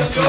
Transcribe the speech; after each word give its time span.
Jesús. 0.00 0.24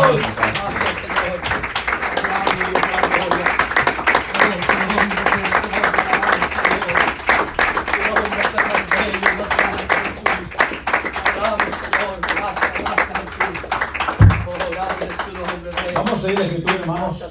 Vamos 15.95 16.13
a 16.13 16.19
seguir 16.19 16.39
la 16.39 16.45
escritura, 16.45 16.73
hermanos. 16.73 17.23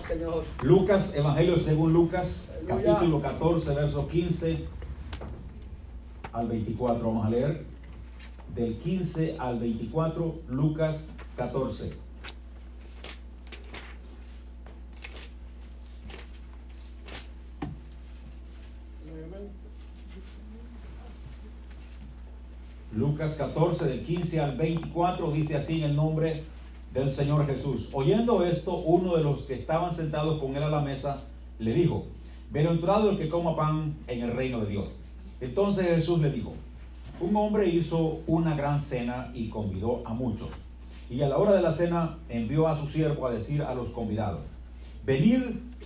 Lucas, 0.63 1.15
Evangelio 1.15 1.59
según 1.59 1.93
Lucas, 1.93 2.57
capítulo 2.67 3.21
14, 3.21 3.75
verso 3.75 4.09
15 4.09 4.65
al 6.33 6.49
24. 6.49 7.07
Vamos 7.07 7.27
a 7.27 7.31
leer 7.31 7.67
del 8.55 8.79
15 8.79 9.37
al 9.39 9.59
24, 9.59 10.41
Lucas 10.49 11.11
14. 11.37 12.10
Lucas 23.01 23.33
14, 23.33 23.87
del 23.87 24.05
15 24.05 24.41
al 24.41 24.57
24, 24.59 25.33
dice 25.33 25.57
así 25.57 25.79
en 25.79 25.89
el 25.89 25.97
nombre 25.97 26.45
del 26.93 27.11
Señor 27.11 27.47
Jesús. 27.47 27.89
Oyendo 27.95 28.45
esto, 28.45 28.77
uno 28.77 29.17
de 29.17 29.25
los 29.25 29.45
que 29.45 29.55
estaban 29.55 29.95
sentados 29.95 30.39
con 30.39 30.55
él 30.55 30.63
a 30.63 30.69
la 30.69 30.83
mesa 30.83 31.23
le 31.59 31.73
dijo, 31.73 32.05
Bienaventurado 32.51 33.09
el 33.09 33.17
que 33.17 33.31
coma 33.31 33.57
pan 33.57 33.97
en 34.07 34.21
el 34.21 34.33
reino 34.33 34.61
de 34.61 34.67
Dios. 34.67 34.89
Entonces 35.41 35.87
Jesús 35.87 36.21
le 36.21 36.31
dijo, 36.31 36.53
un 37.21 37.35
hombre 37.37 37.71
hizo 37.71 38.21
una 38.27 38.55
gran 38.55 38.79
cena 38.79 39.31
y 39.35 39.49
convidó 39.49 40.03
a 40.05 40.13
muchos. 40.13 40.51
Y 41.09 41.23
a 41.23 41.29
la 41.29 41.39
hora 41.39 41.55
de 41.55 41.63
la 41.63 41.73
cena 41.73 42.19
envió 42.29 42.69
a 42.69 42.79
su 42.79 42.87
siervo 42.87 43.27
a 43.27 43.31
decir 43.31 43.63
a 43.63 43.75
los 43.75 43.89
convidados, 43.89 44.43
venid 45.07 45.41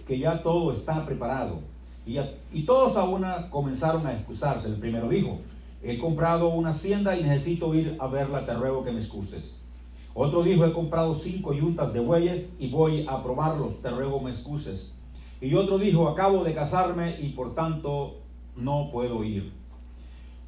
que 0.05 0.19
ya 0.19 0.43
todo 0.43 0.73
está 0.73 1.07
preparado. 1.07 1.61
Y, 2.05 2.19
y 2.53 2.65
todos 2.65 2.97
a 2.97 3.05
una 3.05 3.51
comenzaron 3.51 4.05
a 4.05 4.15
excusarse. 4.15 4.67
El 4.67 4.81
primero 4.81 5.09
dijo, 5.09 5.39
he 5.85 5.99
comprado 5.99 6.49
una 6.49 6.71
hacienda 6.71 7.17
y 7.17 7.23
necesito 7.23 7.75
ir 7.75 7.97
a 8.01 8.07
verla, 8.07 8.47
te 8.47 8.55
ruego 8.55 8.83
que 8.85 8.91
me 8.91 9.01
excuses. 9.01 9.67
Otro 10.15 10.43
dijo, 10.43 10.65
he 10.65 10.73
comprado 10.73 11.19
cinco 11.19 11.53
yuntas 11.53 11.93
de 11.93 12.01
bueyes 12.01 12.49
y 12.59 12.71
voy 12.71 13.05
a 13.07 13.23
probarlos, 13.23 13.83
te 13.83 13.91
ruego 13.91 14.21
me 14.21 14.31
excuses. 14.31 14.99
Y 15.41 15.55
otro 15.55 15.79
dijo, 15.79 16.09
acabo 16.09 16.43
de 16.43 16.55
casarme 16.55 17.17
y 17.21 17.31
por 17.31 17.55
tanto 17.55 18.21
no 18.57 18.91
puedo 18.91 19.23
ir. 19.25 19.53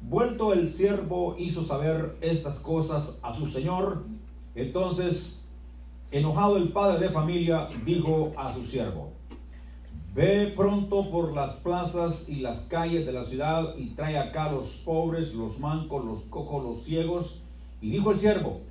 Vuelto 0.01 0.53
el 0.53 0.69
siervo 0.69 1.35
hizo 1.37 1.63
saber 1.63 2.17
estas 2.21 2.59
cosas 2.59 3.19
a 3.21 3.35
su 3.35 3.47
señor. 3.51 4.05
Entonces, 4.55 5.47
enojado 6.11 6.57
el 6.57 6.69
padre 6.69 7.07
de 7.07 7.11
familia, 7.11 7.67
dijo 7.85 8.31
a 8.37 8.53
su 8.53 8.63
siervo, 8.63 9.11
Ve 10.17 10.51
pronto 10.55 11.11
por 11.11 11.35
las 11.35 11.57
plazas 11.57 12.27
y 12.27 12.37
las 12.37 12.61
calles 12.61 13.05
de 13.05 13.11
la 13.11 13.23
ciudad 13.23 13.75
y 13.77 13.89
trae 13.89 14.17
acá 14.17 14.51
los 14.51 14.69
pobres, 14.77 15.35
los 15.35 15.59
mancos, 15.59 16.03
los 16.03 16.21
cojos, 16.23 16.63
los 16.63 16.83
ciegos. 16.83 17.43
Y 17.83 17.91
dijo 17.91 18.09
el 18.09 18.19
siervo, 18.19 18.61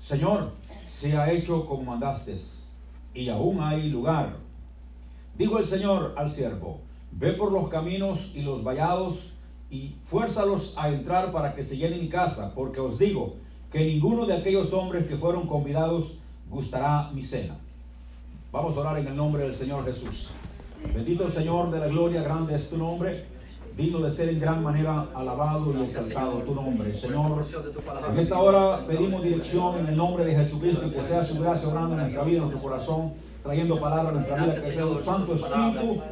Señor, 0.00 0.52
se 0.86 1.16
ha 1.16 1.32
hecho 1.32 1.66
como 1.66 1.82
mandaste, 1.82 2.36
y 3.12 3.28
aún 3.28 3.60
hay 3.60 3.90
lugar. 3.90 4.36
Dijo 5.36 5.58
el 5.58 5.66
Señor 5.66 6.14
al 6.16 6.30
siervo, 6.30 6.78
ve 7.10 7.32
por 7.32 7.50
los 7.50 7.68
caminos 7.70 8.20
y 8.32 8.42
los 8.42 8.62
vallados 8.62 9.16
y 9.72 9.96
fuérzalos 10.04 10.78
a 10.78 10.90
entrar 10.90 11.32
para 11.32 11.56
que 11.56 11.64
se 11.64 11.76
llene 11.76 11.98
mi 11.98 12.08
casa, 12.08 12.54
porque 12.54 12.78
os 12.78 13.00
digo 13.00 13.34
que 13.72 13.84
ninguno 13.84 14.26
de 14.26 14.34
aquellos 14.34 14.72
hombres 14.72 15.08
que 15.08 15.16
fueron 15.16 15.48
convidados 15.48 16.12
gustará 16.48 17.10
mi 17.10 17.24
cena. 17.24 17.56
Vamos 18.52 18.76
a 18.76 18.80
orar 18.80 18.98
en 18.98 19.08
el 19.08 19.16
nombre 19.16 19.42
del 19.42 19.54
Señor 19.56 19.84
Jesús. 19.84 20.30
Bendito 20.92 21.28
Señor 21.28 21.70
de 21.70 21.80
la 21.80 21.86
gloria, 21.88 22.22
grande 22.22 22.56
es 22.56 22.68
tu 22.68 22.76
nombre, 22.76 23.24
digno 23.76 24.00
de 24.00 24.12
ser 24.12 24.28
en 24.28 24.40
gran 24.40 24.62
manera 24.62 25.06
alabado 25.14 25.74
y 25.78 25.82
exaltado 25.82 26.38
tu 26.38 26.54
nombre. 26.54 26.94
Señor, 26.94 27.44
en 28.10 28.18
esta 28.18 28.38
hora 28.38 28.86
pedimos 28.86 29.22
dirección 29.22 29.78
en 29.78 29.86
el 29.86 29.96
nombre 29.96 30.24
de 30.24 30.34
Jesucristo 30.34 30.90
que 30.92 31.02
sea 31.02 31.24
su 31.24 31.38
gracia 31.40 31.68
obrando 31.68 31.94
en 31.94 32.00
nuestra 32.02 32.24
vida, 32.24 32.36
en 32.36 32.42
nuestro 32.42 32.62
corazón, 32.62 33.14
trayendo 33.42 33.80
palabra 33.80 34.10
a 34.10 34.12
nuestra 34.12 34.36
vida, 34.36 34.54
que 34.54 34.72
sea 34.72 34.82
tu 34.82 34.98
Santo 35.00 35.34
Espíritu 35.34 36.02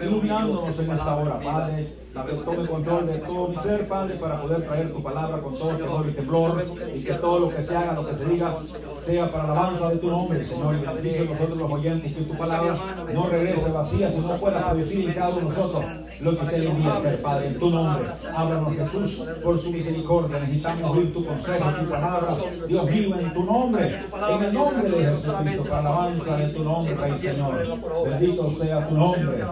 iluminándonos 0.00 0.78
en 0.78 0.90
esta 0.90 1.16
hora, 1.16 1.40
Padre, 1.40 1.99
tome 2.12 2.66
control 2.66 3.06
de 3.06 3.18
todo 3.18 3.48
mi 3.48 3.56
ser, 3.56 3.88
Padre, 3.88 4.14
para 4.14 4.42
poder 4.42 4.62
traer 4.66 4.92
tu 4.92 5.02
palabra 5.02 5.40
con 5.40 5.56
todo 5.56 5.70
temor 5.76 6.06
y 6.08 6.12
temblor, 6.12 6.64
y 6.94 7.04
que 7.04 7.14
todo 7.14 7.38
lo 7.38 7.48
que 7.50 7.62
se 7.62 7.76
haga, 7.76 7.92
lo 7.94 8.06
que 8.06 8.14
se 8.14 8.24
diga, 8.26 8.58
sea 8.98 9.30
para 9.30 9.46
la 9.46 9.52
alabanza 9.52 9.90
de 9.90 9.96
tu 9.98 10.10
nombre, 10.10 10.44
Señor, 10.44 10.74
y 10.74 10.80
beneficio 10.80 11.22
a 11.22 11.26
nosotros 11.26 11.58
los 11.58 11.70
oyentes, 11.70 12.12
que 12.12 12.22
tu 12.22 12.36
palabra 12.36 13.04
no 13.12 13.26
regrese 13.26 13.72
vacía, 13.72 14.10
sino 14.10 14.36
pueda 14.36 14.70
producir 14.70 15.08
en 15.08 15.14
cada 15.14 15.28
uno 15.30 15.38
de 15.38 15.56
nosotros 15.56 15.84
lo 16.20 16.36
que 16.36 16.44
usted 16.44 16.58
le 16.58 16.70
envía 16.70 16.92
a 16.92 16.96
hacer, 16.96 17.22
Padre, 17.22 17.46
en 17.48 17.58
tu 17.58 17.70
nombre. 17.70 18.08
Háblanos, 18.36 18.74
Jesús, 18.74 19.24
por 19.42 19.58
su 19.58 19.70
misericordia. 19.70 20.40
Necesitamos 20.40 20.90
oír 20.90 21.12
tu 21.14 21.24
consejo, 21.24 21.70
tu 21.80 21.88
palabra. 21.88 22.36
Dios 22.68 22.90
mío, 22.90 23.18
en 23.18 23.32
tu 23.32 23.44
nombre, 23.44 24.00
en 24.28 24.42
el 24.42 24.52
nombre 24.52 24.90
de 24.90 25.04
Jesucristo, 25.04 25.64
para 25.64 25.82
la 25.82 25.88
alabanza 25.88 26.36
de 26.36 26.48
tu 26.48 26.64
nombre, 26.64 26.94
Rey 26.94 27.18
Señor. 27.18 27.80
Bendito 28.04 28.50
sea 28.52 28.88
tu 28.88 28.94
nombre. 28.96 29.44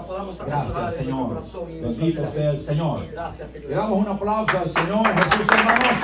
Gracias, 0.46 0.94
Señor. 0.94 1.42
Bendito 1.80 2.28
sea 2.32 2.47
el 2.50 2.60
Señor. 2.60 3.08
Gracias, 3.10 3.50
Señor. 3.50 3.70
Le 3.70 3.76
damos 3.76 3.98
un 3.98 4.08
aplauso 4.08 4.58
al 4.58 4.72
Señor 4.72 5.06
Jesús, 5.06 5.46
hermanos. 5.52 5.98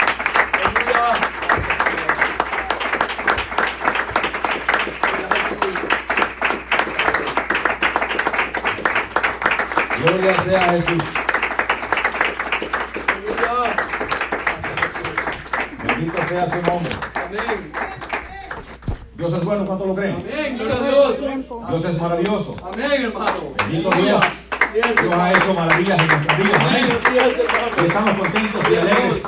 Gloria 10.02 10.44
sea 10.44 10.60
a 10.60 10.68
Jesús. 10.70 11.04
Bendito 15.86 16.26
sea 16.28 16.46
su 16.46 16.70
nombre. 16.70 16.92
Amén. 17.14 17.72
Dios 19.16 19.32
es 19.32 19.44
bueno, 19.44 19.66
¿cuánto 19.66 19.86
lo 19.86 19.94
creen? 19.94 20.16
Amén. 20.16 20.58
Gloria 20.58 20.76
a 20.76 20.80
Dios. 20.80 21.18
Dios 21.68 21.84
es 21.84 22.00
maravilloso. 22.00 22.56
Amén, 22.62 23.02
hermano. 23.02 23.54
Bendito 23.56 23.90
Dios. 23.92 24.43
Dios 24.74 25.14
ha 25.14 25.32
hecho 25.32 25.54
maravillas 25.54 26.00
en 26.00 26.06
nuestras 26.08 26.38
vidas. 26.38 26.54
Amén. 26.60 26.84
Amén. 26.84 26.96
Así 27.04 27.16
es, 27.16 27.36
Y 27.36 27.40
hermano. 27.40 27.86
estamos 27.86 28.18
contentos 28.18 28.62
y 28.70 28.74
alegres. 28.76 29.22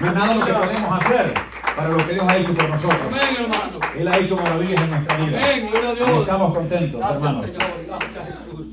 No 0.00 0.06
es 0.06 0.14
nada 0.14 0.34
lo 0.34 0.44
que 0.46 0.52
podemos 0.52 1.02
hacer 1.02 1.34
para 1.76 1.88
lo 1.88 1.96
que 2.06 2.12
Dios 2.12 2.26
ha 2.28 2.36
hecho 2.36 2.54
por 2.54 2.68
nosotros. 2.68 3.00
Amén, 3.06 3.36
hermano. 3.40 3.80
Él 3.98 4.08
ha 4.08 4.18
hecho 4.18 4.36
maravillas 4.36 4.80
en 4.82 4.90
nuestra 4.90 5.16
vida. 5.16 5.38
Amén. 5.38 5.68
Gloria 5.70 5.88
a 5.88 5.92
Y 5.92 5.96
Dios. 5.96 6.20
estamos 6.20 6.54
contentos, 6.54 7.00
Gracias, 7.00 7.22
hermanos. 7.22 7.46
Señor. 7.46 7.70
Gracias, 7.86 8.28
Jesús. 8.28 8.66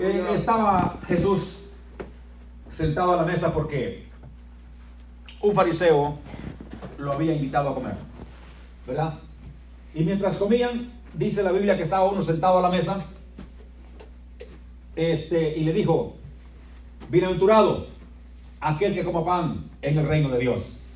Eh, 0.00 0.26
estaba 0.34 0.98
Jesús 1.06 1.40
sentado 2.70 3.12
a 3.12 3.16
la 3.16 3.22
mesa 3.22 3.52
porque 3.52 4.08
un 5.40 5.54
fariseo 5.54 6.18
lo 6.98 7.12
había 7.12 7.34
invitado 7.34 7.68
a 7.70 7.74
comer, 7.74 7.94
¿verdad? 8.86 9.14
Y 9.94 10.02
mientras 10.02 10.36
comían, 10.36 10.90
dice 11.12 11.42
la 11.42 11.52
Biblia 11.52 11.76
que 11.76 11.84
estaba 11.84 12.04
uno 12.06 12.22
sentado 12.22 12.58
a 12.58 12.62
la 12.62 12.70
mesa, 12.70 12.96
este, 14.96 15.56
y 15.56 15.64
le 15.64 15.72
dijo, 15.72 16.16
bienaventurado 17.10 17.86
aquel 18.60 18.94
que 18.94 19.02
coma 19.04 19.24
pan 19.24 19.70
en 19.82 19.98
el 19.98 20.06
reino 20.06 20.28
de 20.30 20.38
Dios. 20.38 20.86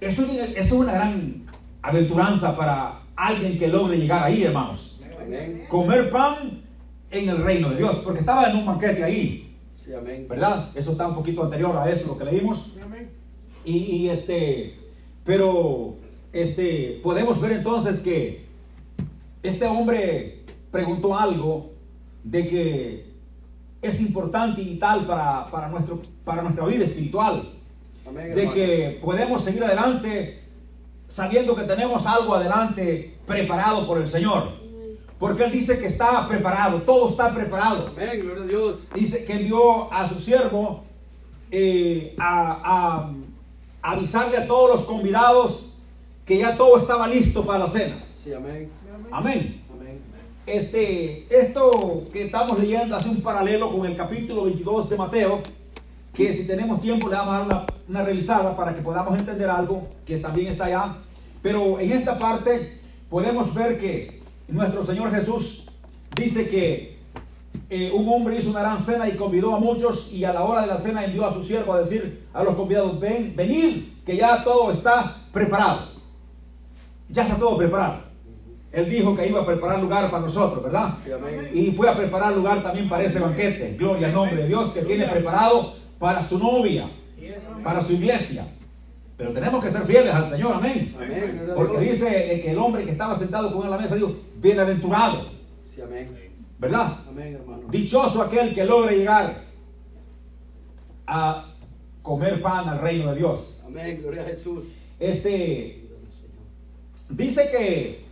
Eso, 0.00 0.22
es- 0.24 0.50
eso 0.52 0.60
es 0.60 0.72
una 0.72 0.92
gran 0.92 1.44
aventuranza 1.82 2.56
para 2.56 3.00
alguien 3.16 3.58
que 3.58 3.68
logre 3.68 3.96
llegar 3.98 4.24
ahí, 4.24 4.42
hermanos 4.42 5.00
Amén. 5.20 5.66
comer 5.68 6.10
pan 6.10 6.62
en 7.10 7.28
el 7.28 7.38
reino 7.38 7.70
de 7.70 7.76
Dios, 7.76 7.96
porque 8.04 8.20
estaba 8.20 8.50
en 8.50 8.56
un 8.56 8.66
banquete 8.66 9.04
ahí, 9.04 9.56
Sí, 9.84 9.92
amén. 9.92 10.26
¿verdad? 10.28 10.68
Eso 10.74 10.92
está 10.92 11.08
un 11.08 11.14
poquito 11.14 11.42
anterior 11.44 11.76
a 11.76 11.90
eso, 11.90 12.06
lo 12.08 12.18
que 12.18 12.24
leímos. 12.24 12.76
Y, 13.64 13.76
y, 13.76 14.08
este, 14.08 14.74
pero 15.24 15.96
este, 16.32 16.98
podemos 17.02 17.40
ver 17.40 17.52
entonces 17.52 18.00
que 18.00 18.46
este 19.42 19.66
hombre 19.66 20.44
preguntó 20.70 21.16
algo 21.18 21.72
de 22.24 22.48
que 22.48 23.09
es 23.82 24.00
importante 24.00 24.60
y 24.62 24.64
vital 24.74 25.06
para, 25.06 25.50
para, 25.50 25.68
nuestro, 25.68 26.00
para 26.24 26.42
nuestra 26.42 26.66
vida 26.66 26.84
espiritual, 26.84 27.42
Amén, 28.06 28.34
de 28.34 28.50
que 28.50 28.98
podemos 29.02 29.42
seguir 29.42 29.62
adelante 29.64 30.42
sabiendo 31.08 31.54
que 31.56 31.62
tenemos 31.62 32.06
algo 32.06 32.34
adelante 32.34 33.16
preparado 33.26 33.86
por 33.86 33.98
el 33.98 34.06
Señor. 34.06 34.60
Porque 35.18 35.44
Él 35.44 35.52
dice 35.52 35.78
que 35.78 35.86
está 35.86 36.26
preparado, 36.28 36.80
todo 36.82 37.10
está 37.10 37.34
preparado. 37.34 37.88
Amén, 37.94 38.20
gloria 38.22 38.42
a 38.42 38.46
Dios. 38.46 38.76
Dice 38.94 39.24
que 39.26 39.34
envió 39.34 39.92
a 39.92 40.08
su 40.08 40.18
siervo 40.18 40.84
eh, 41.50 42.14
a, 42.18 42.52
a- 42.64 43.12
a 43.82 43.92
avisarle 43.92 44.36
a 44.36 44.46
todos 44.46 44.70
los 44.76 44.82
convidados 44.86 45.74
que 46.26 46.38
ya 46.38 46.56
todo 46.56 46.76
estaba 46.78 47.08
listo 47.08 47.44
para 47.44 47.60
la 47.60 47.66
cena. 47.66 47.96
Sí, 48.22 48.32
amén. 48.32 48.70
Amén. 48.94 49.06
Amén. 49.10 49.59
Este, 50.52 51.28
esto 51.30 52.08
que 52.12 52.24
estamos 52.24 52.58
leyendo 52.58 52.96
hace 52.96 53.08
un 53.08 53.20
paralelo 53.20 53.70
con 53.70 53.86
el 53.86 53.96
capítulo 53.96 54.46
22 54.46 54.90
de 54.90 54.96
Mateo, 54.96 55.40
que 56.12 56.32
si 56.32 56.44
tenemos 56.44 56.80
tiempo 56.80 57.08
le 57.08 57.14
vamos 57.14 57.34
a 57.34 57.46
dar 57.46 57.66
una, 57.88 58.02
revisada 58.02 58.56
para 58.56 58.74
que 58.74 58.82
podamos 58.82 59.16
entender 59.16 59.48
algo 59.48 59.86
que 60.04 60.16
también 60.16 60.48
está 60.48 60.64
allá. 60.64 60.96
Pero 61.40 61.78
en 61.78 61.92
esta 61.92 62.18
parte 62.18 62.80
podemos 63.08 63.54
ver 63.54 63.78
que 63.78 64.22
nuestro 64.48 64.84
Señor 64.84 65.12
Jesús 65.12 65.70
dice 66.16 66.48
que 66.48 66.98
eh, 67.68 67.92
un 67.94 68.08
hombre 68.08 68.36
hizo 68.36 68.50
una 68.50 68.62
gran 68.62 68.80
cena 68.80 69.08
y 69.08 69.16
convidó 69.16 69.54
a 69.54 69.60
muchos 69.60 70.12
y 70.12 70.24
a 70.24 70.32
la 70.32 70.42
hora 70.42 70.62
de 70.62 70.66
la 70.66 70.78
cena 70.78 71.04
envió 71.04 71.26
a 71.26 71.32
su 71.32 71.44
siervo 71.44 71.74
a 71.74 71.80
decir 71.80 72.26
a 72.34 72.42
los 72.42 72.56
convidados, 72.56 72.98
ven, 72.98 73.34
venid, 73.36 73.84
que 74.04 74.16
ya 74.16 74.42
todo 74.42 74.72
está 74.72 75.16
preparado. 75.32 75.90
Ya 77.08 77.22
está 77.22 77.36
todo 77.36 77.56
preparado. 77.56 78.09
Él 78.72 78.88
dijo 78.88 79.16
que 79.16 79.28
iba 79.28 79.40
a 79.40 79.46
preparar 79.46 79.80
lugar 79.80 80.10
para 80.10 80.22
nosotros, 80.22 80.62
¿verdad? 80.62 80.94
Y 81.52 81.72
fue 81.72 81.88
a 81.88 81.96
preparar 81.96 82.36
lugar 82.36 82.62
también 82.62 82.88
para 82.88 83.02
ese 83.02 83.18
banquete. 83.18 83.76
Gloria 83.76 84.08
al 84.08 84.14
nombre 84.14 84.42
de 84.42 84.48
Dios 84.48 84.70
que 84.72 84.82
tiene 84.82 85.06
preparado 85.06 85.74
para 85.98 86.22
su 86.22 86.38
novia, 86.38 86.88
para 87.64 87.82
su 87.82 87.94
iglesia. 87.94 88.46
Pero 89.16 89.32
tenemos 89.32 89.62
que 89.62 89.70
ser 89.70 89.82
fieles 89.82 90.14
al 90.14 90.30
Señor, 90.30 90.54
amén. 90.54 90.94
Porque 91.54 91.78
dice 91.78 92.34
eh, 92.34 92.40
que 92.40 92.52
el 92.52 92.58
hombre 92.58 92.84
que 92.84 92.92
estaba 92.92 93.14
sentado 93.16 93.52
con 93.52 93.62
él 93.62 93.72
a 93.72 93.76
la 93.76 93.82
mesa 93.82 93.94
dijo, 93.94 94.14
bienaventurado. 94.36 95.40
¿verdad? 96.58 96.96
Dichoso 97.70 98.22
aquel 98.22 98.54
que 98.54 98.64
logre 98.64 98.98
llegar 98.98 99.42
a 101.06 101.46
comer 102.02 102.40
pan 102.40 102.68
al 102.68 102.80
reino 102.80 103.10
de 103.12 103.18
Dios. 103.18 103.62
Amén, 103.66 104.00
gloria 104.02 104.22
a 104.22 104.26
Jesús. 104.26 104.64
Este 104.98 105.88
dice 107.08 107.48
que 107.50 108.09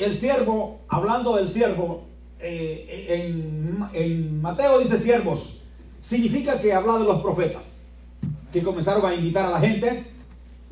el 0.00 0.14
siervo, 0.16 0.80
hablando 0.88 1.36
del 1.36 1.48
siervo, 1.48 2.04
eh, 2.38 3.28
en, 3.92 4.40
Mateo 4.40 4.78
dice 4.78 4.98
siervos, 4.98 5.64
significa 6.00 6.58
que 6.60 6.72
habla 6.72 6.98
de 6.98 7.04
los 7.04 7.20
profetas, 7.22 7.84
que 8.52 8.62
comenzaron 8.62 9.04
a 9.04 9.14
invitar 9.14 9.46
a 9.46 9.50
la 9.50 9.60
gente. 9.60 10.04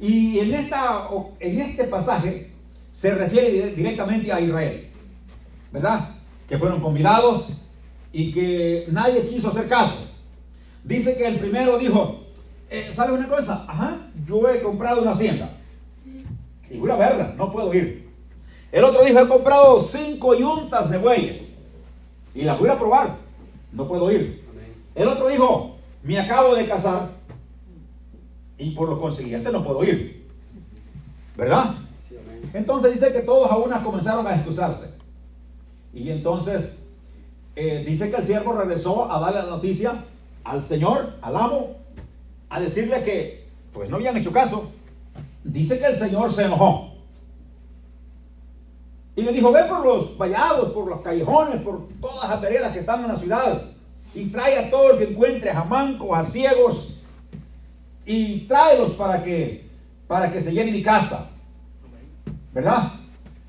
Y 0.00 0.38
en, 0.38 0.54
esta, 0.54 1.08
en 1.40 1.60
este 1.60 1.84
pasaje 1.84 2.50
se 2.90 3.14
refiere 3.14 3.50
dire- 3.52 3.75
directamente 3.75 4.32
a 4.32 4.40
Israel, 4.40 4.88
¿verdad? 5.72 6.08
Que 6.48 6.56
fueron 6.58 6.80
convidados 6.80 7.48
y 8.12 8.32
que 8.32 8.86
nadie 8.90 9.26
quiso 9.26 9.48
hacer 9.48 9.69
caso. 9.69 10.06
Dice 10.84 11.16
que 11.19 11.26
el 11.26 11.36
primero 11.36 11.78
dijo, 11.78 12.20
eh, 12.70 12.90
¿sabe 12.92 13.12
una 13.12 13.28
cosa? 13.28 13.64
Ajá, 13.69 14.10
yo 14.26 14.48
he 14.48 14.62
comprado 14.62 15.02
una 15.02 15.10
hacienda. 15.10 15.50
Y 16.70 16.78
voy 16.78 16.90
a 16.90 16.96
verla, 16.96 17.34
no 17.36 17.50
puedo 17.52 17.72
ir. 17.75 18.07
El 18.70 18.84
otro 18.84 19.04
dijo, 19.04 19.18
he 19.18 19.28
comprado 19.28 19.80
cinco 19.80 20.34
yuntas 20.34 20.90
de 20.90 20.98
bueyes. 20.98 21.58
Y 22.34 22.42
las 22.42 22.58
voy 22.58 22.68
a 22.68 22.78
probar, 22.78 23.16
no 23.72 23.88
puedo 23.88 24.10
ir. 24.12 24.44
Amén. 24.50 24.74
El 24.94 25.08
otro 25.08 25.28
dijo, 25.28 25.76
me 26.02 26.18
acabo 26.18 26.54
de 26.54 26.66
casar. 26.66 27.10
Y 28.58 28.70
por 28.70 28.88
lo 28.88 29.00
consiguiente 29.00 29.50
no 29.50 29.64
puedo 29.64 29.82
ir. 29.84 30.26
¿Verdad? 31.36 31.74
Sí. 32.08 32.16
Entonces 32.52 32.94
dice 32.94 33.12
que 33.12 33.20
todos 33.20 33.50
a 33.50 33.56
una 33.56 33.82
comenzaron 33.82 34.26
a 34.26 34.34
excusarse. 34.34 34.98
Y 35.94 36.10
entonces 36.10 36.78
eh, 37.56 37.84
dice 37.86 38.10
que 38.10 38.16
el 38.16 38.22
siervo 38.22 38.52
regresó 38.52 39.10
a 39.10 39.18
darle 39.18 39.42
la 39.42 39.46
noticia 39.46 40.04
al 40.44 40.62
Señor, 40.62 41.14
al 41.22 41.36
amo, 41.36 41.76
a 42.50 42.60
decirle 42.60 43.02
que 43.02 43.48
pues 43.72 43.90
no 43.90 43.96
habían 43.96 44.16
hecho 44.16 44.32
caso. 44.32 44.70
Dice 45.44 45.78
que 45.78 45.86
el 45.86 45.96
Señor 45.96 46.32
se 46.32 46.44
enojó. 46.44 46.88
Y 49.18 49.22
le 49.22 49.32
dijo, 49.32 49.50
ve 49.50 49.64
por 49.64 49.84
los 49.84 50.16
vallados, 50.16 50.70
por 50.70 50.88
los 50.88 51.00
callejones, 51.00 51.60
por 51.62 51.88
todas 52.00 52.30
las 52.30 52.40
veredas 52.40 52.72
que 52.72 52.78
están 52.78 53.02
en 53.02 53.08
la 53.08 53.16
ciudad. 53.16 53.62
Y 54.14 54.26
trae 54.26 54.56
a 54.56 54.70
todo 54.70 54.92
el 54.92 54.98
que 54.98 55.12
encuentres, 55.12 55.52
a 55.56 55.64
mancos, 55.64 56.16
a 56.16 56.22
ciegos. 56.22 57.00
Y 58.06 58.42
tráelos 58.46 58.90
para 58.90 59.24
que, 59.24 59.68
para 60.06 60.30
que 60.30 60.40
se 60.40 60.52
llene 60.52 60.70
mi 60.70 60.84
casa. 60.84 61.30
¿verdad? 62.54 62.92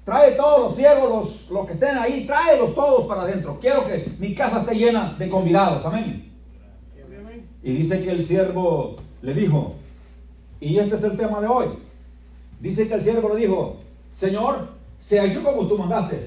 Trae 0.05 0.31
todos 0.31 0.59
los 0.59 0.75
ciegos, 0.75 1.07
los, 1.07 1.51
los 1.51 1.67
que 1.67 1.73
estén 1.73 1.99
ahí, 1.99 2.25
tráelos 2.25 2.73
todos 2.73 3.05
para 3.05 3.21
adentro. 3.21 3.59
Quiero 3.61 3.85
que 3.85 4.11
mi 4.17 4.33
casa 4.33 4.61
esté 4.61 4.73
llena 4.73 5.15
de 5.19 5.29
convidados, 5.29 5.85
amén. 5.85 6.31
Y 7.61 7.73
dice 7.73 8.03
que 8.03 8.09
el 8.09 8.23
siervo 8.23 8.95
le 9.21 9.35
dijo, 9.35 9.75
y 10.59 10.79
este 10.79 10.95
es 10.95 11.03
el 11.03 11.15
tema 11.15 11.39
de 11.41 11.47
hoy. 11.47 11.67
Dice 12.59 12.87
que 12.87 12.95
el 12.95 13.03
siervo 13.03 13.35
le 13.35 13.41
dijo, 13.41 13.77
Señor, 14.11 14.78
se 14.99 15.19
ha 15.19 15.25
hecho 15.25 15.41
como 15.43 15.67
tú 15.67 15.77
mandaste, 15.77 16.21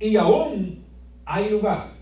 y 0.00 0.16
aún 0.16 0.84
hay 1.24 1.50
lugar. 1.50 1.92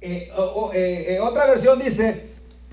Eh, 0.00 0.30
eh, 0.74 1.06
eh, 1.08 1.20
otra 1.20 1.46
versión 1.46 1.78
dice, 1.78 2.30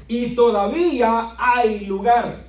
y 0.07 0.35
todavía 0.35 1.29
hay 1.37 1.81
lugar. 1.85 2.43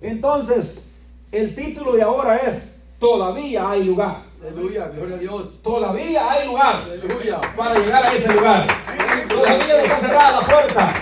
Entonces, 0.00 0.96
el 1.32 1.54
título 1.54 1.92
de 1.92 2.02
ahora 2.02 2.36
es, 2.36 2.84
todavía 3.00 3.70
hay 3.70 3.84
lugar. 3.84 4.22
Aleluya, 4.40 4.86
gloria 4.88 5.16
a 5.16 5.18
Dios. 5.18 5.62
Todavía 5.62 6.30
hay 6.30 6.46
lugar 6.46 6.76
Aleluya. 6.84 7.40
para 7.56 7.74
llegar 7.74 8.04
a 8.04 8.12
ese 8.12 8.32
lugar. 8.32 8.66
Todavía 9.28 9.66
no 9.66 9.82
está 9.82 9.98
cerrada 9.98 10.40
la 10.40 10.46
puerta. 10.46 10.94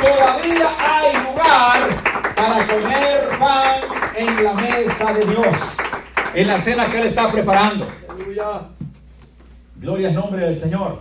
Todavía 0.00 0.70
hay 0.78 1.12
lugar 1.22 2.34
para 2.34 2.66
comer 2.66 3.38
pan 3.38 3.80
en 4.16 4.44
la 4.44 4.54
mesa 4.54 5.12
de 5.12 5.26
Dios. 5.26 5.79
En 6.32 6.46
la 6.46 6.58
cena 6.58 6.88
que 6.88 7.00
Él 7.00 7.08
está 7.08 7.30
preparando. 7.30 7.86
Aleluya. 8.08 8.68
Gloria 9.76 10.08
al 10.08 10.14
nombre 10.14 10.44
del 10.44 10.54
Señor. 10.54 11.00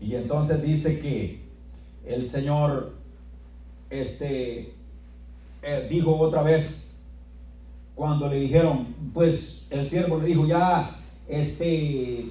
Y 0.00 0.14
entonces 0.14 0.62
dice 0.62 1.00
que 1.00 1.40
el 2.06 2.28
Señor 2.28 2.92
este, 3.90 4.74
eh, 5.62 5.88
dijo 5.90 6.16
otra 6.16 6.42
vez, 6.42 6.98
cuando 7.96 8.28
le 8.28 8.36
dijeron, 8.36 8.94
pues 9.12 9.66
el 9.70 9.88
siervo 9.88 10.18
le 10.18 10.26
dijo, 10.26 10.46
ya 10.46 11.00
este, 11.28 12.30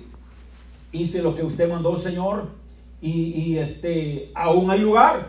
hice 0.92 1.22
lo 1.22 1.36
que 1.36 1.44
usted 1.44 1.70
mandó, 1.70 1.98
Señor, 1.98 2.50
y, 3.02 3.12
y, 3.12 3.58
este, 3.58 4.32
aún 4.34 4.70
hay 4.72 4.80
lugar, 4.80 5.28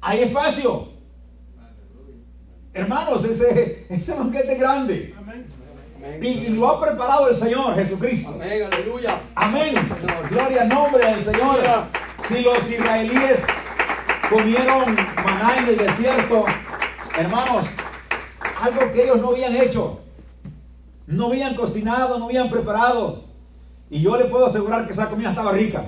hay 0.00 0.22
espacio. 0.22 0.88
Hermanos, 2.74 3.24
ese, 3.24 3.86
ese 3.88 4.18
banquete 4.18 4.56
grande. 4.56 5.11
Amén. 6.04 6.18
Y, 6.24 6.48
lo 6.48 6.68
ha 6.68 6.80
preparado 6.80 7.28
el 7.28 7.36
Señor 7.36 7.76
Jesucristo. 7.76 8.32
Amén, 8.34 8.64
aleluya. 8.64 9.20
Amén. 9.36 9.74
Gloria 10.30 10.62
al 10.62 10.68
nombre 10.68 11.06
del 11.06 11.22
Señor. 11.22 11.58
Si 12.28 12.40
los 12.40 12.68
israelíes 12.68 13.46
comieron 14.28 14.96
maná 14.96 15.58
en 15.58 15.68
el 15.68 15.76
desierto, 15.76 16.44
hermanos, 17.16 17.66
algo 18.60 18.92
que 18.92 19.04
ellos 19.04 19.20
no 19.20 19.28
habían 19.28 19.54
hecho, 19.54 20.00
no 21.06 21.26
habían 21.26 21.54
cocinado, 21.54 22.18
no 22.18 22.24
habían 22.24 22.50
preparado. 22.50 23.22
Y 23.88 24.02
yo 24.02 24.16
le 24.16 24.24
puedo 24.24 24.46
asegurar 24.46 24.86
que 24.86 24.92
esa 24.92 25.08
comida 25.08 25.30
estaba 25.30 25.52
rica. 25.52 25.84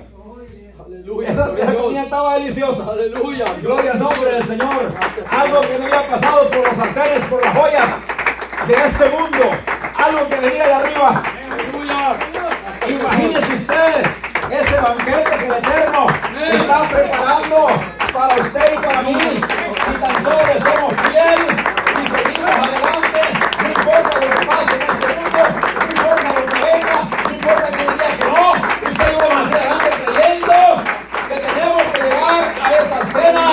Aleluya. 0.85 1.29
Esa, 1.29 1.75
comida 1.75 2.03
estaba 2.03 2.37
deliciosa. 2.39 2.89
Aleluya. 2.89 3.45
Gloria 3.61 3.91
al 3.91 3.99
nombre 3.99 4.31
del 4.31 4.43
Señor. 4.43 4.93
Algo 5.29 5.61
que 5.61 5.77
no 5.77 5.85
había 5.85 6.07
pasado 6.07 6.47
por 6.47 6.67
los 6.67 6.75
sartenes, 6.75 7.23
por 7.25 7.43
las 7.43 7.57
joyas 7.57 7.89
de 8.67 8.73
este 8.75 9.09
mundo. 9.09 9.74
Algo 10.05 10.29
que 10.29 10.35
venía 10.35 10.67
de 10.67 10.73
arriba. 10.73 11.23
Aleluya. 11.51 12.17
Imagínese 12.87 13.53
usted 13.55 14.05
ese 14.51 14.79
banquete 14.79 15.37
que 15.37 15.45
el 15.47 15.53
Eterno 15.53 16.05
está 16.53 16.87
preparando 16.89 17.67
para 18.13 18.35
usted 18.35 18.73
y 18.75 18.77
para 18.85 19.01
mí. 19.01 19.15
Si 19.15 19.93
tan 19.99 20.23
solo 20.23 20.53
somos 20.61 20.93
fiel 21.09 21.41
y 21.89 22.03
seguimos 22.05 22.51
adelante, 22.51 23.21
no 23.61 23.67
importa 23.67 24.13
lo 24.13 24.27
que 24.29 24.45
pase 24.45 24.75
en 24.75 24.81
este 24.83 25.07
mundo, 25.15 25.41
no 25.79 25.85
importa 25.95 26.27
lo 26.33 26.41
que 26.45 26.59
venga, 26.65 26.97
no 27.23 27.31
importa 27.33 27.67
que 27.71 27.81
diga 27.81 28.07
que 28.15 28.25
no, 28.25 28.45
usted 28.83 29.07
y 29.09 29.11
yo 29.11 29.17
vamos 29.27 29.47
adelante 29.55 29.89
creyendo 30.05 30.57
que 31.29 31.35
tenemos 31.35 31.83
que 31.93 31.99
llegar 32.03 32.43
a 32.63 32.65
esa 32.75 32.99
cena. 33.11 33.47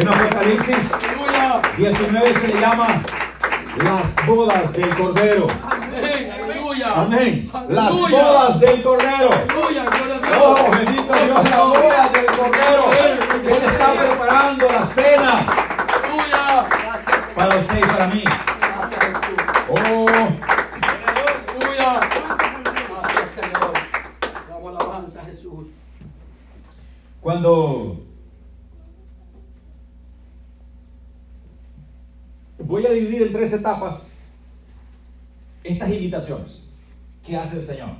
En 0.00 0.08
Apocalipsis. 0.08 0.99
19 1.80 2.34
se 2.34 2.48
le 2.48 2.60
llama 2.60 3.02
las 3.82 4.26
bodas 4.26 4.70
del 4.74 4.94
Cordero. 4.94 5.46
Amén. 6.94 7.50
Las 7.70 7.90
bodas 7.90 8.60
del 8.60 8.82
Cordero. 8.82 9.30
Oh, 10.38 10.70
bendito 10.72 11.14
Dios, 11.14 11.44
las 11.44 11.58
bodas 11.58 12.12
del 12.12 12.26
Cordero. 12.26 12.92
Él 13.44 13.62
está 13.64 13.92
preparando 13.94 14.66
la 14.70 14.82
cena 14.84 15.46
para 17.34 17.56
usted 17.56 17.78
y 17.78 17.86
para 17.86 18.06
mí. 18.08 18.24
Gracias, 18.60 19.00
Jesús. 19.00 19.40
Oh, 19.70 20.08
Aleluya. 21.08 22.00
Gracias, 22.90 23.30
Señor. 23.36 23.72
Damos 24.50 24.80
alabanza 24.80 25.20
a 25.22 25.24
Jesús. 25.24 25.68
cuando 27.22 28.10
voy 32.70 32.86
a 32.86 32.90
dividir 32.90 33.22
en 33.22 33.32
tres 33.32 33.52
etapas 33.52 34.14
estas 35.64 35.90
invitaciones 35.90 36.62
que 37.26 37.36
hace 37.36 37.58
el 37.58 37.66
Señor. 37.66 37.90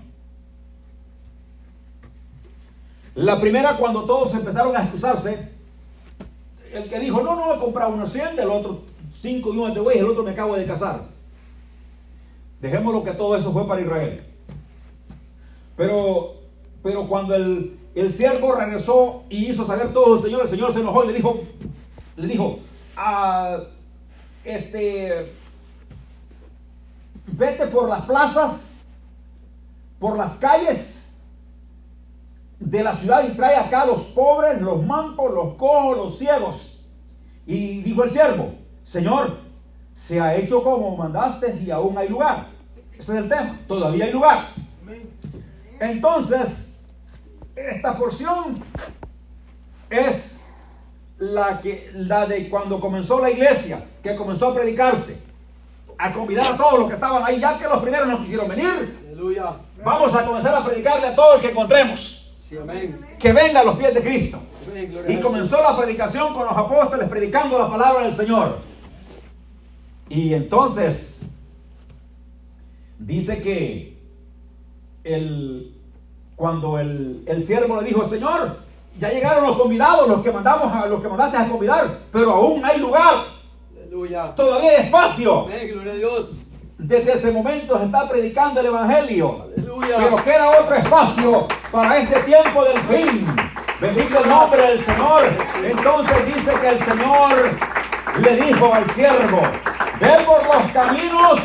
La 3.14 3.40
primera, 3.40 3.76
cuando 3.76 4.04
todos 4.04 4.32
empezaron 4.34 4.76
a 4.76 4.82
excusarse, 4.82 5.50
el 6.72 6.88
que 6.88 7.00
dijo, 7.00 7.22
no, 7.22 7.34
no, 7.34 7.54
he 7.54 7.58
comprado 7.58 7.94
unos 7.94 8.12
100, 8.12 8.38
el 8.38 8.48
otro 8.48 8.82
5 9.12 9.52
yunes 9.52 9.74
de 9.74 9.80
buey, 9.80 9.98
el 9.98 10.06
otro 10.06 10.22
me 10.22 10.30
acabo 10.30 10.56
de 10.56 10.64
casar. 10.64 11.02
Dejémoslo 12.60 13.02
que 13.02 13.12
todo 13.12 13.36
eso 13.36 13.52
fue 13.52 13.66
para 13.66 13.80
Israel. 13.80 14.22
Pero, 15.76 16.34
pero 16.82 17.08
cuando 17.08 17.34
el, 17.34 17.78
el 17.94 18.10
siervo 18.10 18.52
regresó 18.52 19.24
y 19.28 19.46
hizo 19.46 19.64
saber 19.64 19.92
todo 19.92 20.16
el 20.16 20.22
Señor, 20.22 20.42
el 20.42 20.50
Señor 20.50 20.72
se 20.72 20.80
enojó 20.80 21.04
y 21.04 21.08
le 21.08 21.12
dijo, 21.14 21.42
le 22.16 22.26
dijo, 22.28 22.60
"Ah, 22.96 23.60
este, 24.44 25.32
vete 27.26 27.66
por 27.66 27.88
las 27.88 28.04
plazas, 28.04 28.74
por 29.98 30.16
las 30.16 30.36
calles 30.36 30.99
de 32.60 32.84
la 32.84 32.94
ciudad 32.94 33.24
y 33.26 33.34
trae 33.34 33.56
acá 33.56 33.82
a 33.82 33.86
los 33.86 34.02
pobres, 34.02 34.60
los 34.60 34.84
mancos, 34.84 35.32
los 35.34 35.54
cojos, 35.54 35.96
los 35.96 36.18
ciegos. 36.18 36.84
Y 37.46 37.82
dijo 37.82 38.04
el 38.04 38.10
siervo, 38.10 38.52
Señor, 38.84 39.38
se 39.94 40.20
ha 40.20 40.36
hecho 40.36 40.62
como 40.62 40.96
mandaste 40.96 41.58
y 41.64 41.70
aún 41.70 41.98
hay 41.98 42.08
lugar. 42.08 42.46
Ese 42.92 43.12
es 43.12 43.18
el 43.18 43.28
tema, 43.28 43.58
todavía 43.66 44.04
hay 44.04 44.12
lugar. 44.12 44.48
Entonces, 45.80 46.80
esta 47.56 47.96
porción 47.96 48.62
es 49.88 50.44
la, 51.18 51.60
que, 51.60 51.90
la 51.94 52.26
de 52.26 52.48
cuando 52.50 52.78
comenzó 52.78 53.20
la 53.20 53.30
iglesia, 53.30 53.82
que 54.02 54.14
comenzó 54.14 54.48
a 54.48 54.54
predicarse, 54.54 55.22
a 55.96 56.12
convidar 56.12 56.52
a 56.52 56.56
todos 56.56 56.78
los 56.80 56.88
que 56.88 56.94
estaban 56.94 57.22
ahí, 57.24 57.40
ya 57.40 57.58
que 57.58 57.64
los 57.64 57.82
primeros 57.82 58.08
no 58.08 58.20
quisieron 58.20 58.48
venir. 58.48 58.98
Aleluya. 59.06 59.56
Vamos 59.82 60.14
a 60.14 60.24
comenzar 60.24 60.54
a 60.54 60.64
predicarle 60.64 61.06
a 61.08 61.14
todo 61.14 61.34
el 61.36 61.40
que 61.40 61.50
encontremos, 61.50 62.19
Sí, 62.50 62.58
amén. 62.58 62.98
que 63.20 63.32
venga 63.32 63.60
a 63.60 63.64
los 63.64 63.76
pies 63.76 63.94
de 63.94 64.02
Cristo. 64.02 64.40
Amén, 64.68 64.92
Y 65.08 65.16
comenzó 65.20 65.62
la 65.62 65.78
predicación 65.78 66.34
con 66.34 66.44
los 66.44 66.56
apóstoles 66.56 67.08
predicando 67.08 67.56
la 67.56 67.68
palabra 67.70 68.02
del 68.02 68.14
Señor. 68.14 68.58
Y 70.08 70.34
entonces 70.34 71.22
dice 72.98 73.40
que 73.40 73.96
el, 75.04 75.76
cuando 76.34 76.80
el, 76.80 77.22
el 77.26 77.40
siervo 77.40 77.80
le 77.80 77.86
dijo, 77.86 78.04
Señor, 78.08 78.58
ya 78.98 79.10
llegaron 79.10 79.46
los 79.46 79.56
convidados, 79.56 80.08
los 80.08 80.20
que 80.20 80.32
mandamos 80.32 80.72
a 80.74 80.86
los 80.86 81.00
que 81.00 81.06
mandaste 81.08 81.36
a 81.36 81.48
convidar, 81.48 81.86
pero 82.10 82.32
aún 82.32 82.64
hay 82.64 82.80
lugar, 82.80 83.14
Aleluya. 83.76 84.34
todavía 84.34 84.70
hay 84.70 84.84
espacio. 84.86 85.42
Amén, 85.44 85.68
gloria 85.70 85.92
a 85.92 85.96
Dios. 85.96 86.30
Desde 86.76 87.12
ese 87.12 87.30
momento 87.30 87.78
se 87.78 87.84
está 87.84 88.08
predicando 88.08 88.58
el 88.58 88.66
evangelio. 88.66 89.46
Aleluya. 89.56 89.98
Pero 89.98 90.16
queda 90.16 90.60
otro 90.60 90.74
espacio 90.74 91.48
para 91.70 91.98
este 91.98 92.20
tiempo 92.20 92.64
del 92.64 92.78
fin. 92.82 93.26
Bendito 93.80 94.22
el 94.22 94.28
nombre 94.28 94.60
del 94.62 94.80
Señor. 94.80 95.22
Entonces 95.64 96.26
dice 96.34 96.52
que 96.60 96.68
el 96.68 96.78
Señor 96.78 97.58
le 98.20 98.36
dijo 98.44 98.74
al 98.74 98.90
siervo, 98.90 99.40
ve 100.00 100.10
por 100.26 100.44
los 100.46 100.70
caminos. 100.72 101.40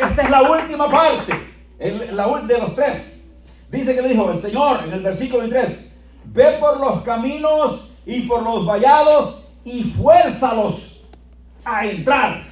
Esta 0.00 0.22
es 0.22 0.30
la 0.30 0.42
última 0.42 0.90
parte, 0.90 1.32
el- 1.78 2.16
la 2.16 2.26
de 2.42 2.58
los 2.58 2.74
tres. 2.74 3.32
Dice 3.70 3.94
que 3.94 4.02
le 4.02 4.08
dijo 4.08 4.30
el 4.30 4.40
Señor 4.40 4.80
en 4.84 4.92
el 4.92 5.00
versículo 5.00 5.40
23, 5.42 5.92
ve 6.24 6.56
por 6.60 6.78
los 6.80 7.02
caminos 7.02 7.92
y 8.04 8.22
por 8.22 8.42
los 8.42 8.64
vallados 8.66 9.44
y 9.64 9.82
fuérzalos 9.84 11.04
a 11.64 11.84
entrar 11.86 12.44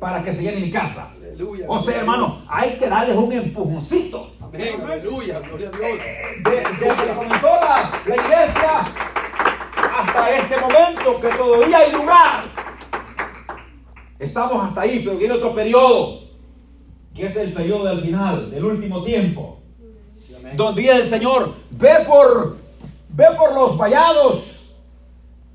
para 0.00 0.22
que 0.22 0.32
se 0.32 0.42
llene 0.42 0.60
mi 0.60 0.70
casa. 0.70 1.10
Aleluya. 1.16 1.66
O 1.68 1.78
sea, 1.80 1.98
hermano, 1.98 2.42
hay 2.48 2.70
que 2.78 2.88
darles 2.88 3.16
un 3.16 3.32
empujoncito. 3.32 4.32
Amén, 4.52 4.80
aleluya, 4.82 5.40
gloria 5.40 5.68
a 5.68 5.76
Dios. 5.76 5.98
De- 6.44 6.50
Desde 6.80 7.04
que 7.06 7.14
comenzó 7.14 7.46
la, 7.46 7.90
iglesia 8.06 8.84
hasta 9.98 10.30
este 10.30 10.56
momento, 10.60 11.20
que 11.20 11.28
todavía 11.28 11.78
hay 11.78 11.92
lugar. 11.92 12.44
Estamos 14.18 14.64
hasta 14.68 14.80
ahí, 14.82 15.02
pero 15.04 15.16
viene 15.18 15.34
otro 15.34 15.54
periodo, 15.54 16.20
que 17.14 17.26
es 17.26 17.36
el 17.36 17.52
periodo 17.52 17.84
del 17.86 18.00
final, 18.02 18.50
del 18.50 18.64
último 18.64 19.02
tiempo. 19.02 19.58
Sí. 20.26 20.34
Donde 20.54 20.88
el 20.88 21.08
Señor, 21.08 21.54
ve 21.70 21.90
por, 22.06 22.56
ve 23.10 23.26
por 23.36 23.52
los 23.54 23.76
vallados, 23.76 24.44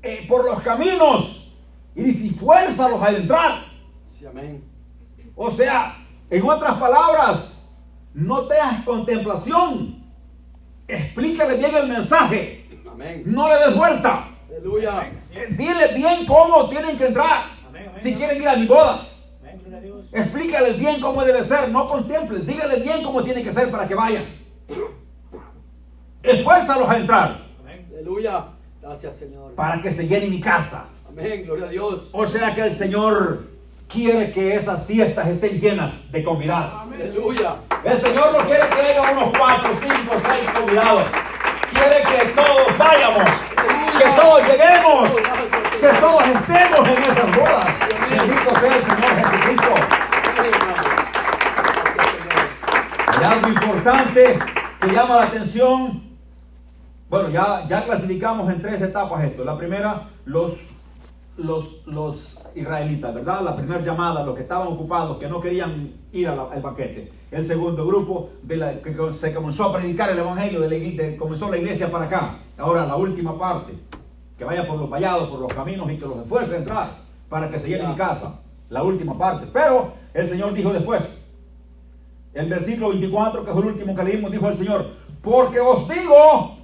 eh, 0.02 0.26
por 0.28 0.44
los 0.44 0.60
caminos, 0.62 1.50
y 1.94 2.02
dice, 2.04 2.26
"Y 2.26 2.30
fuérzalos 2.30 3.00
a 3.02 3.10
entrar. 3.10 3.64
Sí, 4.18 4.26
amén. 4.26 4.62
O 5.34 5.50
sea, 5.50 5.96
en 6.30 6.48
otras 6.48 6.78
palabras, 6.78 7.51
no 8.14 8.46
tengas 8.46 8.84
contemplación. 8.84 10.02
Explícale 10.86 11.56
bien 11.56 11.74
el 11.74 11.88
mensaje. 11.88 12.66
Amén. 12.90 13.22
No 13.26 13.48
le 13.48 13.58
des 13.66 13.76
vuelta. 13.76 14.28
Aleluya. 14.48 15.12
Dile 15.50 15.94
bien 15.94 16.26
cómo 16.26 16.68
tienen 16.68 16.96
que 16.98 17.06
entrar. 17.06 17.44
Amén, 17.68 17.86
amén. 17.88 18.00
Si 18.00 18.14
quieren 18.14 18.40
ir 18.40 18.48
a 18.48 18.56
mis 18.56 18.68
bodas. 18.68 19.38
Amén, 19.40 19.58
gloria 19.60 19.78
a 19.78 19.80
Dios. 19.80 20.06
Explícales 20.12 20.78
bien 20.78 21.00
cómo 21.00 21.24
debe 21.24 21.42
ser. 21.42 21.70
No 21.70 21.88
contemples. 21.88 22.46
Dígales 22.46 22.82
bien 22.82 23.02
cómo 23.02 23.22
tiene 23.22 23.42
que 23.42 23.52
ser 23.52 23.70
para 23.70 23.88
que 23.88 23.94
vayan. 23.94 24.24
Esfuérzalos 26.22 26.88
a 26.88 26.96
entrar. 26.98 27.38
Amén. 27.60 27.88
Aleluya. 27.92 28.46
Gracias, 28.80 29.16
Señor. 29.16 29.54
Para 29.54 29.80
que 29.80 29.90
se 29.90 30.06
llene 30.06 30.28
mi 30.28 30.40
casa. 30.40 30.88
Amén, 31.08 31.44
gloria 31.44 31.66
a 31.66 31.68
Dios. 31.68 32.10
O 32.12 32.26
sea 32.26 32.54
que 32.54 32.62
el 32.62 32.74
Señor 32.74 33.46
quiere 33.88 34.32
que 34.32 34.54
esas 34.54 34.86
fiestas 34.86 35.28
estén 35.28 35.60
llenas 35.60 36.10
de 36.10 36.22
convidados. 36.22 36.92
Aleluya. 36.92 37.56
El 37.84 38.00
Señor 38.00 38.32
no 38.32 38.38
quiere 38.46 38.68
que 38.68 38.80
haya 38.80 39.10
unos 39.12 39.32
cuatro, 39.36 39.70
cinco, 39.80 40.14
seis 40.24 40.50
convidados. 40.54 41.04
Quiere 41.72 42.02
que 42.02 42.24
todos 42.32 42.78
vayamos, 42.78 43.28
que 43.98 44.04
todos 44.20 44.42
lleguemos, 44.46 45.10
que 45.80 45.88
todos 46.00 46.22
estemos 46.26 46.88
en 46.88 47.02
esas 47.02 47.36
bodas. 47.36 47.66
Bendito 48.08 48.60
sea 48.60 48.74
el 48.74 48.80
Señor 48.80 49.16
Jesucristo. 49.16 49.74
Hay 53.08 53.24
algo 53.24 53.48
importante 53.48 54.38
que 54.80 54.86
llama 54.92 55.16
la 55.16 55.22
atención. 55.24 56.02
Bueno, 57.08 57.28
ya, 57.30 57.66
ya 57.66 57.84
clasificamos 57.84 58.48
en 58.50 58.62
tres 58.62 58.80
etapas 58.80 59.24
esto. 59.24 59.44
La 59.44 59.56
primera, 59.58 60.02
los, 60.24 60.52
los, 61.36 61.86
los 61.86 62.38
israelitas, 62.54 63.12
¿verdad? 63.14 63.40
La 63.42 63.56
primera 63.56 63.80
llamada, 63.82 64.24
los 64.24 64.34
que 64.36 64.42
estaban 64.42 64.68
ocupados, 64.68 65.18
que 65.18 65.26
no 65.28 65.40
querían 65.40 65.92
ir 66.12 66.28
a 66.28 66.36
la- 66.36 66.48
al 66.52 66.62
banquete. 66.62 67.12
El 67.32 67.44
segundo 67.44 67.86
grupo, 67.86 68.28
de 68.42 68.56
la, 68.58 68.80
que 68.82 68.94
se 69.12 69.32
comenzó 69.34 69.64
a 69.64 69.72
predicar 69.72 70.10
el 70.10 70.18
evangelio, 70.18 70.60
de 70.60 70.68
la 70.68 71.02
de- 71.02 71.16
comenzó 71.16 71.50
la 71.50 71.56
iglesia 71.56 71.90
para 71.90 72.04
acá. 72.04 72.36
Ahora, 72.58 72.84
la 72.86 72.94
última 72.94 73.38
parte, 73.38 73.72
que 74.38 74.44
vaya 74.44 74.66
por 74.66 74.76
los 74.78 74.88
vallados, 74.90 75.28
por 75.30 75.40
los 75.40 75.52
caminos 75.52 75.90
y 75.90 75.96
que 75.96 76.06
los 76.06 76.18
esfuerce 76.18 76.54
a 76.54 76.58
entrar 76.58 76.90
para 77.30 77.50
que 77.50 77.58
se 77.58 77.68
llene 77.68 77.88
mi 77.88 77.94
casa. 77.96 78.38
La 78.68 78.82
última 78.82 79.16
parte. 79.16 79.46
Pero 79.52 79.92
el 80.12 80.28
Señor 80.28 80.52
dijo 80.52 80.72
después, 80.74 81.32
el 82.34 82.48
versículo 82.50 82.90
24, 82.90 83.44
que 83.46 83.50
fue 83.52 83.62
el 83.62 83.68
último 83.68 83.94
que 83.94 84.04
leímos, 84.04 84.30
dijo 84.30 84.48
el 84.48 84.56
Señor, 84.56 84.86
porque 85.22 85.58
os 85.60 85.88
digo 85.88 86.56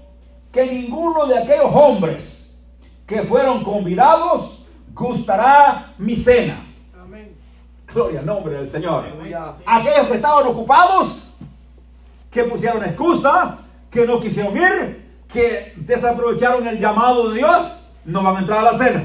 que 0.53 0.67
ninguno 0.67 1.27
de 1.27 1.39
aquellos 1.39 1.71
hombres 1.75 2.67
que 3.07 3.23
fueron 3.23 3.65
convidados 3.65 4.67
gustará 4.95 5.95
mi 5.99 6.15
cena. 6.15 6.63
Gloria 7.99 8.21
al 8.21 8.26
nombre 8.26 8.55
del 8.55 8.69
Señor. 8.69 9.07
Aquellos 9.67 10.07
que 10.07 10.14
estaban 10.14 10.47
ocupados, 10.47 11.35
que 12.31 12.45
pusieron 12.45 12.85
excusa, 12.85 13.59
que 13.90 14.07
no 14.07 14.21
quisieron 14.21 14.57
ir, 14.57 15.05
que 15.26 15.73
desaprovecharon 15.75 16.64
el 16.69 16.78
llamado 16.78 17.31
de 17.31 17.38
Dios, 17.38 17.90
no 18.05 18.23
van 18.23 18.37
a 18.37 18.38
entrar 18.38 18.61
a 18.61 18.71
la 18.71 18.75
cena. 18.78 19.02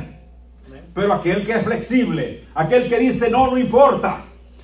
Pero 0.93 1.11
aquel 1.11 1.43
que 1.43 1.53
es 1.53 1.63
flexible, 1.63 2.47
aquel 2.53 2.87
que 2.87 2.99
dice, 2.99 3.31
no, 3.31 3.49
no 3.49 3.57
importa, 3.57 4.17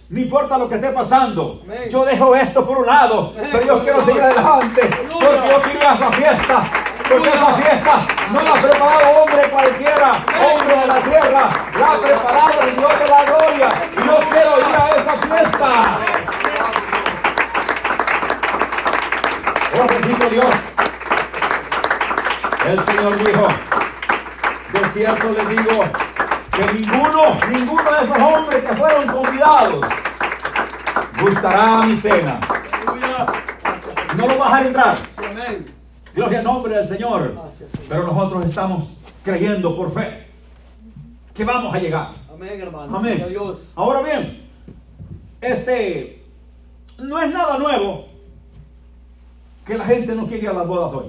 no 0.10 0.20
importa 0.20 0.60
lo 0.60 0.70
que 0.70 0.76
esté 0.76 0.90
pasando, 0.90 1.64
yo 1.90 2.06
dejo 2.06 2.36
esto 2.36 2.68
por 2.68 2.78
un 2.78 2.86
lado, 2.86 3.34
pero 3.36 3.66
yo 3.66 3.80
quiero 3.80 4.06
seguir 4.06 4.22
adelante, 4.22 4.82
porque 5.12 5.50
yo 5.50 5.62
quiero 5.64 5.80
ir 5.80 5.88
a 5.88 5.94
esa 5.96 6.12
fiesta, 6.12 6.72
porque 7.10 7.30
esa 7.30 7.54
fiesta 7.56 8.08
no 8.32 8.42
la 8.44 8.52
ha 8.52 8.62
preparado 8.62 9.24
hombre 9.24 9.50
cualquiera, 9.50 10.24
hombre 10.54 10.78
de 10.78 10.88
la 10.88 11.02
tierra, 11.02 11.50
la 11.80 11.94
ha 11.94 12.00
preparado 12.00 12.62
el 12.62 12.76
Dios 12.76 12.92
de 13.00 13.08
la 13.10 13.26
gloria, 13.26 13.70
yo 13.96 14.20
quiero 14.30 14.60
ir 14.60 14.76
a 14.76 14.90
esa 14.90 15.18
fiesta. 15.18 15.70
Oh, 19.74 19.88
bendito 19.88 20.30
Dios. 20.30 20.56
El 22.66 22.86
Señor 22.86 23.24
dijo, 23.24 23.48
de 24.74 24.90
cierto 24.94 25.30
les 25.32 25.50
digo 25.50 25.86
que 26.52 26.74
ninguno, 26.74 27.38
ninguno 27.50 27.92
de 27.92 28.04
esos 28.04 28.18
hombres 28.18 28.64
que 28.64 28.76
fueron 28.76 29.08
convidados 29.08 29.86
gustará 31.22 31.84
mi 31.86 31.96
cena. 31.96 32.40
No 34.16 34.28
lo 34.28 34.38
vas 34.38 34.54
a 34.54 34.68
entrar. 34.68 34.98
Gloria 36.14 36.40
al 36.40 36.46
nombre 36.46 36.76
del 36.76 36.88
Señor. 36.88 37.36
Pero 37.88 38.04
nosotros 38.04 38.46
estamos 38.46 38.90
creyendo 39.24 39.76
por 39.76 39.94
fe 39.94 40.28
que 41.34 41.46
vamos 41.46 41.74
a 41.74 41.80
llegar. 41.80 42.19
Amén, 42.40 42.62
hermano. 42.62 42.98
Amén. 42.98 43.26
Dios. 43.28 43.58
Ahora 43.76 44.02
bien, 44.02 44.48
este 45.42 46.24
no 46.98 47.22
es 47.22 47.34
nada 47.34 47.58
nuevo 47.58 48.06
que 49.66 49.78
la 49.78 49.84
gente 49.84 50.16
no 50.16 50.26
quiere 50.26 50.44
ir 50.44 50.50
a 50.50 50.54
las 50.54 50.66
bodas 50.66 50.94
hoy. 50.94 51.08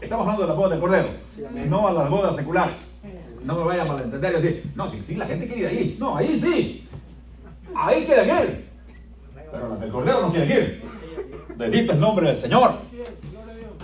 Estamos 0.00 0.22
hablando 0.22 0.42
de 0.42 0.48
las 0.48 0.56
bodas 0.56 0.70
del 0.70 0.80
Cordero, 0.80 1.08
Sí, 1.34 1.42
no 1.66 1.88
a 1.88 1.92
las 1.92 2.08
bodas 2.08 2.36
seculares. 2.36 2.76
no 3.42 3.56
me 3.56 3.64
vaya 3.64 3.82
a 3.82 3.86
malentender 3.86 4.32
y 4.32 4.42
decir, 4.42 4.72
no, 4.76 4.88
sí, 4.88 5.02
sí, 5.04 5.16
la 5.16 5.26
gente 5.26 5.48
quiere 5.48 5.62
ir 5.62 5.66
ahí. 5.68 5.96
No, 5.98 6.16
ahí 6.16 6.38
sí. 6.38 6.88
Ahí 7.74 8.04
quieren 8.04 8.28
ir. 8.28 8.68
Pero 9.50 9.68
los 9.70 9.80
del 9.80 9.90
Cordero 9.90 10.20
no 10.20 10.30
quieren 10.30 10.50
ir. 10.50 10.82
Bendito 11.56 11.92
el 11.94 11.98
nombre 12.00 12.28
del 12.28 12.36
Señor. 12.36 12.74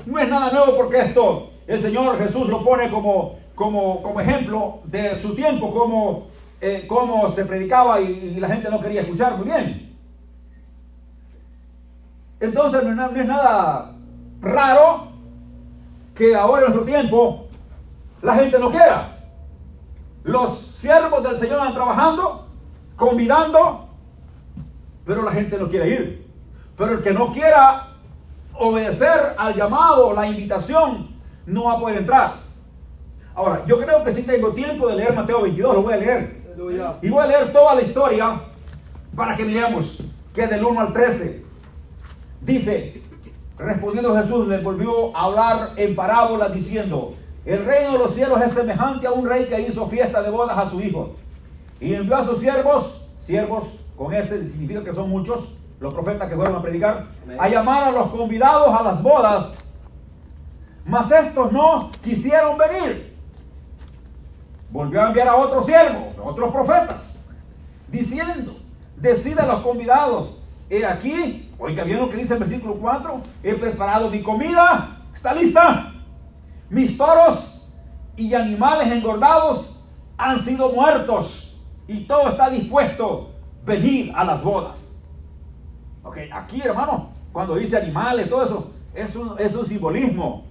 No 0.07 0.19
es 0.21 0.29
nada 0.29 0.53
nuevo 0.53 0.77
porque 0.77 1.01
esto 1.01 1.51
el 1.67 1.81
Señor 1.83 2.17
Jesús 2.19 2.49
lo 2.49 2.63
pone 2.65 2.89
como, 2.91 3.41
como, 3.57 4.01
como 4.03 4.21
ejemplo 4.21 4.79
de 4.85 5.17
su 5.17 5.35
tiempo, 5.35 5.73
como, 5.73 6.30
eh, 6.61 6.85
cómo 6.87 7.31
se 7.31 7.45
predicaba 7.47 8.01
y, 8.01 8.37
la 8.39 8.49
gente 8.49 8.71
no 8.71 8.81
quería 8.81 9.01
escuchar. 9.01 9.37
Muy 9.37 9.47
bien. 9.47 9.97
Entonces 12.39 12.85
no 12.85 13.07
es, 13.07 13.27
nada 13.27 13.93
raro 14.41 15.09
que 16.15 16.35
ahora 16.35 16.67
en 16.67 16.73
nuestro 16.73 16.85
tiempo 16.85 17.49
la 18.23 18.35
gente 18.35 18.59
no 18.59 18.71
quiera. 18.71 19.19
Los 20.23 20.59
siervos 20.59 21.23
del 21.23 21.39
Señor 21.39 21.59
van 21.59 21.75
trabajando, 21.75 22.47
convidando, 22.97 23.89
pero 25.07 25.23
la 25.23 25.33
gente 25.33 25.59
no 25.59 25.69
quiere 25.69 25.89
ir. 25.89 26.31
Pero 26.77 26.93
el 26.93 27.03
que 27.03 27.13
no 27.13 27.33
quiera 27.33 27.89
obedecer 28.55 29.35
al 29.37 29.55
llamado, 29.55 30.13
la 30.13 30.27
invitación, 30.27 31.09
no 31.47 31.65
va 31.65 31.75
a 31.75 31.79
poder 31.79 31.99
entrar. 31.99 32.35
Ahora, 33.35 33.63
yo 33.67 33.79
creo 33.81 34.05
que 34.05 34.13
sí 34.13 34.23
tengo 34.23 34.51
tiempo 34.51 34.89
de 34.89 34.97
leer 34.97 35.15
Mateo 35.15 35.43
22, 35.43 35.75
lo 35.75 35.83
voy 35.83 35.95
a 35.95 35.97
leer. 35.97 36.40
Y 37.03 37.09
voy 37.09 37.23
a 37.23 37.27
leer 37.27 37.53
toda 37.53 37.75
la 37.75 37.83
historia 37.83 38.41
para 39.15 39.37
que 39.37 39.45
miremos 39.45 40.03
que 40.35 40.47
del 40.47 40.65
1 40.65 40.81
al 40.81 40.93
13 40.93 41.45
dice, 42.41 43.03
respondiendo 43.59 44.17
Jesús 44.17 44.49
les 44.49 44.63
volvió 44.63 45.17
a 45.17 45.25
hablar 45.25 45.71
en 45.77 45.95
parábolas 45.95 46.53
diciendo, 46.53 47.15
el 47.45 47.65
reino 47.65 47.93
de 47.93 47.99
los 47.99 48.15
cielos 48.15 48.41
es 48.43 48.53
semejante 48.53 49.07
a 49.07 49.13
un 49.13 49.27
rey 49.27 49.47
que 49.47 49.61
hizo 49.61 49.89
fiesta 49.89 50.23
de 50.23 50.31
bodas 50.31 50.57
a 50.57 50.69
su 50.69 50.81
hijo 50.81 51.15
y 51.81 51.95
envió 51.95 52.17
a 52.17 52.25
sus 52.25 52.41
siervos, 52.41 53.09
siervos 53.19 53.81
con 53.97 54.13
ese 54.13 54.49
significa 54.49 54.83
que 54.83 54.93
son 54.93 55.09
muchos, 55.11 55.57
los 55.79 55.93
profetas 55.95 56.29
que 56.29 56.37
fueron 56.37 56.57
a 56.57 56.63
predicar, 56.63 57.07
a 57.39 57.49
llamar 57.49 57.85
a 57.85 57.91
los 57.93 58.09
convidados 58.09 58.79
a 58.79 58.83
las 58.83 59.03
bodas, 59.03 59.49
mas 60.85 61.11
estos 61.11 61.53
no 61.53 61.91
quisieron 62.03 62.59
venir 62.59 63.10
volvió 64.71 65.03
a 65.03 65.09
enviar 65.09 65.29
a 65.29 65.37
otros 65.37 65.67
siervos, 65.67 66.15
otros 66.23 66.53
profetas, 66.53 67.25
diciendo, 67.89 68.57
decida 68.97 69.43
a 69.43 69.47
los 69.47 69.63
convidados, 69.63 70.43
he 70.69 70.85
aquí, 70.85 71.51
oiga 71.59 71.85
bien 71.85 71.99
lo 71.99 72.11
que 72.11 72.17
dice 72.17 72.35
el 72.35 72.41
versículo 72.41 72.75
4, 72.75 73.21
he 73.43 73.55
preparado 73.55 74.11
mi 74.11 74.23
comida, 74.23 75.03
está 75.15 75.35
lista, 75.35 75.93
mis 76.69 76.97
toros 76.97 77.73
y 78.17 78.35
animales 78.35 78.93
engordados 78.93 79.83
han 80.17 80.45
sido 80.45 80.71
muertos 80.71 81.59
y 81.89 82.05
todo 82.05 82.29
está 82.29 82.51
dispuesto, 82.51 83.31
venid 83.65 84.13
a 84.15 84.25
las 84.25 84.43
bodas. 84.43 84.99
Ok, 86.05 86.19
aquí 86.33 86.61
hermano, 86.63 87.11
cuando 87.33 87.57
dice 87.57 87.77
animales, 87.77 88.29
todo 88.29 88.45
eso, 88.45 88.71
es 88.95 89.17
un, 89.17 89.35
es 89.39 89.55
un 89.55 89.67
simbolismo. 89.67 90.45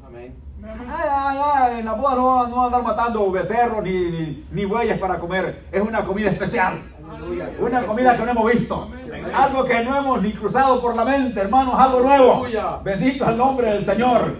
Ay, 0.64 1.40
ay, 1.44 1.80
en 1.80 1.86
la 1.86 1.94
boda 1.94 2.16
no, 2.16 2.48
no 2.48 2.56
van 2.56 2.64
a 2.64 2.66
andar 2.66 2.84
matando 2.84 3.32
becerros 3.32 3.84
ni, 3.84 3.92
ni, 3.92 4.46
ni 4.52 4.66
bueyes 4.66 5.00
para 5.00 5.20
comer. 5.20 5.66
Es 5.72 5.82
una 5.82 6.04
comida 6.04 6.30
especial. 6.30 6.82
Aleluya. 7.10 7.50
Una 7.60 7.84
comida 7.86 8.18
que 8.18 8.24
no 8.24 8.32
hemos 8.32 8.52
visto. 8.52 8.90
Algo 9.34 9.66
que 9.66 9.84
no 9.84 9.98
hemos 9.98 10.22
ni 10.22 10.34
cruzado 10.34 10.82
por 10.82 10.96
la 10.96 11.06
mente, 11.06 11.40
hermanos, 11.40 11.76
algo 11.78 12.02
nuevo. 12.02 12.34
Aleluya. 12.46 12.78
Bendito 12.84 13.30
el 13.30 13.38
nombre 13.38 13.72
del 13.74 13.86
Señor. 13.86 14.38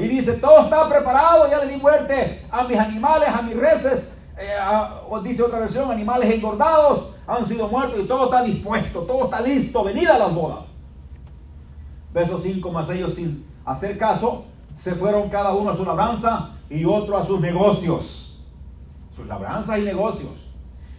Y 0.00 0.08
dice, 0.08 0.32
todo 0.34 0.60
está 0.62 0.88
preparado, 0.88 1.48
ya 1.50 1.58
le 1.64 1.72
di 1.72 1.80
muerte 1.80 2.46
a 2.50 2.64
mis 2.64 2.78
animales, 2.78 3.28
a 3.28 3.42
mis 3.42 3.56
reses. 3.56 4.14
eh, 4.40 4.52
a- 4.60 5.00
dice 5.22 5.42
otra 5.42 5.58
versión, 5.58 5.90
animales 5.90 6.32
engordados 6.32 7.14
han 7.26 7.44
sido 7.44 7.66
muertos 7.68 7.98
y 8.00 8.06
todo 8.06 8.26
está 8.26 8.42
dispuesto, 8.42 9.00
todo 9.00 9.24
está 9.24 9.40
listo, 9.40 9.82
venida 9.84 10.14
a 10.14 10.18
las 10.18 10.32
bodas. 10.34 10.64
Verso 12.14 12.38
5 12.40 12.70
más 12.70 12.88
ellos 12.90 13.14
sin 13.14 13.44
hacer 13.64 13.98
caso, 13.98 14.44
se 14.78 14.94
fueron 14.94 15.28
cada 15.28 15.52
uno 15.52 15.70
a 15.70 15.76
su 15.76 15.84
labranza 15.84 16.50
y 16.70 16.84
otro 16.84 17.18
a 17.18 17.24
sus 17.24 17.40
negocios. 17.40 18.40
Sus 19.14 19.26
labranzas 19.26 19.78
y 19.80 19.82
negocios. 19.82 20.30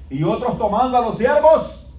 Y 0.10 0.22
otros 0.24 0.58
tomando 0.58 0.98
a 0.98 1.02
los 1.02 1.18
siervos, 1.18 1.94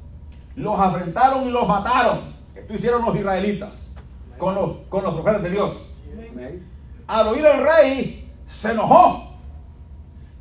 los 0.55 0.79
afrentaron 0.79 1.49
y 1.49 1.51
los 1.51 1.67
mataron. 1.67 2.35
Esto 2.55 2.75
hicieron 2.75 3.05
los 3.05 3.17
israelitas 3.17 3.95
con 4.37 4.55
los, 4.55 4.77
con 4.91 5.03
los 5.03 5.15
profetas 5.15 5.43
de 5.43 5.51
Dios. 5.51 5.97
Al 7.07 7.29
oír 7.29 7.47
el 7.47 7.63
rey, 7.63 8.31
se 8.47 8.73
enojó 8.73 9.31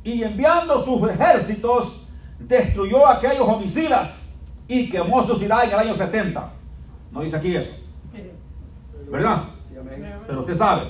y 0.04 0.22
enviando 0.22 0.84
sus 0.84 1.08
ejércitos, 1.08 2.06
destruyó 2.38 3.06
a 3.06 3.14
aquellos 3.14 3.48
homicidas 3.48 4.34
y 4.68 4.90
quemó 4.90 5.22
su 5.22 5.38
ciudad 5.38 5.64
en 5.64 5.70
el 5.70 5.78
año 5.78 5.96
70. 5.96 6.52
No 7.12 7.22
dice 7.22 7.36
aquí 7.36 7.56
eso, 7.56 7.70
¿verdad? 9.10 9.44
Pero 10.26 10.40
usted 10.40 10.56
sabe 10.56 10.82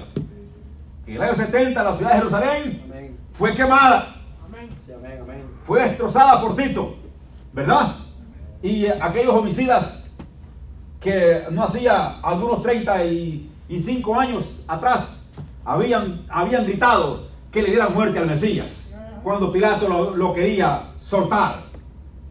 en 1.10 1.16
el 1.16 1.22
año 1.22 1.34
70 1.34 1.82
la 1.82 1.96
ciudad 1.96 2.12
de 2.12 2.18
Jerusalén 2.18 2.82
Amén. 2.84 3.18
fue 3.32 3.54
quemada, 3.54 4.14
amén, 4.44 4.68
fue 5.64 5.82
destrozada 5.82 6.40
por 6.40 6.54
Tito, 6.54 6.98
¿verdad? 7.52 7.96
Y 8.62 8.86
aquellos 8.86 9.34
homicidas 9.34 10.04
que 11.00 11.42
no 11.50 11.64
hacía 11.64 12.20
algunos 12.20 12.62
35 12.62 14.20
años 14.20 14.62
atrás 14.68 15.26
habían, 15.64 16.26
habían 16.28 16.64
gritado 16.64 17.26
que 17.50 17.62
le 17.62 17.70
dieran 17.70 17.92
muerte 17.92 18.20
al 18.20 18.26
Mesías 18.26 18.96
cuando 19.24 19.50
Pilato 19.50 19.88
lo, 19.88 20.16
lo 20.16 20.32
quería 20.32 20.92
soltar. 21.00 21.64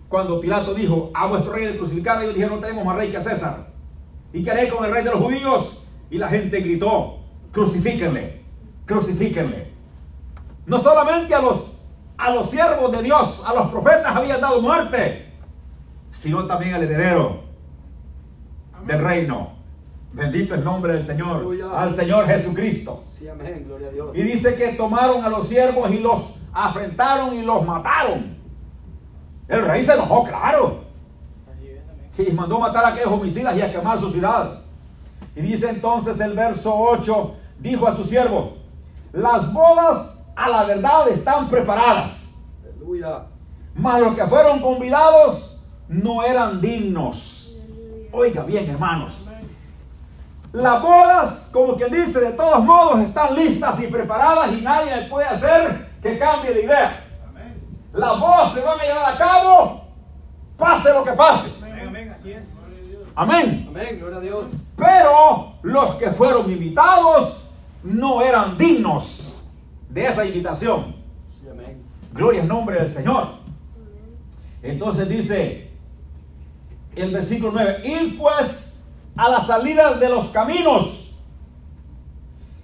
Cuando 0.07 0.39
Pilato 0.39 0.73
dijo 0.73 1.11
a 1.13 1.27
vuestro 1.27 1.51
rey 1.51 1.65
de 1.65 1.77
crucificar, 1.77 2.23
ellos 2.23 2.33
dijeron 2.33 2.55
no 2.55 2.65
tenemos 2.65 2.85
más 2.85 2.95
rey 2.95 3.11
que 3.11 3.17
a 3.17 3.21
César. 3.21 3.67
¿Y 4.31 4.43
qué 4.43 4.51
haré 4.51 4.69
con 4.69 4.85
el 4.85 4.91
rey 4.91 5.03
de 5.03 5.11
los 5.11 5.19
judíos? 5.19 5.83
Y 6.09 6.17
la 6.17 6.29
gente 6.29 6.61
gritó, 6.61 7.19
crucifíquenle, 7.51 8.38
crucifíquenle. 8.89 9.71
No 10.65 10.79
solamente 10.79 11.33
a 11.33 11.41
los, 11.41 11.61
a 12.17 12.31
los 12.31 12.49
siervos 12.49 12.91
de 12.91 13.03
Dios, 13.03 13.43
a 13.45 13.53
los 13.53 13.69
profetas 13.69 14.15
habían 14.15 14.41
dado 14.41 14.61
muerte, 14.61 15.31
sino 16.11 16.45
también 16.45 16.73
al 16.73 16.83
heredero 16.83 17.43
del 18.85 18.99
reino. 18.99 19.59
Bendito 20.11 20.55
el 20.55 20.63
nombre 20.63 20.93
del 20.93 21.05
Señor, 21.05 21.35
Aleluya. 21.35 21.79
al 21.79 21.95
Señor 21.95 22.25
Jesucristo. 22.25 23.03
Sí, 23.17 23.27
amén. 23.27 23.63
Gloria 23.67 23.89
a 23.89 23.91
Dios. 23.91 24.11
Y 24.15 24.23
dice 24.23 24.55
que 24.55 24.69
tomaron 24.69 25.23
a 25.23 25.29
los 25.29 25.47
siervos 25.47 25.91
y 25.91 25.99
los 25.99 26.21
afrentaron 26.51 27.35
y 27.35 27.43
los 27.43 27.63
mataron. 27.63 28.37
El 29.47 29.65
rey 29.65 29.85
se 29.85 29.93
enojó, 29.93 30.23
claro. 30.23 30.89
Y 32.17 32.31
mandó 32.31 32.59
matar 32.59 32.85
a 32.85 32.87
aquellos 32.89 33.13
homicidas 33.13 33.55
y 33.55 33.61
a 33.61 33.71
quemar 33.71 33.99
su 33.99 34.11
ciudad. 34.11 34.61
Y 35.35 35.41
dice 35.41 35.69
entonces 35.69 36.19
el 36.19 36.33
verso 36.33 36.75
8, 36.75 37.35
dijo 37.59 37.87
a 37.87 37.95
su 37.95 38.03
siervo, 38.03 38.58
las 39.11 39.51
bodas 39.53 40.21
a 40.35 40.49
la 40.49 40.63
verdad 40.63 41.07
están 41.09 41.49
preparadas, 41.49 42.35
Aleluya. 42.63 43.25
mas 43.75 44.01
los 44.01 44.15
que 44.15 44.25
fueron 44.25 44.61
convidados 44.61 45.59
no 45.87 46.23
eran 46.23 46.61
dignos. 46.61 47.57
Oiga 48.11 48.43
bien, 48.43 48.69
hermanos. 48.69 49.17
Las 50.51 50.81
bodas, 50.81 51.49
como 51.53 51.75
quien 51.75 51.91
dice, 51.91 52.19
de 52.19 52.31
todos 52.31 52.63
modos 52.63 52.99
están 53.01 53.35
listas 53.35 53.79
y 53.79 53.87
preparadas 53.87 54.51
y 54.53 54.61
nadie 54.61 55.07
puede 55.09 55.27
hacer 55.27 55.89
que 56.01 56.17
cambie 56.17 56.53
de 56.53 56.63
idea. 56.63 57.05
Las 57.93 58.19
bodas 58.19 58.53
se 58.53 58.61
van 58.61 58.79
a 58.79 58.83
llevar 58.83 59.13
a 59.13 59.17
cabo, 59.17 59.81
pase 60.57 60.93
lo 60.93 61.03
que 61.03 61.11
pase. 61.11 61.51
Amén, 61.61 62.15
así 62.17 62.31
es. 62.31 62.45
Amén. 63.15 63.65
Amén. 63.69 63.99
Gloria 63.99 64.17
a 64.17 64.21
Dios. 64.21 64.45
Pero 64.75 65.53
los 65.63 65.95
que 65.95 66.09
fueron 66.11 66.49
invitados 66.49 67.38
no 67.83 68.21
eran 68.21 68.57
dignos 68.57 69.41
de 69.89 70.05
esa 70.05 70.25
invitación. 70.25 70.95
Gloria 72.11 72.41
al 72.41 72.47
nombre 72.47 72.75
del 72.79 72.91
Señor. 72.91 73.27
Entonces 74.61 75.07
dice 75.07 75.71
el 76.95 77.11
versículo 77.11 77.51
9, 77.53 77.81
ir 77.85 78.17
pues 78.17 78.83
a 79.15 79.29
la 79.29 79.41
salida 79.41 79.93
de 79.93 80.09
los 80.09 80.29
caminos 80.29 81.15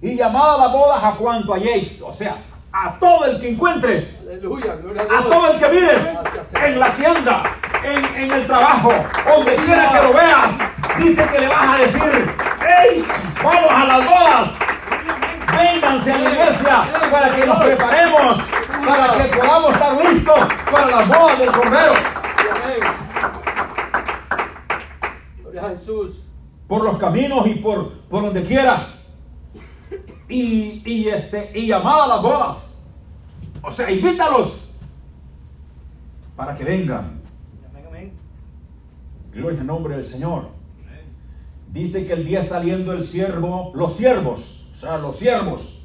y 0.02 0.14
llamad 0.14 0.56
a 0.56 0.58
la 0.58 0.68
boda 0.68 1.08
a 1.08 1.14
cuanto 1.14 1.54
halléis, 1.54 2.02
o 2.02 2.12
sea, 2.12 2.36
a 2.70 2.98
todo 2.98 3.24
el 3.24 3.40
que 3.40 3.50
encuentres, 3.50 4.26
Aleluya. 4.28 4.72
A 4.72 5.22
todo 5.22 5.52
el 5.52 5.58
que 5.58 5.68
mires, 5.68 6.02
en 6.62 6.78
la 6.78 6.90
tienda, 6.94 7.42
en, 7.82 8.04
en 8.22 8.32
el 8.32 8.46
trabajo, 8.46 8.92
donde 9.26 9.56
quiera 9.56 9.92
que 9.92 10.06
lo 10.06 10.12
veas, 10.12 10.58
dice 10.98 11.28
que 11.32 11.40
le 11.40 11.48
vas 11.48 11.68
a 11.68 11.82
decir, 11.82 12.34
hey, 12.60 13.04
vamos 13.42 13.70
a 13.70 13.84
las 13.84 14.04
bodas. 14.04 14.75
Vénganse 15.56 16.12
a 16.12 16.18
la 16.18 16.30
iglesia 16.30 16.84
para 17.10 17.34
que 17.34 17.46
nos 17.46 17.64
preparemos, 17.64 18.36
para 18.86 19.12
que 19.16 19.36
podamos 19.36 19.72
estar 19.72 20.04
listos 20.04 20.38
para 20.70 20.86
las 20.90 21.08
bodas 21.08 21.38
del 21.38 21.50
Cordero. 21.52 21.92
Gloria 25.42 25.66
a 25.66 25.68
Jesús. 25.70 26.22
Por 26.68 26.82
los 26.82 26.98
caminos 26.98 27.46
y 27.46 27.54
por, 27.54 27.92
por 28.08 28.22
donde 28.22 28.44
quiera. 28.44 28.94
Y, 30.28 30.82
y, 30.84 31.08
este, 31.08 31.52
y 31.54 31.68
llamad 31.68 32.04
a 32.04 32.06
las 32.08 32.22
bodas. 32.22 32.56
O 33.62 33.70
sea, 33.70 33.90
invítalos. 33.90 34.72
para 36.34 36.54
que 36.54 36.64
vengan. 36.64 37.22
Gloria 39.32 39.60
al 39.60 39.66
nombre 39.66 39.96
del 39.96 40.06
Señor. 40.06 40.48
Dice 41.68 42.06
que 42.06 42.14
el 42.14 42.24
día 42.24 42.42
saliendo 42.42 42.92
el 42.92 43.04
siervo, 43.04 43.70
los 43.74 43.92
siervos, 43.94 44.65
o 44.76 44.80
sea, 44.80 44.98
los 44.98 45.16
siervos, 45.18 45.84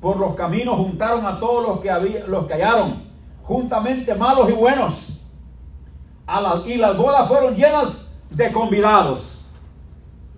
por 0.00 0.16
los 0.18 0.34
caminos 0.34 0.76
juntaron 0.76 1.24
a 1.26 1.38
todos 1.38 1.66
los 1.66 1.80
que, 1.80 1.90
había, 1.90 2.26
los 2.26 2.46
que 2.46 2.54
hallaron, 2.54 3.04
juntamente 3.42 4.14
malos 4.14 4.48
y 4.50 4.52
buenos. 4.52 5.20
A 6.26 6.40
la- 6.40 6.62
y 6.66 6.76
las 6.76 6.96
bodas 6.96 7.28
fueron 7.28 7.54
llenas 7.54 8.08
de 8.30 8.50
convidados. 8.52 9.38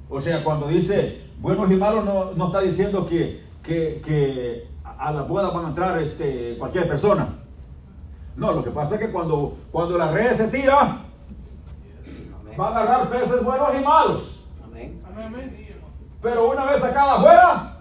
O 0.09 0.21
sea, 0.21 0.43
cuando 0.45 0.67
dice 0.69 1.23
buenos 1.41 1.71
y 1.71 1.75
malos, 1.77 2.05
no, 2.05 2.33
no 2.33 2.47
está 2.49 2.61
diciendo 2.61 3.07
que, 3.07 3.45
que, 3.63 4.01
que 4.05 4.69
a 4.99 5.11
la 5.13 5.23
boda 5.23 5.51
van 5.51 5.67
a 5.67 5.69
entrar 5.69 6.01
este, 6.03 6.57
cualquier 6.59 6.89
persona. 6.89 7.29
No, 8.37 8.53
lo 8.53 8.63
que 8.65 8.71
pasa 8.71 8.97
es 8.97 9.01
que 9.01 9.11
cuando, 9.13 9.57
cuando 9.73 9.97
la 9.97 10.11
red 10.11 10.33
se 10.35 10.49
tira, 10.49 10.79
Amén. 10.81 12.57
va 12.61 12.69
a 12.69 12.83
agarrar 12.83 13.09
peces 13.09 13.43
buenos 13.45 13.69
y 13.81 13.85
malos. 13.85 14.23
Amén. 14.65 15.03
Pero 16.23 16.51
una 16.51 16.65
vez 16.67 16.81
sacada 16.81 17.15
afuera, 17.15 17.76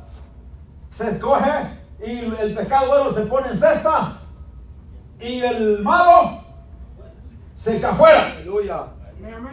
se 0.96 1.12
escoge 1.12 1.52
y 2.06 2.20
el 2.40 2.56
pescado 2.56 2.88
bueno 2.88 3.14
se 3.14 3.22
pone 3.24 3.50
en 3.50 3.58
cesta 3.58 4.18
y 5.20 5.42
el 5.42 5.84
malo 5.84 6.42
se 7.58 7.76
echa 7.76 7.92
afuera. 7.92 8.32
Aleluya. 8.38 8.86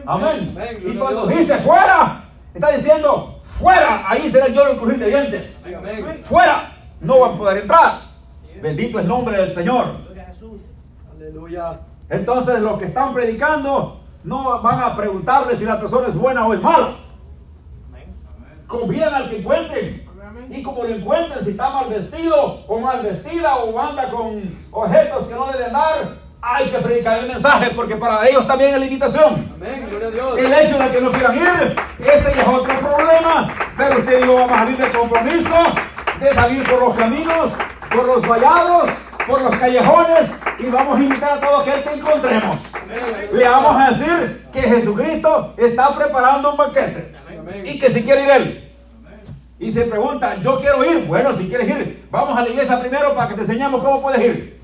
Amén. 0.07 0.55
Amén, 0.57 0.83
Y 0.87 0.97
cuando 0.97 1.27
dice 1.27 1.59
fuera, 1.59 2.25
está 2.55 2.71
diciendo 2.71 3.43
fuera. 3.59 4.09
Ahí 4.09 4.31
será 4.31 4.47
el 4.47 4.55
lloro 4.55 4.71
y 4.71 4.73
el 4.75 4.79
crujir 4.79 4.99
de 5.01 5.07
dientes. 5.09 5.65
Amén. 5.77 6.21
Fuera. 6.23 6.73
No 7.01 7.19
van 7.19 7.35
a 7.35 7.39
poder 7.39 7.63
entrar. 7.63 8.01
Bendito 8.63 8.99
es 8.99 9.05
el 9.05 9.09
nombre 9.09 9.37
del 9.37 9.51
Señor. 9.51 9.87
Aleluya. 11.17 11.81
Entonces 12.09 12.61
los 12.61 12.79
que 12.79 12.85
están 12.85 13.15
predicando 13.15 14.01
no 14.23 14.63
van 14.63 14.81
a 14.81 14.95
preguntarle 14.95 15.57
si 15.57 15.65
la 15.65 15.81
persona 15.81 16.07
es 16.07 16.15
buena 16.15 16.47
o 16.47 16.55
es 16.55 16.63
mala. 16.63 16.95
Convidan 18.69 19.13
al 19.13 19.29
que 19.29 19.39
encuentren. 19.39 20.02
Y 20.53 20.63
como 20.63 20.85
lo 20.85 20.95
encuentren, 20.95 21.43
si 21.43 21.53
está 21.53 21.71
mal 21.71 21.87
vestido 21.89 22.63
o 22.69 22.79
mal 22.79 23.01
vestida 23.01 23.57
o 23.57 23.81
anda 23.81 24.11
con 24.11 24.55
objetos 24.71 25.27
que 25.27 25.35
no 25.35 25.47
deben 25.47 25.69
andar, 25.69 26.19
hay 26.43 26.69
que 26.69 26.79
predicar 26.79 27.21
el 27.21 27.29
mensaje 27.29 27.71
porque 27.75 27.97
para 27.97 28.29
ellos 28.29 28.47
también 28.47 28.75
es 28.75 28.81
limitación. 28.81 29.51
Amén. 29.55 29.87
Gloria 29.89 30.09
a 30.09 30.11
Dios. 30.11 30.39
El 30.39 30.53
hecho 30.53 30.79
de 30.79 30.91
que 30.91 31.01
no 31.01 31.11
quieran 31.11 31.37
ir, 31.37 31.77
ese 32.01 32.37
ya 32.37 32.43
es 32.43 32.49
otro 32.49 32.75
problema. 32.81 33.51
Pero 33.79 33.99
usted 33.99 34.23
y 34.23 34.27
yo 34.27 34.35
vamos 34.35 34.53
a 34.53 34.59
salir 34.59 34.77
de 34.77 34.91
compromiso, 34.91 35.55
de 36.21 36.35
salir 36.35 36.69
por 36.69 36.81
los 36.81 36.97
caminos, 36.97 37.53
por 37.91 38.07
los 38.07 38.29
vallados, 38.29 38.91
por 39.27 39.41
los 39.41 39.59
callejones 39.59 40.31
y 40.59 40.67
vamos 40.67 40.99
a 40.99 41.03
invitar 41.03 41.39
a 41.39 41.41
todo 41.41 41.61
aquel 41.61 41.83
que 41.83 41.95
encontremos. 41.95 42.61
Amén. 42.75 43.31
Le 43.33 43.49
vamos 43.49 43.77
a 43.81 43.91
decir 43.91 44.49
que 44.53 44.61
Jesucristo 44.61 45.55
está 45.57 45.97
preparando 45.97 46.51
un 46.51 46.57
banquete 46.59 47.15
Amén. 47.27 47.63
y 47.65 47.79
que 47.79 47.89
si 47.89 48.03
quiere 48.03 48.25
ir 48.25 48.31
él. 48.31 48.62
Y 49.63 49.71
se 49.71 49.83
pregunta, 49.83 50.35
yo 50.43 50.59
quiero 50.59 50.85
ir. 50.85 51.07
Bueno, 51.07 51.37
si 51.39 51.49
quieres 51.49 51.69
ir, 51.69 52.09
vamos 52.11 52.37
a 52.37 52.43
la 52.43 52.49
iglesia 52.49 52.81
primero 52.81 53.15
para 53.15 53.29
que 53.29 53.35
te 53.37 53.43
enseñemos 53.43 53.81
cómo 53.81 54.03
puedes 54.03 54.21
ir. 54.21 54.61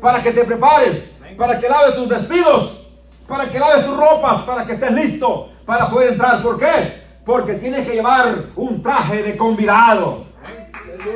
Para 0.00 0.22
que 0.22 0.30
te 0.30 0.44
prepares, 0.44 1.16
para 1.36 1.58
que 1.58 1.68
laves 1.68 1.96
tus 1.96 2.08
vestidos, 2.08 2.86
para 3.26 3.50
que 3.50 3.58
laves 3.58 3.84
tus 3.84 3.96
ropas, 3.96 4.42
para 4.42 4.64
que 4.64 4.74
estés 4.74 4.92
listo 4.92 5.50
para 5.66 5.90
poder 5.90 6.12
entrar. 6.12 6.40
¿Por 6.40 6.56
qué? 6.56 7.02
Porque 7.26 7.54
tienes 7.54 7.84
que 7.84 7.94
llevar 7.94 8.32
un 8.54 8.80
traje 8.80 9.24
de 9.24 9.36
convidado. 9.36 10.24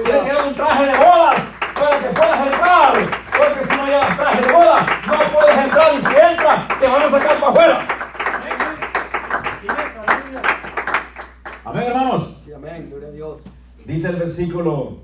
Tienes 0.03 0.23
que 0.23 0.29
llevar 0.29 0.49
un 0.49 0.55
traje 0.57 0.87
de 0.87 0.99
bodas 0.99 1.37
para 1.79 1.99
que 2.01 2.07
puedas 2.07 2.47
entrar. 2.49 2.93
Porque 3.39 3.71
si 3.71 3.77
no 3.77 3.87
llevas 3.87 4.17
traje 4.17 4.41
de 4.43 4.53
boda, 4.53 4.87
no 5.07 5.33
puedes 5.33 5.59
entrar 5.59 5.95
y 5.95 6.01
si 6.01 6.33
entras, 6.33 6.69
te 6.81 6.89
van 6.89 7.03
a 7.03 7.11
sacar 7.11 7.37
para 7.37 7.53
afuera. 7.53 7.87
Amén, 11.65 11.85
hermanos. 11.87 12.36
Sí, 12.67 12.71
amén. 12.71 12.91
Gloria 12.91 13.09
a 13.09 13.13
Dios. 13.13 13.39
Dice 13.85 14.09
el 14.09 14.17
versículo 14.17 14.99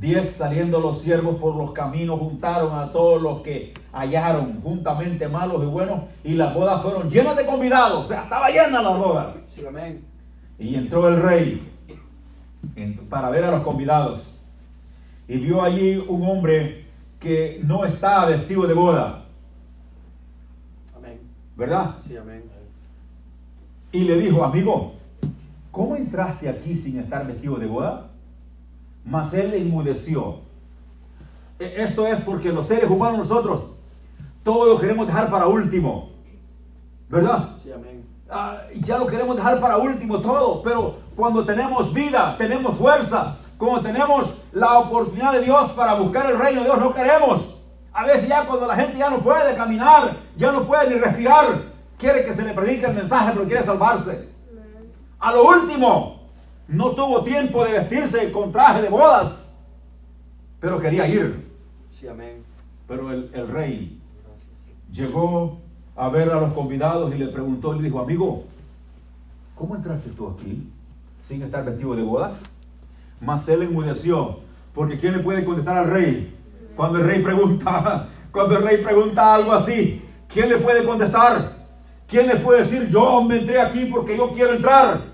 10, 0.00 0.28
saliendo 0.28 0.80
los 0.80 1.00
siervos 1.00 1.36
por 1.36 1.54
los 1.54 1.70
caminos, 1.72 2.18
juntaron 2.18 2.76
a 2.76 2.90
todos 2.90 3.22
los 3.22 3.42
que 3.42 3.72
hallaron, 3.92 4.60
juntamente 4.60 5.28
malos 5.28 5.62
y 5.62 5.66
buenos, 5.66 6.02
y 6.24 6.34
las 6.34 6.52
bodas 6.52 6.82
fueron 6.82 7.08
llenas 7.08 7.36
de 7.36 7.46
convidados, 7.46 8.04
o 8.04 8.08
sea, 8.08 8.24
estaba 8.24 8.48
llenas 8.48 8.82
las 8.82 8.98
bodas. 8.98 9.48
Sí, 9.54 9.64
amén. 9.64 10.04
Y 10.58 10.74
entró 10.74 11.06
el 11.08 11.22
rey 11.22 11.70
para 13.08 13.30
ver 13.30 13.44
a 13.44 13.52
los 13.52 13.62
convidados, 13.62 14.44
y 15.28 15.38
vio 15.38 15.62
allí 15.62 15.96
un 15.96 16.28
hombre 16.28 16.86
que 17.20 17.60
no 17.62 17.84
estaba 17.84 18.26
vestido 18.26 18.66
de 18.66 18.74
boda, 18.74 19.26
Amén. 20.96 21.20
¿verdad? 21.56 21.94
Sí, 22.08 22.16
amén. 22.16 22.42
Y 23.92 24.00
le 24.00 24.16
dijo, 24.18 24.42
amigo, 24.42 24.94
¿cómo 25.74 25.96
entraste 25.96 26.48
aquí 26.48 26.76
sin 26.76 27.00
estar 27.00 27.26
vestido 27.26 27.56
de 27.56 27.66
boda? 27.66 28.10
Mas 29.04 29.34
él 29.34 29.50
le 29.50 29.58
enmudeció. 29.58 30.38
E- 31.58 31.74
Esto 31.82 32.06
es 32.06 32.20
porque 32.20 32.52
los 32.52 32.66
seres 32.66 32.88
humanos 32.88 33.18
nosotros, 33.18 33.64
todo 34.44 34.72
lo 34.72 34.78
queremos 34.80 35.06
dejar 35.06 35.28
para 35.30 35.46
último. 35.48 36.10
¿Verdad? 37.08 37.50
Sí, 37.62 37.72
amén. 37.72 38.04
Ah, 38.30 38.62
ya 38.80 38.98
lo 38.98 39.06
queremos 39.06 39.36
dejar 39.36 39.60
para 39.60 39.76
último 39.76 40.20
todo, 40.20 40.62
pero 40.62 40.96
cuando 41.16 41.44
tenemos 41.44 41.92
vida, 41.92 42.36
tenemos 42.38 42.76
fuerza, 42.76 43.36
cuando 43.58 43.82
tenemos 43.82 44.34
la 44.52 44.78
oportunidad 44.78 45.32
de 45.32 45.42
Dios 45.42 45.72
para 45.72 45.94
buscar 45.94 46.30
el 46.30 46.38
reino 46.38 46.60
de 46.60 46.66
Dios, 46.66 46.78
no 46.78 46.94
queremos. 46.94 47.60
A 47.92 48.04
veces 48.04 48.28
ya 48.28 48.46
cuando 48.46 48.66
la 48.66 48.74
gente 48.76 48.98
ya 48.98 49.10
no 49.10 49.18
puede 49.20 49.54
caminar, 49.56 50.12
ya 50.36 50.50
no 50.52 50.64
puede 50.66 50.88
ni 50.90 50.94
respirar, 50.96 51.46
quiere 51.98 52.24
que 52.24 52.32
se 52.32 52.42
le 52.42 52.52
predique 52.54 52.86
el 52.86 52.94
mensaje, 52.94 53.32
pero 53.34 53.46
quiere 53.46 53.62
salvarse. 53.62 54.33
A 55.24 55.32
lo 55.32 55.48
último, 55.48 56.20
no 56.68 56.90
tuvo 56.90 57.24
tiempo 57.24 57.64
de 57.64 57.72
vestirse 57.72 58.30
con 58.30 58.52
traje 58.52 58.82
de 58.82 58.90
bodas, 58.90 59.56
pero 60.60 60.78
quería 60.78 61.08
ir. 61.08 61.48
Sí, 61.98 62.06
amén. 62.06 62.44
Pero 62.86 63.10
el, 63.10 63.30
el 63.32 63.48
rey 63.48 64.02
llegó 64.92 65.60
a 65.96 66.10
ver 66.10 66.30
a 66.30 66.38
los 66.38 66.52
convidados 66.52 67.14
y 67.14 67.16
le 67.16 67.28
preguntó 67.28 67.74
y 67.74 67.78
le 67.78 67.84
dijo, 67.84 68.00
amigo, 68.00 68.44
¿cómo 69.54 69.76
entraste 69.76 70.10
tú 70.10 70.28
aquí 70.28 70.68
sin 71.22 71.40
estar 71.40 71.64
vestido 71.64 71.96
de 71.96 72.02
bodas? 72.02 72.42
Mas 73.18 73.48
él 73.48 73.62
enmudeció, 73.62 74.40
porque 74.74 74.98
¿quién 74.98 75.16
le 75.16 75.20
puede 75.20 75.42
contestar 75.42 75.78
al 75.78 75.90
rey? 75.90 76.36
Cuando 76.76 76.98
el 76.98 77.06
rey 77.06 77.22
pregunta, 77.22 78.08
cuando 78.30 78.58
el 78.58 78.62
rey 78.62 78.76
pregunta 78.76 79.34
algo 79.34 79.54
así, 79.54 80.02
¿quién 80.28 80.50
le 80.50 80.58
puede 80.58 80.84
contestar? 80.84 81.50
¿Quién 82.06 82.26
le 82.26 82.36
puede 82.36 82.58
decir, 82.58 82.90
yo 82.90 83.24
me 83.24 83.38
entré 83.38 83.58
aquí 83.58 83.86
porque 83.86 84.18
yo 84.18 84.28
quiero 84.34 84.52
entrar? 84.52 85.13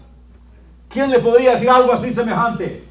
¿Quién 0.90 1.10
le 1.10 1.20
podría 1.20 1.52
decir 1.54 1.70
algo 1.70 1.92
así 1.92 2.12
semejante? 2.12 2.84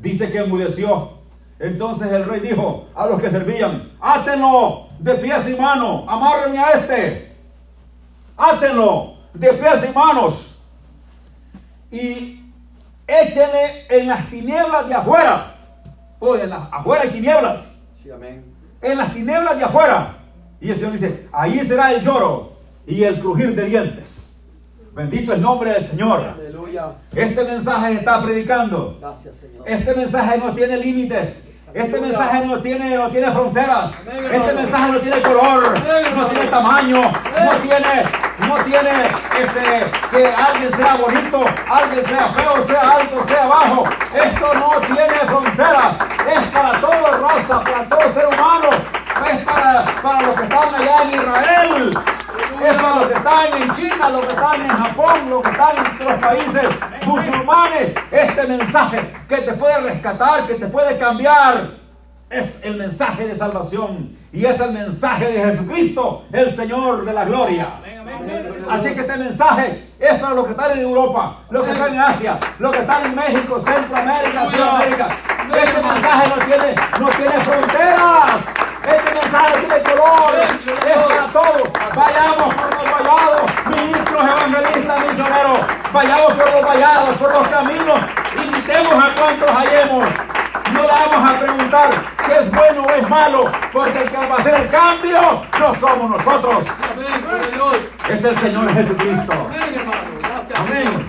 Dice 0.00 0.30
que 0.32 0.38
enmudeció. 0.38 1.12
Entonces 1.58 2.10
el 2.10 2.24
rey 2.24 2.40
dijo 2.40 2.88
a 2.94 3.06
los 3.06 3.20
que 3.20 3.30
servían, 3.30 3.92
átenlo 4.00 4.88
de 4.98 5.14
pies 5.14 5.48
y 5.48 5.56
manos, 5.60 6.04
amárrenme 6.08 6.58
a 6.58 6.70
este, 6.72 7.34
átenlo 8.36 9.14
de 9.32 9.52
pies 9.52 9.86
y 9.90 9.94
manos 9.94 10.58
y 11.90 12.42
échenle 13.06 13.86
en 13.88 14.08
las 14.08 14.28
tinieblas 14.30 14.88
de 14.88 14.94
afuera. 14.94 15.52
O 16.18 16.34
en 16.34 16.48
las 16.50 16.60
afuera 16.72 17.02
hay 17.04 17.10
tinieblas, 17.10 17.84
Sí, 18.02 18.10
amén. 18.10 18.44
en 18.80 18.98
las 18.98 19.12
tinieblas 19.12 19.56
de 19.58 19.64
afuera. 19.64 20.16
Y 20.60 20.70
el 20.70 20.76
Señor 20.76 20.92
dice, 20.92 21.28
ahí 21.32 21.60
será 21.60 21.92
el 21.92 22.02
lloro 22.02 22.52
y 22.86 23.02
el 23.04 23.20
crujir 23.20 23.54
de 23.54 23.66
dientes. 23.66 24.25
Bendito 24.96 25.34
el 25.34 25.42
nombre 25.42 25.74
del 25.74 25.84
Señor. 25.84 26.20
Aleluya. 26.38 26.92
Este 27.14 27.44
mensaje 27.44 27.92
está 27.92 28.22
predicando. 28.22 28.96
Gracias, 28.98 29.34
Señor. 29.38 29.68
Este 29.68 29.94
mensaje 29.94 30.38
no 30.38 30.54
tiene 30.54 30.78
límites. 30.78 31.52
Este 31.74 32.00
mensaje 32.00 32.46
no 32.46 32.62
tiene, 32.62 32.96
no 32.96 33.10
tiene 33.10 33.30
fronteras. 33.30 33.92
Este 34.32 34.52
mensaje 34.54 34.92
no 34.92 34.98
tiene 35.00 35.20
color, 35.20 35.78
no 36.16 36.26
tiene 36.28 36.46
tamaño, 36.46 37.02
no 37.02 37.56
tiene, 37.58 38.02
no 38.48 38.64
tiene 38.64 38.90
este, 39.38 39.90
que 40.10 40.26
alguien 40.28 40.74
sea 40.74 40.96
bonito, 40.96 41.44
alguien 41.68 42.06
sea 42.06 42.28
feo, 42.28 42.66
sea 42.66 42.90
alto, 42.92 43.26
sea 43.28 43.46
bajo. 43.46 43.84
Esto 44.14 44.54
no 44.54 44.80
tiene 44.86 45.18
frontera. 45.26 45.98
Es 46.26 46.44
para 46.46 46.80
toda 46.80 47.18
raza, 47.18 47.60
para 47.60 47.84
todo 47.84 48.14
ser 48.14 48.26
humano. 48.28 48.70
Es 49.30 49.44
para, 49.44 49.84
para 50.02 50.22
los 50.22 50.36
que 50.36 50.42
están 50.44 50.74
allá 50.74 51.02
en 51.02 51.10
Israel. 51.10 52.15
Para 52.74 52.96
los 52.96 53.06
que 53.06 53.14
están 53.14 53.62
en 53.62 53.74
China, 53.74 54.08
los 54.10 54.20
que 54.26 54.34
están 54.34 54.60
en 54.60 54.68
Japón, 54.68 55.30
los 55.30 55.42
que 55.42 55.50
están 55.50 55.76
en 55.76 56.06
los 56.06 56.18
países 56.18 56.64
musulmanes. 57.06 57.94
Este 58.10 58.46
mensaje 58.46 59.12
que 59.28 59.36
te 59.36 59.52
puede 59.52 59.78
rescatar, 59.80 60.46
que 60.46 60.54
te 60.54 60.66
puede 60.66 60.98
cambiar, 60.98 61.70
es 62.28 62.58
el 62.62 62.76
mensaje 62.76 63.28
de 63.28 63.36
salvación. 63.36 64.16
Y 64.32 64.44
es 64.44 64.60
el 64.60 64.72
mensaje 64.72 65.32
de 65.32 65.44
Jesucristo, 65.44 66.26
el 66.32 66.54
Señor 66.54 67.04
de 67.04 67.12
la 67.12 67.24
gloria. 67.24 67.68
Así 68.68 68.94
que 68.94 69.00
este 69.00 69.16
mensaje 69.16 69.92
es 69.98 70.14
para 70.20 70.34
los 70.34 70.44
que 70.44 70.50
están 70.50 70.72
en 70.72 70.80
Europa, 70.80 71.38
los 71.50 71.64
que 71.64 71.72
están 71.72 71.94
en 71.94 72.00
Asia, 72.00 72.38
los 72.58 72.72
que 72.72 72.78
están 72.80 73.04
en 73.04 73.14
México, 73.14 73.58
Centroamérica, 73.58 74.50
Sudamérica. 74.50 75.08
Este 75.48 75.82
mensaje 75.82 76.28
no 76.28 76.44
tiene, 76.44 76.74
no 77.00 77.08
tiene 77.08 77.44
fronteras. 77.44 78.65
Este 78.86 79.14
mensaje 79.14 79.58
tiene 79.58 79.82
color, 79.82 80.34
es 80.36 80.52
para 80.86 81.26
todos. 81.32 81.68
Vayamos 81.94 82.54
por 82.54 82.74
los 82.74 82.92
vallados, 82.92 83.42
ministros, 83.66 84.22
evangelistas, 84.22 85.00
misioneros. 85.00 85.60
Vayamos 85.92 86.32
por 86.34 86.52
los 86.52 86.64
vallados, 86.64 87.16
por 87.16 87.32
los 87.32 87.48
caminos. 87.48 88.00
Invitemos 88.42 88.92
a 88.92 89.14
cuantos 89.14 89.50
hallemos. 89.56 90.04
No 90.72 90.82
le 90.82 90.88
vamos 90.88 91.30
a 91.30 91.38
preguntar 91.38 91.90
si 92.24 92.32
es 92.32 92.50
bueno 92.50 92.82
o 92.82 92.90
es 92.90 93.08
malo, 93.08 93.50
porque 93.72 94.02
el 94.02 94.10
que 94.10 94.16
va 94.16 94.36
a 94.36 94.38
hacer 94.38 94.54
el 94.54 94.68
cambio 94.68 95.42
no 95.58 95.74
somos 95.74 96.10
nosotros. 96.10 96.64
Es 98.08 98.24
el 98.24 98.38
Señor 98.38 98.72
Jesucristo. 98.72 99.32
Amén, 99.32 99.74
hermano. 99.74 100.00
Gracias. 100.20 100.60
Amén. 100.60 101.08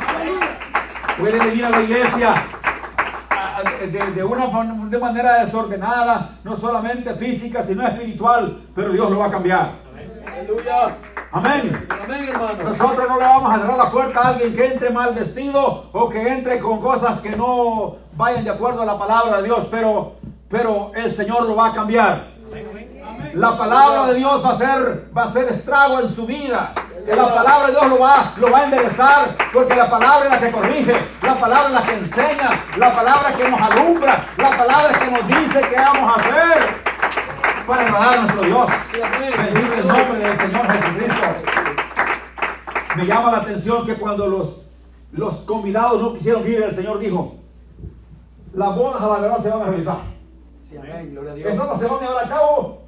Puede 1.17 1.39
venir 1.39 1.65
a 1.65 1.69
la 1.69 1.81
iglesia 1.81 2.43
de, 3.63 4.11
de 4.11 4.23
una 4.23 4.47
de 4.89 4.97
manera 4.99 5.43
desordenada, 5.45 6.37
no 6.43 6.55
solamente 6.55 7.13
física, 7.15 7.61
sino 7.61 7.85
espiritual, 7.87 8.61
pero 8.75 8.91
Dios 8.91 9.09
lo 9.09 9.19
va 9.19 9.25
a 9.25 9.31
cambiar. 9.31 9.71
Aleluya. 10.31 10.97
Amén. 11.31 11.87
Amén, 12.03 12.29
hermano. 12.29 12.63
Nosotros 12.63 13.07
no 13.07 13.17
le 13.17 13.25
vamos 13.25 13.53
a 13.53 13.59
cerrar 13.59 13.77
la 13.77 13.91
puerta 13.91 14.21
a 14.21 14.27
alguien 14.29 14.55
que 14.55 14.65
entre 14.65 14.89
mal 14.91 15.13
vestido 15.13 15.89
o 15.91 16.09
que 16.09 16.27
entre 16.27 16.59
con 16.59 16.79
cosas 16.79 17.19
que 17.19 17.35
no 17.35 17.97
vayan 18.13 18.43
de 18.43 18.51
acuerdo 18.51 18.83
a 18.83 18.85
la 18.85 18.97
palabra 18.97 19.37
de 19.37 19.43
Dios, 19.43 19.67
pero, 19.69 20.13
pero 20.49 20.91
el 20.95 21.11
Señor 21.11 21.47
lo 21.47 21.55
va 21.55 21.67
a 21.67 21.73
cambiar. 21.73 22.37
La 23.33 23.57
palabra 23.57 24.07
de 24.07 24.15
Dios 24.15 24.43
va 24.43 24.51
a 24.51 24.55
ser, 24.55 25.09
va 25.15 25.23
a 25.23 25.27
ser 25.27 25.49
estrago 25.49 25.99
en 25.99 26.09
su 26.09 26.25
vida. 26.25 26.73
La 27.15 27.33
palabra 27.33 27.67
de 27.67 27.71
Dios 27.71 27.87
lo 27.87 27.99
va, 27.99 28.33
lo 28.35 28.51
va 28.51 28.59
a 28.59 28.63
enderezar, 28.65 29.37
porque 29.53 29.75
la 29.75 29.89
palabra 29.89 30.25
es 30.25 30.31
la 30.31 30.39
que 30.39 30.51
corrige, 30.51 31.07
la 31.21 31.39
palabra 31.39 31.67
es 31.67 31.73
la 31.73 31.83
que 31.85 31.93
enseña, 31.93 32.63
la 32.77 32.93
palabra 32.93 33.33
que 33.33 33.49
nos 33.49 33.61
alumbra, 33.61 34.27
la 34.35 34.49
palabra 34.49 34.99
que 34.99 35.11
nos 35.11 35.25
dice 35.25 35.61
qué 35.69 35.75
vamos 35.77 36.17
a 36.17 36.19
hacer 36.19 36.67
para 37.65 37.81
agradar 37.83 38.13
a 38.13 38.21
nuestro 38.23 38.41
Dios. 38.43 38.69
Bendito 39.37 39.73
el 39.73 39.87
nombre 39.87 40.19
del 40.19 40.37
Señor 40.37 40.67
Jesucristo. 40.67 41.27
Me 42.97 43.05
llama 43.05 43.31
la 43.31 43.37
atención 43.37 43.85
que 43.85 43.93
cuando 43.93 44.27
los, 44.27 44.61
los 45.13 45.35
convidados 45.45 46.01
no 46.01 46.13
quisieron 46.13 46.45
ir, 46.45 46.61
el 46.61 46.75
Señor 46.75 46.99
dijo, 46.99 47.35
las 48.53 48.75
bodas 48.75 49.01
a 49.01 49.07
la 49.07 49.19
verdad 49.19 49.37
se 49.37 49.49
van 49.49 49.61
a 49.61 49.65
realizar. 49.65 49.97
Sí, 50.61 50.75
amén, 50.75 51.11
gloria 51.13 51.31
a 51.31 51.35
Dios. 51.35 51.53
Esas 51.53 51.67
no 51.67 51.79
se 51.79 51.85
van 51.85 52.03
a 52.03 52.07
llevar 52.07 52.25
a 52.25 52.27
cabo. 52.27 52.86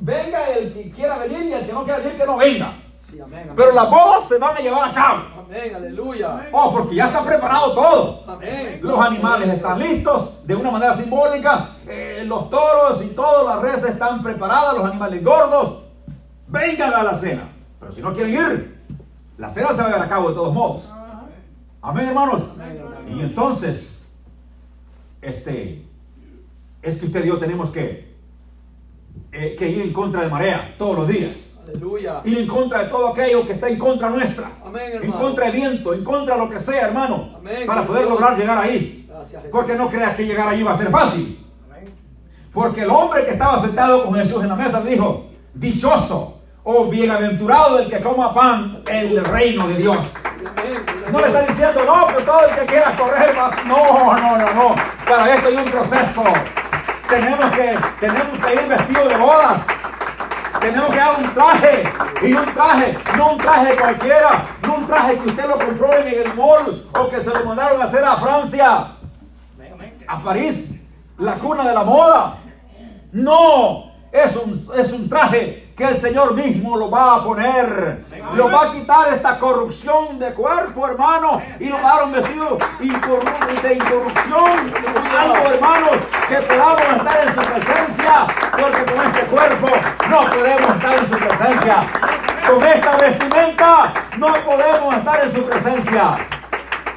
Venga 0.00 0.48
el 0.50 0.72
que 0.72 0.90
quiera 0.90 1.18
venir 1.18 1.42
y 1.44 1.52
el 1.52 1.66
que 1.66 1.72
no 1.72 1.84
quiera 1.84 1.98
venir 1.98 2.16
que 2.18 2.26
no 2.26 2.36
venga. 2.36 2.72
Sí, 2.98 3.20
amén, 3.20 3.40
amén. 3.42 3.54
Pero 3.56 3.72
las 3.72 3.90
bodas 3.90 4.28
se 4.28 4.38
van 4.38 4.56
a 4.56 4.60
llevar 4.60 4.90
a 4.90 4.94
cabo. 4.94 5.20
Amén, 5.40 5.74
aleluya. 5.74 6.48
Oh, 6.52 6.72
porque 6.72 6.94
ya 6.94 7.06
está 7.06 7.22
preparado 7.24 7.72
todo. 7.74 8.24
Amén. 8.28 8.78
Los 8.82 8.98
animales 8.98 9.48
están 9.48 9.78
listos 9.78 10.46
de 10.46 10.54
una 10.54 10.70
manera 10.70 10.96
simbólica. 10.96 11.76
eh, 11.88 12.22
los 12.26 12.48
toros 12.50 13.02
y 13.02 13.08
todas 13.08 13.46
las 13.46 13.62
reses 13.62 13.90
están 13.90 14.22
preparadas, 14.22 14.74
los 14.76 14.84
animales 14.84 15.22
gordos. 15.24 15.84
Vengan 16.46 16.94
a 16.94 17.02
la 17.02 17.14
cena. 17.14 17.48
Pero 17.78 17.92
si 17.92 18.00
no 18.00 18.12
quieren 18.14 18.32
ir, 18.32 18.80
la 19.38 19.50
cena 19.50 19.68
se 19.68 19.76
va 19.76 19.84
a 19.84 19.86
llevar 19.90 20.02
a 20.02 20.08
cabo 20.08 20.28
de 20.28 20.34
todos 20.34 20.54
modos. 20.54 20.90
Amén, 21.82 22.08
hermanos. 22.08 22.42
Y 23.08 23.20
entonces, 23.20 24.06
este, 25.20 25.84
es 26.82 26.96
que 26.98 27.06
usted 27.06 27.24
y 27.24 27.28
yo 27.28 27.38
tenemos 27.38 27.70
que, 27.70 28.09
eh, 29.32 29.54
que 29.58 29.68
ir 29.68 29.82
en 29.82 29.92
contra 29.92 30.22
de 30.22 30.28
marea 30.28 30.74
todos 30.78 30.98
los 30.98 31.08
días. 31.08 31.60
Aleluya. 31.62 32.20
Ir 32.24 32.38
en 32.38 32.46
contra 32.46 32.82
de 32.82 32.88
todo 32.88 33.08
aquello 33.08 33.46
que 33.46 33.52
está 33.52 33.68
en 33.68 33.78
contra 33.78 34.10
nuestra. 34.10 34.50
Amén, 34.64 35.00
En 35.02 35.12
contra 35.12 35.46
del 35.46 35.54
viento, 35.54 35.94
en 35.94 36.02
contra 36.02 36.34
de 36.34 36.40
lo 36.40 36.50
que 36.50 36.58
sea, 36.58 36.88
hermano. 36.88 37.36
Amén. 37.36 37.66
Para 37.66 37.82
poder 37.82 38.08
lograr 38.08 38.36
llegar 38.36 38.58
ahí. 38.58 39.06
Gracias. 39.08 39.44
Porque 39.52 39.74
no 39.74 39.88
creas 39.88 40.16
que 40.16 40.26
llegar 40.26 40.48
allí 40.48 40.62
va 40.62 40.72
a 40.72 40.78
ser 40.78 40.90
fácil. 40.90 41.46
Amén. 41.70 41.94
Porque 42.52 42.82
el 42.82 42.90
hombre 42.90 43.24
que 43.24 43.32
estaba 43.32 43.60
sentado 43.60 44.04
con 44.04 44.14
Jesús 44.14 44.42
en 44.42 44.48
la 44.48 44.56
mesa 44.56 44.80
dijo, 44.80 45.26
dichoso 45.54 46.40
o 46.62 46.86
bienaventurado 46.86 47.78
el 47.78 47.88
que 47.88 48.00
coma 48.00 48.34
pan 48.34 48.82
en 48.86 49.08
el 49.08 49.24
reino 49.24 49.68
de 49.68 49.74
Dios. 49.76 50.06
No 51.10 51.20
le 51.20 51.26
está 51.26 51.42
diciendo, 51.42 51.84
no, 51.84 52.06
pero 52.06 52.24
todo 52.24 52.46
el 52.48 52.54
que 52.54 52.66
quiera 52.66 52.96
correr 52.96 53.34
va. 53.36 53.50
No, 53.66 54.16
no, 54.16 54.38
no, 54.38 54.54
no. 54.54 54.74
Para 55.06 55.34
esto 55.34 55.48
hay 55.48 55.56
un 55.56 55.64
proceso. 55.64 56.22
Tenemos 57.10 57.50
que, 57.50 57.76
tenemos 57.98 58.38
que 58.38 58.54
ir 58.54 58.68
vestidos 58.68 59.08
de 59.08 59.16
bodas. 59.16 59.62
Tenemos 60.60 60.90
que 60.90 60.96
dar 60.96 61.18
un 61.18 61.34
traje. 61.34 61.92
Y 62.22 62.32
un 62.34 62.54
traje, 62.54 62.98
no 63.16 63.32
un 63.32 63.38
traje 63.38 63.74
cualquiera. 63.74 64.46
No 64.62 64.74
un 64.76 64.86
traje 64.86 65.18
que 65.18 65.28
usted 65.28 65.48
lo 65.48 65.58
compró 65.58 65.92
en 65.98 66.06
el 66.06 66.34
mall 66.34 66.88
o 66.94 67.08
que 67.10 67.20
se 67.20 67.30
lo 67.30 67.44
mandaron 67.44 67.82
a 67.82 67.86
hacer 67.86 68.04
a 68.04 68.16
Francia, 68.16 68.92
a 70.06 70.22
París, 70.22 70.86
la 71.18 71.34
cuna 71.34 71.66
de 71.66 71.74
la 71.74 71.82
moda. 71.82 72.38
No, 73.10 73.90
es 74.12 74.36
un, 74.36 74.70
es 74.76 74.92
un 74.92 75.08
traje 75.08 75.59
que 75.80 75.86
el 75.86 75.98
Señor 75.98 76.34
mismo 76.34 76.76
lo 76.76 76.90
va 76.90 77.16
a 77.16 77.24
poner. 77.24 78.04
Lo 78.34 78.50
va 78.50 78.66
a 78.66 78.72
quitar 78.74 79.14
esta 79.14 79.38
corrupción 79.38 80.18
de 80.18 80.34
cuerpo, 80.34 80.86
hermano, 80.86 81.40
y 81.58 81.70
lo 81.70 81.76
va 81.76 81.92
a 81.92 81.94
dar 81.94 82.04
un 82.04 82.12
vestido 82.12 82.58
de 82.78 83.74
incorrupción. 83.74 84.74
Algo, 85.18 85.36
hermanos, 85.36 85.92
que 86.28 86.36
podamos 86.36 86.82
estar 86.82 87.26
en 87.26 87.34
su 87.34 87.40
presencia, 87.40 88.26
porque 88.60 88.92
con 88.92 89.06
este 89.06 89.20
cuerpo 89.20 89.68
no 90.10 90.20
podemos 90.30 90.70
estar 90.76 90.98
en 90.98 91.06
su 91.08 91.16
presencia. 91.16 91.76
Con 92.46 92.62
esta 92.62 92.96
vestimenta 92.98 93.94
no 94.18 94.34
podemos 94.44 94.96
estar 94.96 95.24
en 95.24 95.32
su 95.32 95.44
presencia. 95.46 96.28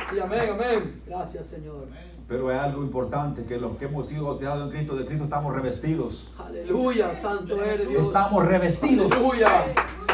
Sí, 0.10 0.19
amén, 0.19 0.50
amén. 0.52 1.02
Gracias, 1.08 1.48
Señor. 1.48 1.88
Pero 2.28 2.52
es 2.52 2.58
algo 2.58 2.82
importante 2.84 3.44
que 3.46 3.58
los 3.58 3.78
que 3.78 3.86
hemos 3.86 4.08
sido 4.08 4.26
bautizados 4.26 4.64
en 4.64 4.70
Cristo, 4.72 4.96
de 4.96 5.06
Cristo 5.06 5.26
estamos 5.26 5.54
revestidos. 5.54 6.32
Aleluya, 6.44 7.14
santo 7.22 7.62
eres 7.64 7.88
Dios. 7.90 8.08
Estamos 8.08 8.46
revestidos. 8.46 9.12
Aleluya. 9.12 9.66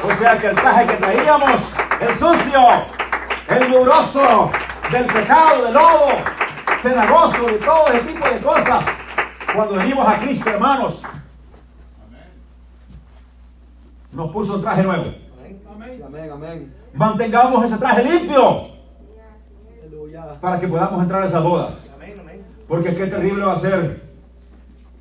O 0.04 0.12
sea 0.18 0.38
que 0.40 0.48
el 0.48 0.56
traje 0.56 0.88
que 0.88 0.96
traíamos, 0.96 1.62
el 2.02 2.10
sucio, 2.18 2.62
el 3.50 3.70
mugroso, 3.70 4.52
del 4.92 5.06
pecado, 5.06 5.66
del 5.66 5.74
lodo, 5.74 6.08
cenagoso, 6.82 7.46
de 7.46 7.54
todo 7.54 7.88
ese 7.88 8.00
tipo 8.08 8.28
de 8.28 8.40
cosas, 8.40 8.86
cuando 9.54 9.76
venimos 9.76 10.08
a 10.08 10.20
Cristo, 10.20 10.50
hermanos, 10.50 11.04
nos 14.12 14.32
puso 14.32 14.56
un 14.56 14.62
traje 14.62 14.84
nuevo. 14.84 15.14
Amén, 15.72 16.32
amén. 16.32 16.74
Mantengamos 16.94 17.66
ese 17.66 17.78
traje 17.78 18.04
limpio 18.04 18.68
para 20.42 20.60
que 20.60 20.68
podamos 20.68 21.04
entrar 21.04 21.24
a 21.24 21.26
esas 21.26 21.44
bodas. 21.44 21.89
Porque 22.70 22.96
qué 22.96 23.08
terrible 23.08 23.44
va 23.44 23.54
a 23.54 23.60
ser 23.60 24.02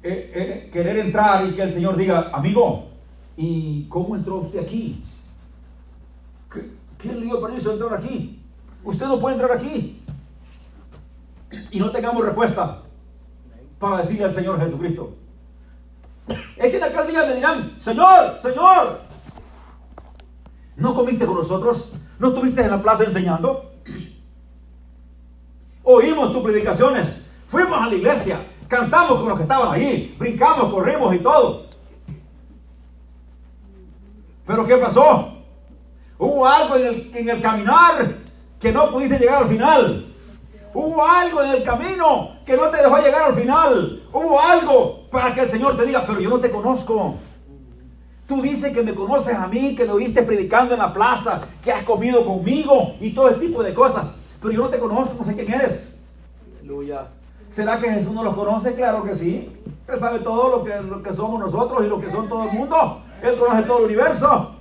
eh, 0.02 0.32
eh, 0.34 0.70
querer 0.72 0.98
entrar 0.98 1.46
y 1.46 1.52
que 1.52 1.62
el 1.62 1.72
Señor 1.72 1.96
diga, 1.96 2.30
amigo, 2.32 2.88
¿y 3.36 3.84
cómo 3.88 4.16
entró 4.16 4.38
usted 4.38 4.58
aquí? 4.60 5.04
¿Qué- 6.52 6.70
¿Quién 6.96 7.20
le 7.20 7.26
dio 7.26 7.40
permiso 7.40 7.68
de 7.68 7.74
entrar 7.76 7.94
aquí? 8.02 8.42
Usted 8.82 9.06
no 9.06 9.20
puede 9.20 9.36
entrar 9.36 9.52
aquí. 9.56 10.02
Y 11.70 11.78
no 11.78 11.90
tengamos 11.92 12.24
respuesta 12.24 12.82
para 13.78 13.98
decirle 13.98 14.24
al 14.24 14.32
Señor 14.32 14.58
Jesucristo. 14.58 15.14
Es 16.56 16.70
que 16.70 16.76
en 16.78 16.82
aquel 16.84 17.06
día 17.06 17.26
le 17.26 17.36
dirán, 17.36 17.72
Señor, 17.78 18.38
Señor, 18.42 19.00
¿no 20.76 20.94
comiste 20.94 21.26
con 21.26 21.36
nosotros? 21.36 21.92
¿No 22.18 22.28
estuviste 22.28 22.62
en 22.62 22.70
la 22.70 22.82
plaza 22.82 23.04
enseñando? 23.04 23.72
Oímos 25.84 26.32
tus 26.32 26.42
predicaciones, 26.42 27.26
fuimos 27.48 27.80
a 27.80 27.88
la 27.88 27.94
iglesia, 27.94 28.40
cantamos 28.68 29.18
con 29.18 29.28
los 29.28 29.36
que 29.36 29.42
estaban 29.42 29.74
allí, 29.74 30.14
brincamos, 30.18 30.72
corrimos 30.72 31.14
y 31.14 31.18
todo. 31.18 31.66
Pero 34.46 34.64
¿qué 34.64 34.76
pasó? 34.76 35.34
Hubo 36.18 36.46
algo 36.46 36.76
en 36.76 36.86
el, 36.86 37.10
en 37.14 37.28
el 37.28 37.42
caminar 37.42 38.16
que 38.58 38.72
no 38.72 38.90
pudiste 38.90 39.18
llegar 39.18 39.42
al 39.42 39.48
final. 39.48 40.04
Hubo 40.74 41.04
algo 41.04 41.42
en 41.42 41.50
el 41.50 41.62
camino 41.62 42.36
que 42.44 42.56
no 42.56 42.68
te 42.68 42.78
dejó 42.78 42.98
llegar 42.98 43.22
al 43.22 43.34
final. 43.34 44.02
Hubo 44.12 44.40
algo 44.40 45.08
para 45.10 45.34
que 45.34 45.42
el 45.42 45.50
Señor 45.50 45.76
te 45.76 45.84
diga, 45.84 46.04
pero 46.06 46.20
yo 46.20 46.30
no 46.30 46.38
te 46.38 46.50
conozco. 46.50 47.16
Tú 48.26 48.42
dices 48.42 48.72
que 48.72 48.82
me 48.82 48.94
conoces 48.94 49.34
a 49.34 49.48
mí, 49.48 49.74
que 49.74 49.86
lo 49.86 49.94
oíste 49.94 50.22
predicando 50.22 50.74
en 50.74 50.80
la 50.80 50.92
plaza, 50.92 51.42
que 51.62 51.72
has 51.72 51.82
comido 51.84 52.24
conmigo 52.26 52.96
y 53.00 53.12
todo 53.12 53.30
ese 53.30 53.40
tipo 53.40 53.62
de 53.62 53.72
cosas. 53.72 54.06
Pero 54.40 54.52
yo 54.52 54.62
no 54.62 54.68
te 54.68 54.78
conozco, 54.78 55.16
no 55.18 55.24
sé 55.24 55.34
quién 55.34 55.52
eres. 55.52 56.04
Aleluya. 56.60 57.08
¿Será 57.48 57.78
que 57.78 57.90
Jesús 57.90 58.12
no 58.12 58.22
los 58.22 58.34
conoce? 58.34 58.74
Claro 58.74 59.02
que 59.04 59.14
sí. 59.14 59.54
Él 59.86 59.98
sabe 59.98 60.18
todo 60.20 60.58
lo 60.58 60.64
que, 60.64 60.80
lo 60.82 61.02
que 61.02 61.14
somos 61.14 61.40
nosotros 61.40 61.84
y 61.84 61.88
lo 61.88 62.00
que 62.00 62.10
son 62.10 62.28
todo 62.28 62.44
el 62.44 62.52
mundo. 62.52 63.02
Él 63.22 63.38
conoce 63.38 63.62
todo 63.62 63.78
el 63.78 63.84
universo. 63.86 64.54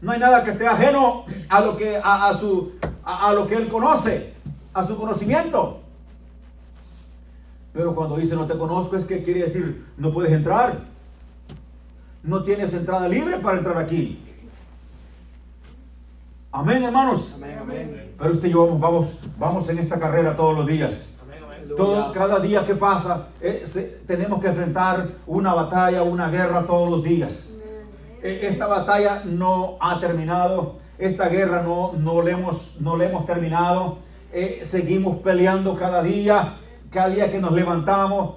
No 0.00 0.12
hay 0.12 0.18
nada 0.20 0.42
que 0.44 0.50
esté 0.50 0.66
ajeno 0.66 1.24
a 1.48 1.60
lo 1.60 1.76
que, 1.76 1.96
a, 1.96 2.28
a 2.28 2.34
su, 2.38 2.72
a, 3.04 3.28
a 3.28 3.32
lo 3.32 3.46
que 3.46 3.54
Él 3.54 3.68
conoce, 3.68 4.34
a 4.74 4.84
su 4.84 4.96
conocimiento. 4.96 5.80
Pero 7.72 7.94
cuando 7.94 8.16
dice 8.16 8.34
no 8.34 8.46
te 8.46 8.58
conozco 8.58 8.96
es 8.96 9.04
que 9.04 9.22
quiere 9.22 9.42
decir 9.42 9.86
no 9.96 10.12
puedes 10.12 10.32
entrar. 10.32 10.78
No 12.22 12.42
tienes 12.42 12.74
entrada 12.74 13.08
libre 13.08 13.38
para 13.38 13.58
entrar 13.58 13.78
aquí. 13.78 14.24
Amén, 16.50 16.82
hermanos. 16.82 17.34
Amén, 17.36 17.58
amén. 17.60 18.14
Pero 18.18 18.32
usted 18.32 18.48
y 18.48 18.52
yo 18.52 18.66
vamos, 18.66 18.80
vamos, 18.80 19.18
vamos 19.38 19.68
en 19.68 19.78
esta 19.78 20.00
carrera 20.00 20.36
todos 20.36 20.56
los 20.56 20.66
días. 20.66 21.17
Todo, 21.78 22.12
cada 22.12 22.40
día 22.40 22.66
que 22.66 22.74
pasa, 22.74 23.28
eh, 23.40 23.62
se- 23.64 24.00
tenemos 24.06 24.40
que 24.40 24.48
enfrentar 24.48 25.08
una 25.26 25.54
batalla, 25.54 26.02
una 26.02 26.28
guerra 26.28 26.66
todos 26.66 26.90
los 26.90 27.02
días. 27.02 27.54
Eh, 28.22 28.48
Esta 28.50 28.66
batalla 28.66 29.22
no 29.24 29.76
ha 29.80 29.98
terminado, 30.00 30.76
esta 30.98 31.28
guerra 31.28 31.62
no, 31.62 31.92
no, 31.96 32.20
le, 32.22 32.32
hemos, 32.32 32.76
no 32.80 32.96
le 32.96 33.06
hemos 33.06 33.24
terminado. 33.26 33.98
Eh, 34.32 34.60
seguimos 34.64 35.18
peleando 35.20 35.76
cada 35.76 36.02
día, 36.02 36.56
cada 36.90 37.08
día 37.08 37.30
que 37.30 37.38
nos 37.38 37.52
levantamos. 37.52 38.34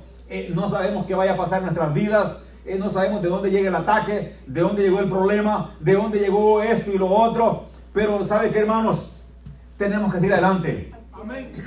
no 0.54 0.70
sabemos 0.70 1.06
qué 1.08 1.14
vaya 1.16 1.34
a 1.34 1.38
pasar 1.38 1.58
en 1.60 1.66
nuestras 1.66 1.94
vidas, 1.94 2.38
no 2.80 2.90
sabemos 2.90 3.22
de 3.22 3.28
dónde 3.28 3.50
llega 3.52 3.68
el 3.70 3.76
ataque, 3.76 4.38
de 4.48 4.62
dónde 4.62 4.84
llegó 4.84 5.00
el 5.00 5.10
problema, 5.10 5.72
de 5.82 5.94
dónde 5.94 6.20
llegó 6.20 6.62
esto 6.62 6.90
y 6.92 6.98
lo 6.98 7.08
otro. 7.10 7.64
Pero 7.92 8.24
¿sabe 8.26 8.50
qué, 8.52 8.60
hermanos? 8.60 9.12
Tenemos 9.78 10.14
que 10.14 10.20
seguir 10.20 10.34
adelante. 10.34 10.92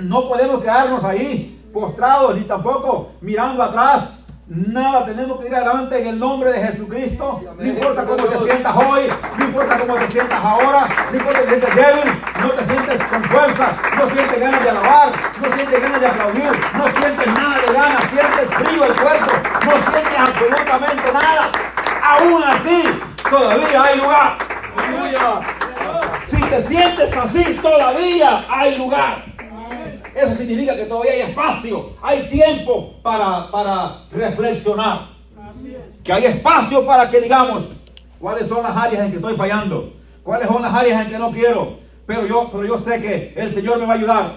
No 0.01 0.29
podemos 0.29 0.61
quedarnos 0.63 1.05
ahí 1.05 1.61
postrados 1.75 2.37
ni 2.37 2.43
tampoco 2.43 3.11
mirando 3.21 3.63
atrás. 3.63 4.21
Nada, 4.47 5.07
tenemos 5.07 5.41
que 5.41 5.49
ir 5.49 5.55
adelante 5.55 6.01
en 6.01 6.07
el 6.07 6.19
nombre 6.19 6.53
de 6.53 6.67
Jesucristo. 6.67 7.41
No 7.59 7.65
importa 7.65 8.05
cómo 8.05 8.25
te 8.25 8.39
sientas 8.39 8.77
hoy, 8.77 9.03
no 9.39 9.45
importa 9.45 9.79
cómo 9.79 9.95
te 9.97 10.07
sientas 10.09 10.45
ahora, 10.45 10.87
no 11.11 11.17
importa 11.17 11.39
si 11.41 11.45
te 11.45 11.51
sientes 11.51 11.75
débil, 11.75 12.23
no 12.41 12.51
te 12.51 12.65
sientes 12.67 13.05
con 13.05 13.25
fuerza, 13.25 13.73
no 13.97 14.11
sientes 14.11 14.41
ganas 14.41 14.63
de 14.63 14.71
alabar, 14.71 15.09
no 15.41 15.55
sientes 15.55 15.83
ganas 15.83 16.01
de 16.01 16.07
aplaudir, 16.07 16.51
no 16.75 16.85
sientes 16.85 17.27
nada 17.27 17.59
de 17.59 17.73
ganas, 17.73 18.05
sientes 18.05 18.55
frío 18.55 18.85
el 18.85 18.95
cuerpo, 18.95 19.35
no 19.65 19.93
sientes 19.93 20.19
absolutamente 20.19 21.13
nada. 21.13 21.53
Aún 22.03 22.45
así, 22.45 23.01
todavía 23.31 23.83
hay 23.83 23.99
lugar. 23.99 24.39
Si 26.23 26.41
te 26.43 26.63
sientes 26.69 27.17
así, 27.17 27.59
todavía 27.63 28.45
hay 28.51 28.77
lugar. 28.77 29.34
Eso 30.15 30.35
significa 30.37 30.77
que 30.77 30.85
todavía 30.85 31.13
hay 31.13 31.21
espacio, 31.23 31.91
hay 32.01 32.29
tiempo 32.29 32.95
para, 33.03 33.51
para 33.51 34.05
reflexionar. 34.13 35.09
Que 36.03 36.13
hay 36.13 36.27
espacio 36.27 36.87
para 36.87 37.11
que 37.11 37.21
digamos 37.21 37.65
cuáles 38.21 38.47
son 38.47 38.63
las 38.63 38.77
áreas 38.77 39.05
en 39.05 39.11
que 39.11 39.17
estoy 39.17 39.35
fallando, 39.37 39.93
cuáles 40.23 40.47
son 40.47 40.63
las 40.63 40.73
áreas 40.73 41.05
en 41.05 41.13
que 41.13 41.19
no 41.19 41.31
quiero. 41.31 41.79
Pero 42.07 42.27
yo, 42.27 42.49
pero 42.53 42.67
yo 42.67 42.79
sé 42.79 43.01
que 43.01 43.35
el 43.37 43.51
Señor 43.51 43.79
me 43.79 43.87
va 43.87 43.95
a 43.95 43.97
ayudar. 43.97 44.37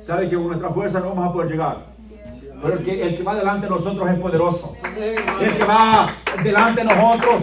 Sabe 0.00 0.28
que 0.28 0.36
con 0.36 0.48
nuestra 0.48 0.70
fuerza 0.70 1.00
no 1.00 1.10
vamos 1.10 1.28
a 1.28 1.32
poder 1.32 1.50
llegar. 1.50 1.76
Pero 2.62 2.74
el 2.74 2.84
que, 2.84 3.02
el 3.02 3.16
que 3.16 3.22
va 3.22 3.34
delante 3.36 3.66
de 3.66 3.70
nosotros 3.70 4.10
es 4.10 4.18
poderoso. 4.18 4.76
El 4.84 5.56
que 5.56 5.64
va 5.64 6.14
delante 6.42 6.84
de 6.84 6.94
nosotros, 6.94 7.42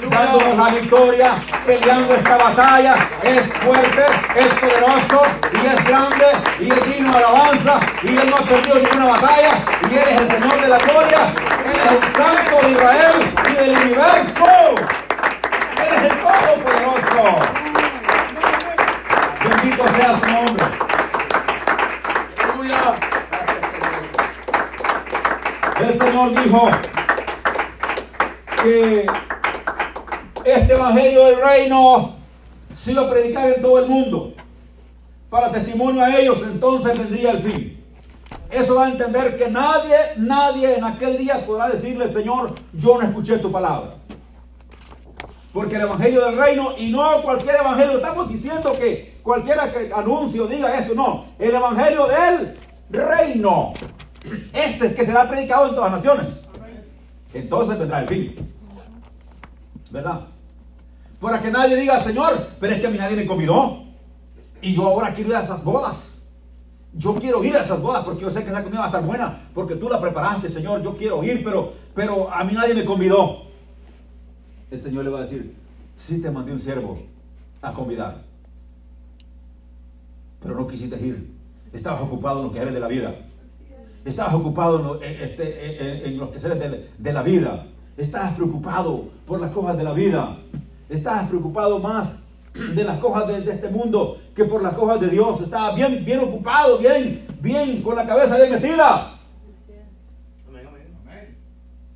dándonos 0.00 0.56
la 0.56 0.80
victoria, 0.80 1.34
peleando 1.66 2.14
esta 2.14 2.36
batalla, 2.36 2.94
es 3.22 3.42
fuerte, 3.58 4.04
es 4.34 4.46
poderoso 4.54 5.22
y 5.52 5.66
es 5.66 5.84
grande 5.84 6.26
y 6.60 6.70
es 6.70 6.86
digno 6.86 7.12
de 7.12 7.18
alabanza. 7.18 7.80
Y 8.02 8.16
él 8.16 8.30
no 8.30 8.36
ha 8.36 8.40
perdido 8.40 8.76
ninguna 8.76 9.06
batalla. 9.06 9.50
Y 9.90 9.94
él 9.94 10.04
es 10.08 10.20
el 10.20 10.30
Señor 10.30 10.60
de 10.60 10.68
la 10.68 10.78
gloria, 10.78 11.18
él 11.64 11.72
es 11.72 11.92
el 11.92 12.00
Santo 12.16 12.66
de 12.66 12.72
Israel 12.72 13.34
y 13.48 13.52
del 13.52 13.76
universo, 13.82 14.74
él 15.76 15.94
es 15.96 16.02
el 16.10 16.18
Todopoderoso. 16.20 17.24
Bendito 19.44 19.84
sea 19.94 20.18
su 20.20 20.30
nombre. 20.30 20.66
El 25.80 25.98
Señor 25.98 26.44
dijo 26.44 26.70
que 28.62 29.06
este 30.44 30.72
evangelio 30.72 31.24
del 31.26 31.40
reino, 31.40 32.14
si 32.74 32.92
lo 32.92 33.08
predicara 33.10 33.48
en 33.54 33.62
todo 33.62 33.78
el 33.78 33.88
mundo, 33.88 34.34
para 35.30 35.50
testimonio 35.50 36.02
a 36.02 36.14
ellos, 36.18 36.38
entonces 36.42 36.98
vendría 36.98 37.30
el 37.32 37.38
fin. 37.38 37.84
Eso 38.50 38.74
da 38.74 38.84
a 38.84 38.90
entender 38.90 39.38
que 39.38 39.48
nadie, 39.50 39.96
nadie 40.18 40.76
en 40.76 40.84
aquel 40.84 41.16
día 41.16 41.44
podrá 41.46 41.70
decirle, 41.70 42.06
Señor, 42.08 42.54
yo 42.74 42.98
no 42.98 43.08
escuché 43.08 43.38
tu 43.38 43.50
palabra. 43.50 43.94
Porque 45.54 45.76
el 45.76 45.82
evangelio 45.82 46.24
del 46.26 46.36
reino, 46.36 46.72
y 46.76 46.90
no 46.90 47.22
cualquier 47.22 47.56
evangelio, 47.56 47.96
estamos 47.96 48.28
diciendo 48.28 48.72
que 48.78 49.18
cualquiera 49.22 49.70
que 49.72 49.90
anuncie 49.94 50.40
o 50.40 50.46
diga 50.46 50.78
esto, 50.78 50.94
no, 50.94 51.26
el 51.38 51.54
evangelio 51.54 52.06
del 52.08 52.58
reino. 52.90 53.72
Ese 54.52 54.86
es 54.86 54.94
que 54.94 55.04
será 55.04 55.28
predicado 55.28 55.68
en 55.68 55.74
todas 55.74 55.92
las 55.92 56.04
naciones. 56.04 56.40
Entonces 57.32 57.78
vendrá 57.78 58.00
el 58.00 58.08
fin. 58.08 58.54
¿Verdad? 59.90 60.31
Para 61.22 61.40
que 61.40 61.50
nadie 61.52 61.76
diga, 61.76 62.02
Señor, 62.02 62.48
pero 62.60 62.74
es 62.74 62.80
que 62.80 62.86
a 62.88 62.90
mí 62.90 62.98
nadie 62.98 63.16
me 63.16 63.26
convidó. 63.26 63.84
Y 64.60 64.74
yo 64.74 64.86
ahora 64.88 65.14
quiero 65.14 65.30
ir 65.30 65.36
a 65.36 65.42
esas 65.42 65.62
bodas. 65.64 66.20
Yo 66.94 67.14
quiero 67.14 67.42
ir 67.44 67.56
a 67.56 67.62
esas 67.62 67.80
bodas 67.80 68.04
porque 68.04 68.22
yo 68.22 68.30
sé 68.30 68.42
que 68.42 68.50
esa 68.50 68.62
comida 68.62 68.80
va 68.80 68.84
a 68.86 68.88
estar 68.88 69.04
buena. 69.04 69.40
Porque 69.54 69.76
tú 69.76 69.88
la 69.88 70.00
preparaste, 70.00 70.48
Señor. 70.48 70.82
Yo 70.82 70.96
quiero 70.96 71.22
ir, 71.22 71.42
pero, 71.44 71.72
pero 71.94 72.30
a 72.32 72.42
mí 72.44 72.52
nadie 72.52 72.74
me 72.74 72.84
convidó. 72.84 73.42
El 74.70 74.78
Señor 74.78 75.04
le 75.04 75.10
va 75.10 75.18
a 75.20 75.22
decir, 75.22 75.54
sí 75.96 76.20
te 76.20 76.30
mandé 76.30 76.52
un 76.52 76.58
siervo 76.60 76.98
a 77.62 77.72
convidar. 77.72 78.22
Pero 80.42 80.56
no 80.56 80.66
quisiste 80.66 80.96
ir. 81.06 81.30
Estabas 81.72 82.02
ocupado 82.02 82.40
en 82.40 82.46
lo 82.46 82.52
que 82.52 82.58
eres 82.58 82.74
de 82.74 82.80
la 82.80 82.88
vida. 82.88 83.14
Estabas 84.04 84.34
ocupado 84.34 84.78
en, 84.80 84.84
lo- 84.84 85.02
en- 85.02 85.20
este, 85.22 86.00
en- 86.06 86.12
en 86.14 86.18
los 86.18 86.30
quehaceres 86.30 86.58
de, 86.58 86.90
de 86.98 87.12
la 87.12 87.22
vida. 87.22 87.66
Estabas 87.96 88.32
preocupado 88.34 89.04
por 89.26 89.40
las 89.40 89.52
cosas 89.52 89.76
de 89.76 89.84
la 89.84 89.92
vida. 89.92 90.36
Estabas 90.92 91.26
preocupado 91.28 91.78
más 91.78 92.18
de 92.52 92.84
las 92.84 92.98
cosas 92.98 93.26
de, 93.28 93.40
de 93.40 93.52
este 93.52 93.68
mundo 93.70 94.18
que 94.34 94.44
por 94.44 94.62
las 94.62 94.74
cosas 94.74 95.00
de 95.00 95.08
Dios. 95.08 95.40
Estabas 95.40 95.74
bien, 95.74 96.04
bien 96.04 96.20
ocupado, 96.20 96.78
bien, 96.78 97.26
bien, 97.40 97.82
con 97.82 97.96
la 97.96 98.06
cabeza 98.06 98.36
bien 98.36 98.52
metida. 98.52 99.18
Amén, 100.48 100.66
amén. 100.66 101.36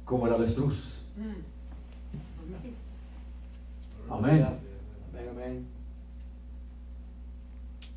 Como 0.04 0.26
el 0.26 0.32
avestruz. 0.32 0.94
Amén. 4.08 4.46
Amén, 5.12 5.28
amén. 5.30 5.66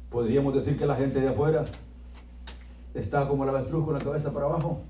Podríamos 0.10 0.54
decir 0.54 0.78
que 0.78 0.86
la 0.86 0.96
gente 0.96 1.22
de 1.22 1.30
afuera 1.30 1.66
está 2.94 3.26
como 3.26 3.44
el 3.44 3.50
avestruz 3.52 3.86
con 3.86 3.94
la 3.94 4.00
cabeza 4.00 4.34
para 4.34 4.48
abajo. 4.48 4.82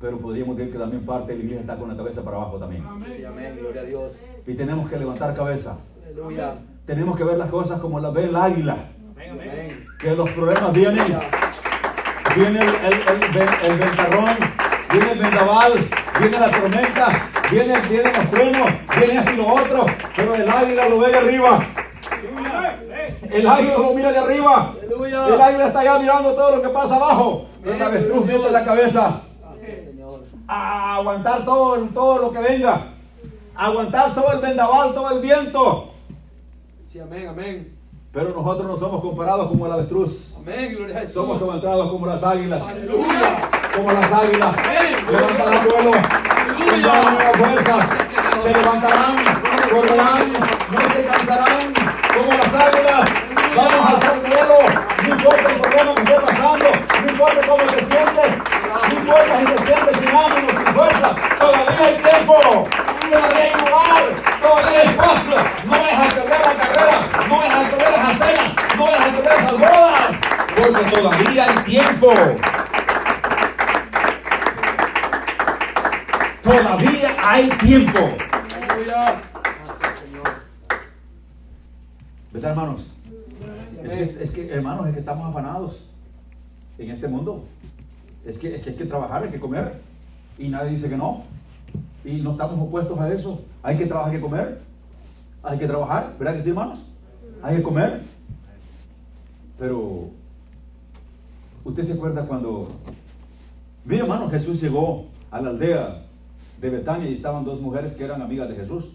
Pero 0.00 0.18
podríamos 0.18 0.56
decir 0.56 0.72
que 0.72 0.78
también 0.78 1.04
parte 1.04 1.32
de 1.32 1.38
la 1.38 1.44
iglesia 1.44 1.60
está 1.62 1.76
con 1.76 1.88
la 1.88 1.96
cabeza 1.96 2.22
para 2.22 2.36
abajo 2.36 2.56
también. 2.58 2.84
Sí, 3.04 3.24
amén. 3.24 3.56
Gloria 3.58 3.80
a 3.80 3.84
Dios. 3.84 4.12
Y 4.46 4.54
tenemos 4.54 4.88
que 4.88 4.96
levantar 4.96 5.34
cabeza. 5.34 5.76
Aleluya. 6.04 6.54
Tenemos 6.86 7.16
que 7.16 7.24
ver 7.24 7.36
las 7.36 7.50
cosas 7.50 7.80
como 7.80 7.98
las 7.98 8.12
ve 8.14 8.26
el 8.26 8.36
águila. 8.36 8.90
Amén, 9.16 9.30
amén. 9.32 9.50
amén. 9.50 9.86
Que 9.98 10.14
los 10.14 10.30
problemas 10.30 10.72
vienen. 10.72 11.18
Viene 12.36 12.60
el, 12.60 12.68
el, 12.68 13.36
el, 13.36 13.72
el 13.72 13.78
ventarrón, 13.78 14.36
viene 14.92 15.12
el 15.12 15.18
vendaval, 15.18 15.72
viene 16.20 16.38
la 16.38 16.50
tormenta, 16.50 17.30
viene, 17.50 17.74
vienen 17.88 18.12
los 18.12 18.30
truenos, 18.30 18.70
viene 18.96 19.18
esto 19.18 19.32
y 19.32 19.36
lo 19.36 19.48
otro. 19.48 19.86
Pero 20.14 20.34
el 20.34 20.48
águila 20.48 20.88
lo 20.88 20.98
ve 21.00 21.08
de 21.08 21.18
arriba. 21.18 21.66
El 23.30 23.48
águila 23.48 23.78
lo 23.78 23.94
mira 23.94 24.12
de 24.12 24.18
arriba. 24.18 24.72
El 25.28 25.40
águila 25.40 25.66
está 25.66 25.80
allá 25.80 25.98
mirando 25.98 26.32
todo 26.34 26.56
lo 26.56 26.62
que 26.62 26.68
pasa 26.68 26.96
abajo. 26.96 27.46
El 27.64 27.82
avestruz 27.82 28.24
mete 28.24 28.50
la 28.52 28.64
cabeza. 28.64 29.22
A 30.48 30.96
aguantar 30.96 31.44
todo, 31.44 31.76
todo 31.92 32.18
lo 32.18 32.32
que 32.32 32.38
venga. 32.38 32.86
A 33.54 33.66
aguantar 33.66 34.14
todo 34.14 34.32
el 34.32 34.40
vendaval, 34.40 34.94
todo 34.94 35.10
el 35.10 35.20
viento. 35.20 35.92
Sí, 36.90 36.98
amén, 36.98 37.28
amén. 37.28 37.76
Pero 38.12 38.30
nosotros 38.30 38.66
no 38.66 38.76
somos 38.76 39.02
comparados 39.02 39.48
como 39.48 39.66
el 39.66 39.72
avestruz. 39.72 40.34
Amén, 40.38 40.74
gloria 40.74 40.96
a 40.96 41.00
Jesús. 41.00 41.14
Somos 41.14 41.40
levantados 41.40 41.90
como 41.90 42.06
las 42.06 42.22
águilas. 42.22 42.66
Aleluya. 42.66 43.40
Como 43.76 43.92
las 43.92 44.12
águilas. 44.12 44.56
Levantarán 45.10 45.68
vuelo. 45.68 45.90
Tendrán 46.70 47.14
nuevas 47.14 47.36
fuerzas. 47.36 47.88
Se 48.42 48.52
levantarán, 48.52 49.16
correrán, 49.70 50.32
no 50.70 50.80
se 50.80 51.04
cansarán 51.04 51.17
tiempo. 62.18 62.68
Todavía 63.00 63.44
hay 63.44 63.52
lugar. 63.60 64.02
Todavía 64.40 64.80
hay 64.80 64.88
espacio. 64.88 65.36
No 65.66 65.76
dejas 65.76 66.14
perder 66.14 66.40
la 66.40 66.54
carrera. 66.54 66.98
No 67.28 67.42
dejas 67.42 67.70
perder 67.70 67.92
las 67.92 68.18
cenas. 68.18 68.76
No 68.76 68.86
dejas 68.86 69.08
perder 69.08 69.38
esas 69.38 69.58
bodas. 69.58 70.16
Porque 70.56 70.90
todavía 70.90 71.44
hay 71.44 71.58
tiempo. 71.64 72.12
Todavía 76.42 77.16
hay 77.22 77.48
tiempo. 77.48 78.16
¿Verdad, 82.32 82.50
hermanos? 82.50 82.90
Es 83.84 83.92
que, 83.92 84.24
es 84.24 84.30
que, 84.30 84.50
hermanos, 84.50 84.86
es 84.88 84.94
que 84.94 85.00
estamos 85.00 85.30
afanados 85.30 85.88
en 86.78 86.90
este 86.90 87.08
mundo. 87.08 87.44
Es 88.24 88.38
que, 88.38 88.56
es 88.56 88.62
que 88.62 88.70
hay 88.70 88.76
que 88.76 88.84
trabajar, 88.84 89.22
hay 89.22 89.30
que 89.30 89.40
comer. 89.40 89.80
Y 90.38 90.48
nadie 90.48 90.70
dice 90.70 90.88
que 90.88 90.96
no. 90.96 91.24
Y 92.04 92.20
no 92.20 92.32
estamos 92.32 92.58
opuestos 92.60 92.98
a 92.98 93.12
eso. 93.12 93.42
Hay 93.62 93.76
que 93.76 93.86
trabajar, 93.86 94.10
hay 94.12 94.16
que 94.16 94.22
comer. 94.22 94.60
Hay 95.42 95.58
que 95.58 95.66
trabajar, 95.66 96.14
¿verdad 96.18 96.34
que 96.34 96.42
sí, 96.42 96.48
hermanos? 96.50 96.84
Hay 97.42 97.56
que 97.58 97.62
comer. 97.62 98.02
Pero 99.58 100.10
¿Usted 101.64 101.84
se 101.84 101.92
acuerda 101.92 102.24
cuando, 102.26 102.68
mi 103.84 103.96
hermano 103.98 104.30
Jesús 104.30 104.58
llegó 104.60 105.06
a 105.30 105.40
la 105.42 105.50
aldea 105.50 106.06
de 106.60 106.70
Betania 106.70 107.10
y 107.10 107.12
estaban 107.12 107.44
dos 107.44 107.60
mujeres 107.60 107.92
que 107.92 108.04
eran 108.04 108.22
amigas 108.22 108.48
de 108.48 108.54
Jesús? 108.54 108.92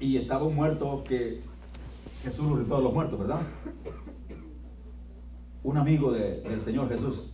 Y 0.00 0.16
estaba 0.16 0.44
un 0.44 0.56
muerto 0.56 1.04
que 1.06 1.40
Jesús 2.24 2.46
resucitó 2.50 2.78
de 2.78 2.82
los 2.82 2.92
muertos, 2.92 3.18
¿verdad? 3.18 3.40
Un 5.62 5.76
amigo 5.76 6.10
de- 6.10 6.40
del 6.40 6.60
Señor 6.60 6.88
Jesús, 6.88 7.30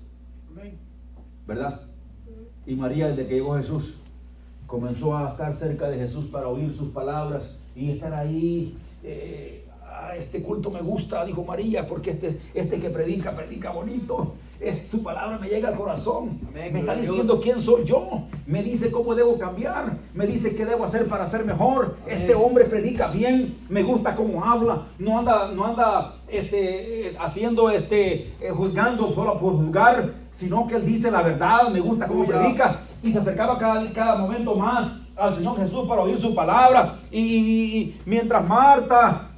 ¿verdad? 1.46 1.80
Y 2.66 2.74
María, 2.74 3.08
desde 3.08 3.26
que 3.26 3.34
llegó 3.36 3.56
Jesús, 3.56 3.98
comenzó 4.72 5.16
a 5.16 5.30
estar 5.30 5.52
cerca 5.54 5.88
de 5.88 5.96
Jesús 5.98 6.26
para 6.26 6.46
oír 6.46 6.72
sus 6.76 6.90
palabras 6.90 7.58
y 7.74 7.90
estar 7.90 8.14
ahí. 8.14 8.76
eh, 9.02 9.64
"Ah, 9.82 10.14
este 10.16 10.42
culto 10.42 10.70
me 10.70 10.80
gusta, 10.82 11.24
dijo 11.24 11.42
María, 11.44 11.86
porque 11.86 12.10
este, 12.10 12.38
este 12.54 12.78
que 12.78 12.90
predica, 12.90 13.34
predica 13.34 13.70
bonito. 13.70 14.34
Es, 14.60 14.88
su 14.88 15.02
palabra 15.04 15.38
me 15.38 15.48
llega 15.48 15.68
al 15.68 15.76
corazón. 15.76 16.38
Amén, 16.48 16.72
me 16.72 16.80
está 16.80 16.94
Dios. 16.94 17.06
diciendo 17.08 17.40
quién 17.40 17.60
soy 17.60 17.84
yo. 17.84 18.24
Me 18.46 18.62
dice 18.64 18.90
cómo 18.90 19.14
debo 19.14 19.38
cambiar. 19.38 19.96
Me 20.14 20.26
dice 20.26 20.54
qué 20.56 20.66
debo 20.66 20.84
hacer 20.84 21.06
para 21.06 21.26
ser 21.28 21.44
mejor. 21.44 21.96
Amén. 22.04 22.18
Este 22.18 22.34
hombre 22.34 22.64
predica 22.64 23.06
bien. 23.08 23.58
Me 23.68 23.82
gusta 23.84 24.14
cómo 24.16 24.44
habla. 24.44 24.88
No 24.98 25.18
anda, 25.20 25.52
no 25.54 25.64
anda 25.64 26.16
este, 26.28 27.08
eh, 27.10 27.16
haciendo, 27.20 27.70
este, 27.70 28.34
eh, 28.40 28.50
juzgando 28.50 29.12
solo 29.12 29.38
por 29.38 29.54
juzgar, 29.56 30.12
sino 30.32 30.66
que 30.66 30.74
él 30.76 30.84
dice 30.84 31.10
la 31.10 31.22
verdad. 31.22 31.70
Me 31.70 31.78
gusta 31.80 32.06
cómo 32.08 32.26
predica 32.26 32.82
y 33.02 33.12
se 33.12 33.18
acercaba 33.18 33.58
cada, 33.58 33.90
cada 33.92 34.16
momento 34.16 34.54
más 34.56 35.00
al 35.16 35.34
Señor 35.36 35.56
Jesús 35.58 35.88
para 35.88 36.02
oír 36.02 36.18
su 36.18 36.34
palabra. 36.34 36.98
Y, 37.10 37.96
mientras 38.06 38.46
Marta, 38.46 39.30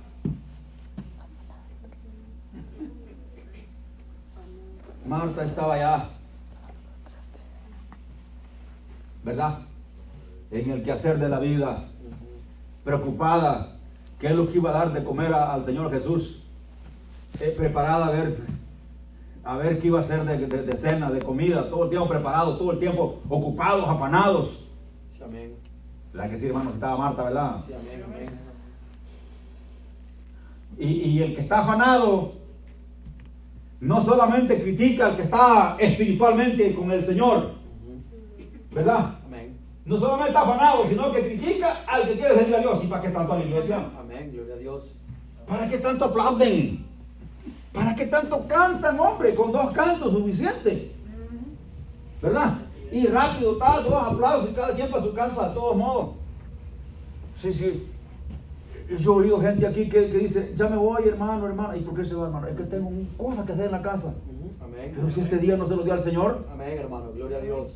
Marta 5.06 5.44
estaba 5.44 5.74
allá, 5.74 6.08
¿verdad? 9.24 9.58
En 10.50 10.70
el 10.70 10.82
quehacer 10.82 11.18
de 11.18 11.28
la 11.28 11.38
vida, 11.38 11.84
preocupada, 12.84 13.76
qué 14.18 14.28
es 14.28 14.34
lo 14.34 14.46
que 14.46 14.54
iba 14.58 14.70
a 14.70 14.72
dar 14.74 14.92
de 14.92 15.04
comer 15.04 15.32
a- 15.32 15.52
al 15.52 15.64
Señor 15.64 15.90
Jesús, 15.90 16.36
Eh, 17.38 17.54
preparada 17.56 18.08
a 18.08 18.10
ver 18.10 18.38
a 19.44 19.56
ver 19.56 19.78
qué 19.78 19.86
iba 19.88 19.98
a 19.98 20.02
hacer 20.02 20.24
de, 20.24 20.46
de- 20.46 20.62
de 20.62 20.76
cena, 20.76 21.10
de 21.10 21.20
comida, 21.22 21.68
todo 21.70 21.84
el 21.84 21.90
tiempo 21.90 22.08
preparado, 22.08 22.56
todo 22.56 22.72
el 22.72 22.78
tiempo 22.78 23.20
ocupados, 23.28 23.88
afanados. 23.88 24.66
Sí, 25.16 25.22
amén. 25.22 25.54
La 26.12 26.28
que 26.28 26.36
sí, 26.36 26.46
hermanos, 26.46 26.74
estaba 26.74 26.96
Marta, 26.96 27.22
¿verdad? 27.24 27.56
Sí, 27.66 27.72
amén, 27.72 28.02
amén. 28.04 28.30
Y, 30.78 30.86
y 30.86 31.22
el 31.22 31.34
que 31.34 31.42
está 31.42 31.60
afanado 31.60 32.32
no 33.80 34.00
solamente 34.00 34.60
critica 34.62 35.06
al 35.06 35.16
que 35.16 35.22
está 35.22 35.76
espiritualmente 35.78 36.74
con 36.74 36.90
el 36.90 37.04
Señor, 37.04 37.52
¿verdad? 38.74 39.14
Amén. 39.26 39.56
No 39.86 39.96
solamente 39.98 40.28
está 40.28 40.42
afanado, 40.42 40.86
sino 40.88 41.10
que 41.12 41.20
critica 41.22 41.84
al 41.86 42.02
que 42.06 42.14
quiere 42.14 42.34
servir 42.34 42.56
a 42.56 42.60
Dios. 42.60 42.84
¿Y 42.84 42.86
para 42.88 43.02
qué 43.02 43.08
tanto 43.08 43.32
a 43.32 43.38
la 43.38 43.44
iglesia? 43.44 43.90
Amén, 43.98 44.30
gloria 44.32 44.54
a 44.54 44.58
Dios. 44.58 44.84
¿Para 45.48 45.68
qué 45.68 45.78
tanto 45.78 46.04
aplauden? 46.04 46.86
¿Para 47.72 47.94
qué 47.94 48.06
tanto 48.06 48.46
cantan, 48.48 48.98
hombre? 48.98 49.34
Con 49.34 49.52
dos 49.52 49.70
cantos 49.72 50.12
suficiente. 50.12 50.92
¿Verdad? 52.20 52.58
Y 52.92 53.06
rápido, 53.06 53.56
tal, 53.56 53.84
dos 53.84 53.94
aplausos 53.94 54.50
y 54.50 54.54
cada 54.54 54.74
quien 54.74 54.90
para 54.90 55.04
su 55.04 55.14
casa, 55.14 55.48
de 55.48 55.54
todos 55.54 55.76
modos. 55.76 56.10
Sí, 57.36 57.52
sí. 57.52 57.86
Yo 58.98 59.12
he 59.12 59.16
oído 59.24 59.40
gente 59.40 59.66
aquí 59.66 59.88
que, 59.88 60.10
que 60.10 60.18
dice, 60.18 60.52
ya 60.54 60.68
me 60.68 60.76
voy, 60.76 61.06
hermano, 61.06 61.46
hermano. 61.46 61.76
¿Y 61.76 61.80
por 61.82 61.94
qué 61.94 62.04
se 62.04 62.14
va, 62.16 62.26
hermano? 62.26 62.48
Es 62.48 62.56
que 62.56 62.64
tengo 62.64 62.90
cosas 63.16 63.46
que 63.46 63.52
hacer 63.52 63.66
en 63.66 63.72
la 63.72 63.82
casa. 63.82 64.14
Amén. 64.60 64.92
Pero 64.94 65.08
si 65.08 65.20
este 65.20 65.38
día 65.38 65.56
no 65.56 65.68
se 65.68 65.76
lo 65.76 65.84
dio 65.84 65.92
al 65.92 66.02
Señor, 66.02 66.44
Amén, 66.52 66.76
hermano, 66.78 67.12
gloria 67.14 67.36
a 67.38 67.40
Dios. 67.40 67.70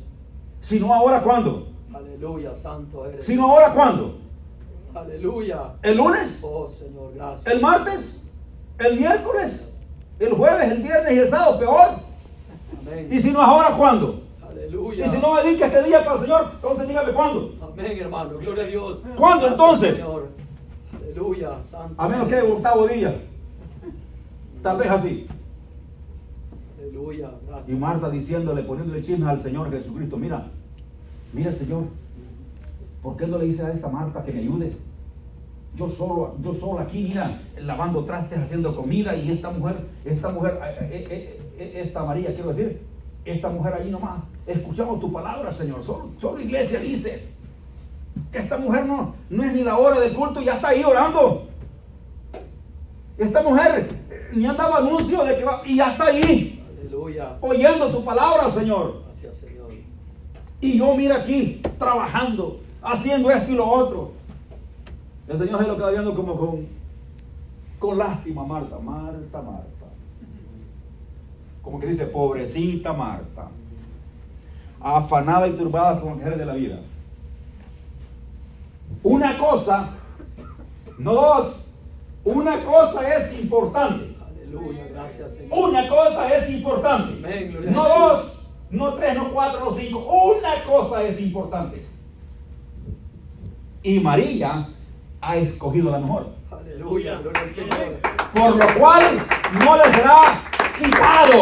si 0.59 0.79
no 0.79 0.93
ahora, 0.93 1.21
¿cuándo? 1.21 1.69
Aleluya, 1.93 2.53
santo 2.57 3.05
eres. 3.05 3.23
Si 3.23 3.35
no 3.35 3.49
ahora, 3.49 3.73
¿cuándo? 3.73 4.17
Aleluya. 4.93 5.75
¿El 5.81 5.97
lunes? 5.97 6.41
Oh, 6.43 6.67
Señor, 6.67 7.13
gracias. 7.15 7.53
¿El 7.55 7.61
martes? 7.61 8.27
¿El 8.77 8.99
miércoles? 8.99 9.74
¿El 10.19 10.33
jueves? 10.33 10.71
¿El 10.71 10.81
viernes 10.81 11.11
y 11.11 11.19
el 11.19 11.29
sábado? 11.29 11.59
Peor. 11.59 11.87
Amén. 12.81 13.07
Y 13.11 13.19
si 13.19 13.31
no 13.31 13.41
es 13.41 13.47
ahora, 13.47 13.75
¿cuándo? 13.75 14.21
Aleluya. 14.47 15.05
Y 15.05 15.09
si 15.09 15.17
no 15.17 15.33
me 15.33 15.43
dedica 15.43 15.65
este 15.67 15.83
día 15.83 16.03
para 16.03 16.15
el 16.15 16.21
Señor, 16.21 16.51
entonces 16.55 16.87
dígame 16.87 17.11
cuándo. 17.11 17.53
Amén, 17.61 17.97
hermano, 17.99 18.37
gloria 18.37 18.63
a 18.63 18.67
Dios. 18.67 19.01
¿Cuándo, 19.17 19.47
entonces? 19.47 19.97
Señor. 19.97 20.29
Aleluya, 20.95 21.63
santo. 21.63 22.01
A 22.01 22.07
menos 22.07 22.27
que 22.27 22.37
el 22.37 22.51
octavo 22.51 22.87
día. 22.87 23.21
Tal 24.61 24.77
vez 24.77 24.87
así. 24.87 25.27
Aleluya, 26.79 27.31
Y 27.43 27.47
gracias. 27.47 27.79
Marta 27.79 28.09
diciéndole, 28.09 28.63
poniéndole 28.63 29.01
chismes 29.01 29.27
al 29.27 29.39
Señor 29.39 29.69
Jesucristo. 29.69 30.17
Mira, 30.17 30.47
mira 31.33 31.51
Señor, 31.51 31.83
¿por 33.03 33.17
qué 33.17 33.27
no 33.27 33.37
le 33.37 33.45
dice 33.45 33.63
a 33.63 33.71
esta 33.71 33.89
Marta 33.89 34.23
que 34.23 34.31
me 34.31 34.39
ayude? 34.39 34.75
Yo 35.75 35.89
solo, 35.89 36.35
yo 36.41 36.53
solo 36.53 36.79
aquí, 36.79 37.03
mira, 37.09 37.41
lavando 37.59 38.05
trastes, 38.05 38.39
haciendo 38.39 38.73
comida 38.75 39.13
y 39.15 39.31
esta 39.31 39.49
mujer, 39.49 39.75
esta 40.05 40.29
mujer, 40.29 40.59
eh, 40.63 41.07
eh, 41.09 41.39
eh, 41.57 41.81
esta 41.83 42.03
María, 42.05 42.33
quiero 42.33 42.53
decir, 42.53 42.81
esta 43.25 43.49
mujer 43.49 43.73
allí 43.73 43.91
nomás, 43.91 44.21
escuchamos 44.47 45.01
tu 45.01 45.11
palabra, 45.11 45.51
Señor. 45.51 45.83
Solo, 45.83 46.11
solo 46.19 46.39
iglesia 46.39 46.79
dice. 46.79 47.27
Esta 48.31 48.57
mujer 48.57 48.85
no, 48.85 49.15
no 49.29 49.43
es 49.43 49.53
ni 49.53 49.63
la 49.63 49.77
hora 49.77 49.99
del 49.99 50.13
culto 50.13 50.39
y 50.41 50.45
ya 50.45 50.55
está 50.55 50.69
ahí 50.69 50.83
orando. 50.83 51.47
Esta 53.17 53.41
mujer 53.41 53.89
ni 54.33 54.45
han 54.45 54.55
dado 54.55 54.75
anuncio 54.75 55.23
de 55.25 55.37
que 55.37 55.43
va 55.43 55.61
y 55.65 55.77
ya 55.77 55.91
está 55.91 56.05
ahí 56.05 56.63
Aleluya. 56.79 57.37
oyendo 57.41 57.89
tu 57.89 58.03
palabra, 58.03 58.49
Señor. 58.49 59.03
Gracias, 59.07 59.37
Señor. 59.39 59.71
Y 60.61 60.77
yo 60.77 60.95
mira 60.95 61.17
aquí, 61.17 61.61
trabajando, 61.77 62.61
haciendo 62.81 63.29
esto 63.31 63.51
y 63.51 63.55
lo 63.55 63.67
otro. 63.67 64.14
El 65.27 65.39
Señor 65.39 65.61
se 65.61 65.67
lo 65.67 65.75
queda 65.75 65.91
viendo 65.91 66.15
como 66.15 66.37
con, 66.37 66.67
con 67.79 67.97
lástima, 67.97 68.43
Marta, 68.43 68.77
Marta, 68.77 69.41
Marta. 69.41 69.85
Como 71.61 71.79
que 71.79 71.87
dice, 71.87 72.05
pobrecita 72.05 72.93
Marta. 72.93 73.49
Afanada 74.79 75.47
y 75.47 75.53
turbada 75.53 75.99
con 75.99 76.09
los 76.09 76.17
quejeres 76.19 76.37
de 76.37 76.45
la 76.45 76.53
vida. 76.53 76.79
Una 79.01 79.37
cosa, 79.37 79.89
no 80.99 81.13
dos, 81.13 81.73
una 82.23 82.63
cosa 82.63 83.17
es 83.17 83.39
importante. 83.39 84.15
Aleluya, 84.27 84.87
gracias, 84.91 85.35
Señor. 85.35 85.69
Una 85.69 85.87
cosa 85.89 86.35
es 86.35 86.49
importante. 86.51 87.13
Amén, 87.17 87.73
No 87.73 87.83
dos, 87.83 88.49
no 88.69 88.93
tres, 88.93 89.15
no 89.15 89.31
cuatro, 89.31 89.65
no 89.65 89.71
cinco. 89.71 90.05
Una 90.05 90.63
cosa 90.65 91.01
es 91.03 91.19
importante. 91.19 91.83
Y 93.81 93.99
María 93.99 94.69
ha 95.25 95.35
escogido 95.37 95.91
la 95.91 95.97
mejor. 95.97 96.27
Aleluya. 96.51 97.19
Por 98.33 98.55
lo 98.55 98.67
cual 98.75 99.03
no 99.63 99.77
le 99.77 99.83
será 99.91 100.39
quitado. 100.77 101.41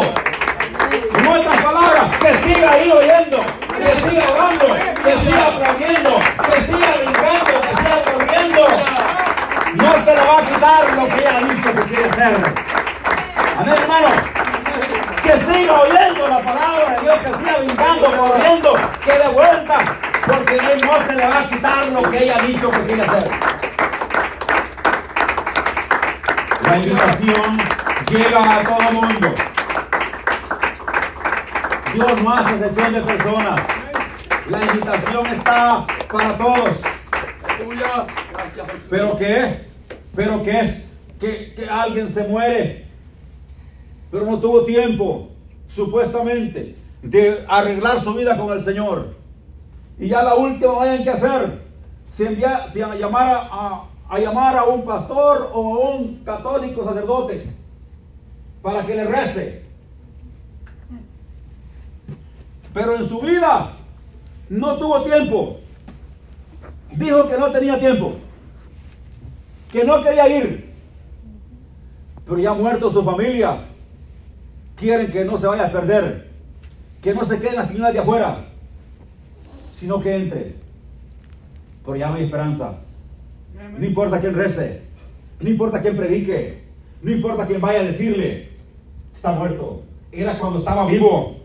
En 1.18 1.26
otras 1.26 1.62
palabras, 1.62 2.04
que 2.18 2.28
siga 2.48 2.72
ahí 2.72 2.90
oyendo, 2.90 3.38
que 3.76 4.10
siga 4.10 4.24
orando, 4.32 4.66
que 5.04 5.12
siga 5.20 5.46
aprendiendo, 5.48 6.18
que 6.50 6.62
siga 6.62 6.96
brincando, 6.96 7.52
que 7.60 7.76
siga 7.76 7.96
corriendo. 8.12 8.66
No 9.74 9.92
se 10.04 10.14
le 10.14 10.20
va 10.20 10.38
a 10.38 10.46
quitar 10.46 10.96
lo 10.96 11.08
que 11.08 11.20
ella 11.20 11.36
ha 11.36 11.54
dicho 11.54 11.74
que 11.74 11.82
quiere 11.82 12.10
ser. 12.14 12.36
Amén, 13.58 13.74
hermano. 13.82 14.08
Que 15.22 15.32
siga 15.32 15.80
oyendo 15.80 16.28
la 16.28 16.38
palabra 16.38 16.90
de 16.90 17.00
Dios, 17.02 17.18
que 17.18 17.38
siga 17.38 17.58
brincando, 17.58 18.16
corriendo, 18.16 18.72
que 19.04 19.12
de 19.12 19.28
vuelta, 19.28 19.78
porque 20.26 20.54
él 20.54 20.80
no 20.80 21.06
se 21.06 21.14
le 21.14 21.26
va 21.26 21.38
a 21.40 21.48
quitar 21.48 21.86
lo 21.88 22.02
que 22.10 22.24
ella 22.24 22.36
ha 22.38 22.42
dicho 22.42 22.70
que 22.70 22.80
quiere 22.82 23.02
hacer. 23.02 23.53
La 26.64 26.76
invitación 26.78 27.58
llega 28.10 28.60
a 28.60 28.62
todo 28.62 28.92
mundo. 28.92 29.34
Dios 31.94 32.22
no 32.22 32.34
hace 32.34 32.58
sesión 32.58 32.92
de 32.92 33.00
personas. 33.02 33.60
La 34.48 34.64
invitación 34.64 35.26
está 35.26 35.86
para 36.10 36.36
todos. 36.36 36.80
¿Pero 38.90 39.16
qué? 39.16 39.60
¿Pero 40.14 40.42
qué 40.42 40.60
es? 40.60 40.84
Que, 41.20 41.54
que 41.54 41.68
alguien 41.68 42.08
se 42.08 42.26
muere, 42.28 42.86
pero 44.10 44.26
no 44.26 44.38
tuvo 44.38 44.64
tiempo, 44.64 45.30
supuestamente, 45.66 46.76
de 47.02 47.44
arreglar 47.48 48.00
su 48.00 48.14
vida 48.14 48.36
con 48.36 48.52
el 48.52 48.60
Señor. 48.60 49.14
Y 49.98 50.08
ya 50.08 50.22
la 50.22 50.34
última 50.34 50.72
vayan 50.72 51.02
que 51.02 51.10
hacer, 51.10 51.60
si, 52.08 52.24
envía, 52.24 52.66
si 52.72 52.82
a, 52.82 52.94
llamar 52.94 53.48
a, 53.50 53.84
a- 54.08 54.18
llamar 54.18 54.56
a 54.56 54.64
un 54.64 54.84
pastor 54.84 55.50
o 55.52 55.74
a 55.74 55.90
un 55.96 56.22
católico 56.24 56.84
sacerdote 56.84 57.46
para 58.62 58.84
que 58.84 58.94
le 58.94 59.04
rece. 59.04 59.64
Pero 62.72 62.96
en 62.96 63.04
su 63.04 63.20
vida 63.20 63.72
no 64.48 64.76
tuvo 64.76 65.02
tiempo. 65.02 65.58
Dijo 66.92 67.28
que 67.28 67.38
no 67.38 67.50
tenía 67.50 67.78
tiempo 67.78 68.16
que 69.72 69.82
no 69.82 70.00
quería 70.04 70.28
ir, 70.28 70.72
pero 72.24 72.38
ya 72.38 72.52
muerto 72.54 72.88
sus 72.92 73.04
familias, 73.04 73.60
quieren 74.76 75.10
que 75.10 75.24
no 75.24 75.36
se 75.36 75.48
vaya 75.48 75.66
a 75.66 75.72
perder, 75.72 76.30
que 77.02 77.12
no 77.12 77.24
se 77.24 77.38
quede 77.40 77.48
en 77.50 77.56
las 77.56 77.66
tinieblas 77.66 77.92
de 77.92 77.98
afuera, 77.98 78.44
sino 79.72 79.98
que 79.98 80.14
entre. 80.14 80.54
Pero 81.84 81.96
ya 81.96 82.06
no 82.08 82.14
hay 82.14 82.22
esperanza. 82.22 82.78
No 83.78 83.84
importa 83.84 84.20
quién 84.20 84.34
rece, 84.34 84.82
no 85.40 85.48
importa 85.48 85.80
quién 85.80 85.96
predique, 85.96 86.64
no 87.02 87.10
importa 87.10 87.46
quién 87.46 87.60
vaya 87.60 87.80
a 87.80 87.84
decirle, 87.84 88.48
está 89.14 89.32
muerto. 89.32 89.82
Era 90.10 90.38
cuando 90.38 90.58
estaba 90.58 90.86
vivo. 90.86 91.36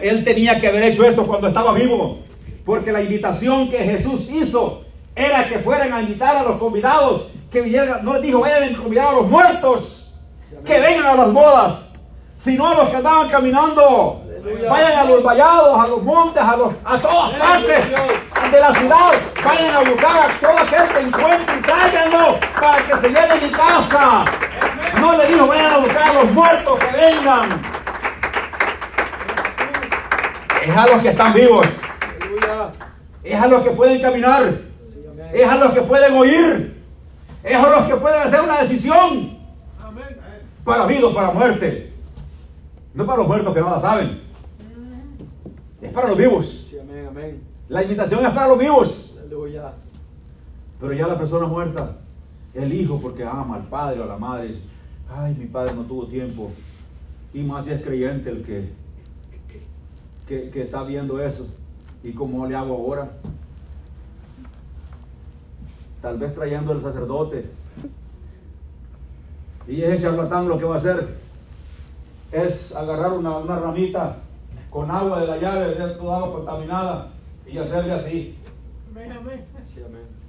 Él 0.00 0.24
tenía 0.24 0.60
que 0.60 0.68
haber 0.68 0.84
hecho 0.84 1.04
esto 1.04 1.26
cuando 1.26 1.48
estaba 1.48 1.72
vivo. 1.72 2.20
Porque 2.64 2.92
la 2.92 3.02
invitación 3.02 3.70
que 3.70 3.78
Jesús 3.78 4.28
hizo 4.30 4.84
era 5.14 5.48
que 5.48 5.58
fueran 5.58 5.92
a 5.92 6.00
invitar 6.00 6.36
a 6.36 6.42
los 6.42 6.58
convidados, 6.58 7.28
que 7.50 7.60
vinieran, 7.60 8.04
no 8.04 8.14
les 8.14 8.22
dijo, 8.22 8.40
vayan 8.40 8.74
a 8.74 8.78
convidar 8.78 9.08
a 9.08 9.12
los 9.12 9.28
muertos, 9.28 10.14
que 10.64 10.80
vengan 10.80 11.06
a 11.06 11.14
las 11.14 11.32
bodas, 11.32 11.92
sino 12.38 12.68
a 12.68 12.74
los 12.74 12.88
que 12.88 12.96
andaban 12.96 13.28
caminando. 13.28 14.21
Vayan 14.42 14.98
a 14.98 15.04
los 15.04 15.22
vallados, 15.22 15.84
a 15.84 15.86
los 15.86 16.02
montes, 16.02 16.42
a, 16.42 16.56
los, 16.56 16.72
a 16.84 16.98
todas 16.98 17.32
partes 17.34 17.90
de 18.50 18.60
la 18.60 18.74
ciudad. 18.74 19.12
Vayan 19.44 19.76
a 19.76 19.90
buscar 19.90 20.30
a 20.30 20.40
todo 20.40 20.58
aquel 20.58 20.88
que 20.88 21.00
encuentren 21.00 21.58
y 21.58 21.62
tráiganlo 21.62 22.40
para 22.60 22.84
que 22.84 22.96
se 22.96 23.08
llene 23.08 23.40
mi 23.40 23.52
casa. 23.52 24.24
No 25.00 25.16
le 25.16 25.26
dijo, 25.28 25.46
vayan 25.46 25.72
a 25.72 25.76
buscar 25.78 26.02
a 26.02 26.12
los 26.14 26.32
muertos 26.32 26.78
que 26.80 26.96
vengan. 26.96 27.62
Es 30.64 30.76
a 30.76 30.86
los 30.88 31.02
que 31.02 31.08
están 31.08 31.34
vivos. 31.34 31.66
Es 33.22 33.40
a 33.40 33.46
los 33.46 33.62
que 33.62 33.70
pueden 33.70 34.02
caminar. 34.02 34.42
Es 35.32 35.48
a 35.48 35.54
los 35.54 35.72
que 35.72 35.82
pueden 35.82 36.16
oír. 36.16 36.84
Es 37.44 37.56
a 37.56 37.68
los 37.68 37.86
que 37.86 37.94
pueden 37.94 38.22
hacer 38.22 38.40
una 38.40 38.60
decisión. 38.60 39.38
Para 40.64 40.86
vida 40.86 41.06
o 41.06 41.14
para 41.14 41.30
muerte. 41.30 41.92
No 42.92 43.06
para 43.06 43.18
los 43.18 43.28
muertos 43.28 43.54
que 43.54 43.60
nada 43.60 43.80
saben. 43.80 44.21
Es 45.82 45.92
para 45.92 46.08
los 46.08 46.16
vivos. 46.16 46.66
Sí, 46.70 46.78
amén, 46.78 47.06
amén. 47.08 47.42
La 47.68 47.82
invitación 47.82 48.24
es 48.24 48.30
para 48.30 48.46
los 48.46 48.58
vivos. 48.58 49.18
Aleluya. 49.18 49.72
Pero 50.80 50.92
ya 50.92 51.08
la 51.08 51.18
persona 51.18 51.46
muerta, 51.46 51.96
el 52.54 52.72
hijo 52.72 53.00
porque 53.00 53.24
ama 53.24 53.56
al 53.56 53.66
padre 53.66 54.00
o 54.00 54.04
a 54.04 54.06
la 54.06 54.16
madre, 54.16 54.48
dice, 54.48 54.62
ay, 55.10 55.34
mi 55.34 55.46
padre 55.46 55.74
no 55.74 55.82
tuvo 55.82 56.06
tiempo. 56.06 56.52
Y 57.34 57.42
más 57.42 57.64
si 57.64 57.72
es 57.72 57.82
creyente 57.82 58.30
el 58.30 58.44
que, 58.44 58.70
que, 60.28 60.50
que 60.50 60.62
está 60.62 60.84
viendo 60.84 61.20
eso. 61.20 61.46
¿Y 62.04 62.12
cómo 62.12 62.46
le 62.46 62.54
hago 62.54 62.74
ahora? 62.74 63.10
Tal 66.00 66.18
vez 66.18 66.32
trayendo 66.34 66.72
al 66.72 66.82
sacerdote. 66.82 67.50
Y 69.66 69.82
ese 69.82 70.02
charlatán 70.02 70.48
lo 70.48 70.58
que 70.58 70.64
va 70.64 70.76
a 70.76 70.78
hacer 70.78 71.16
es 72.30 72.74
agarrar 72.74 73.12
una, 73.12 73.38
una 73.38 73.58
ramita 73.58 74.18
con 74.72 74.90
agua 74.90 75.20
de 75.20 75.26
la 75.26 75.36
llave, 75.36 75.66
de 75.66 75.74
toda 75.74 76.16
agua 76.16 76.32
contaminada, 76.32 77.08
y 77.46 77.58
hacerle 77.58 77.92
así. 77.92 78.38
Sí, 79.66 79.80
amén. 79.86 80.22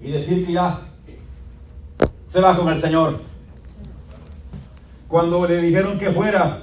y 0.00 0.12
decir 0.12 0.46
que 0.46 0.52
ya 0.52 0.80
se 2.28 2.40
va 2.40 2.56
con 2.56 2.68
el 2.68 2.78
Señor. 2.78 3.18
Cuando 5.08 5.46
le 5.46 5.62
dijeron 5.62 5.98
que 5.98 6.10
fuera, 6.10 6.62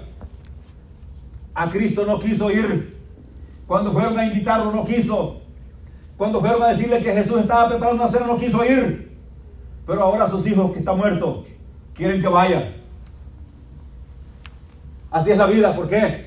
a 1.54 1.70
Cristo 1.70 2.06
no 2.06 2.20
quiso 2.20 2.50
ir. 2.50 2.98
Cuando 3.68 3.91
fueron 3.91 4.18
a 4.18 4.26
invitarlo, 4.26 4.72
no 4.72 4.86
quiso. 4.86 5.41
Cuando 6.18 6.39
fueron 6.39 6.64
a 6.64 6.68
decirle 6.70 7.02
que 7.02 7.14
Jesús 7.14 7.41
estaba 7.41 7.70
preparando 7.70 8.04
una 8.04 8.12
cena, 8.12 8.28
no 8.28 8.38
quiso 8.38 8.64
ir. 8.64 9.18
Pero 9.86 10.04
ahora 10.04 10.30
sus 10.30 10.46
hijos, 10.48 10.72
que 10.72 10.80
está 10.80 10.94
muerto, 10.94 11.46
quieren 11.94 12.22
que 12.22 12.28
vaya. 12.28 12.83
Así 15.14 15.30
es 15.30 15.38
la 15.38 15.45
vida, 15.45 15.76
¿por 15.76 15.88
qué? 15.88 16.26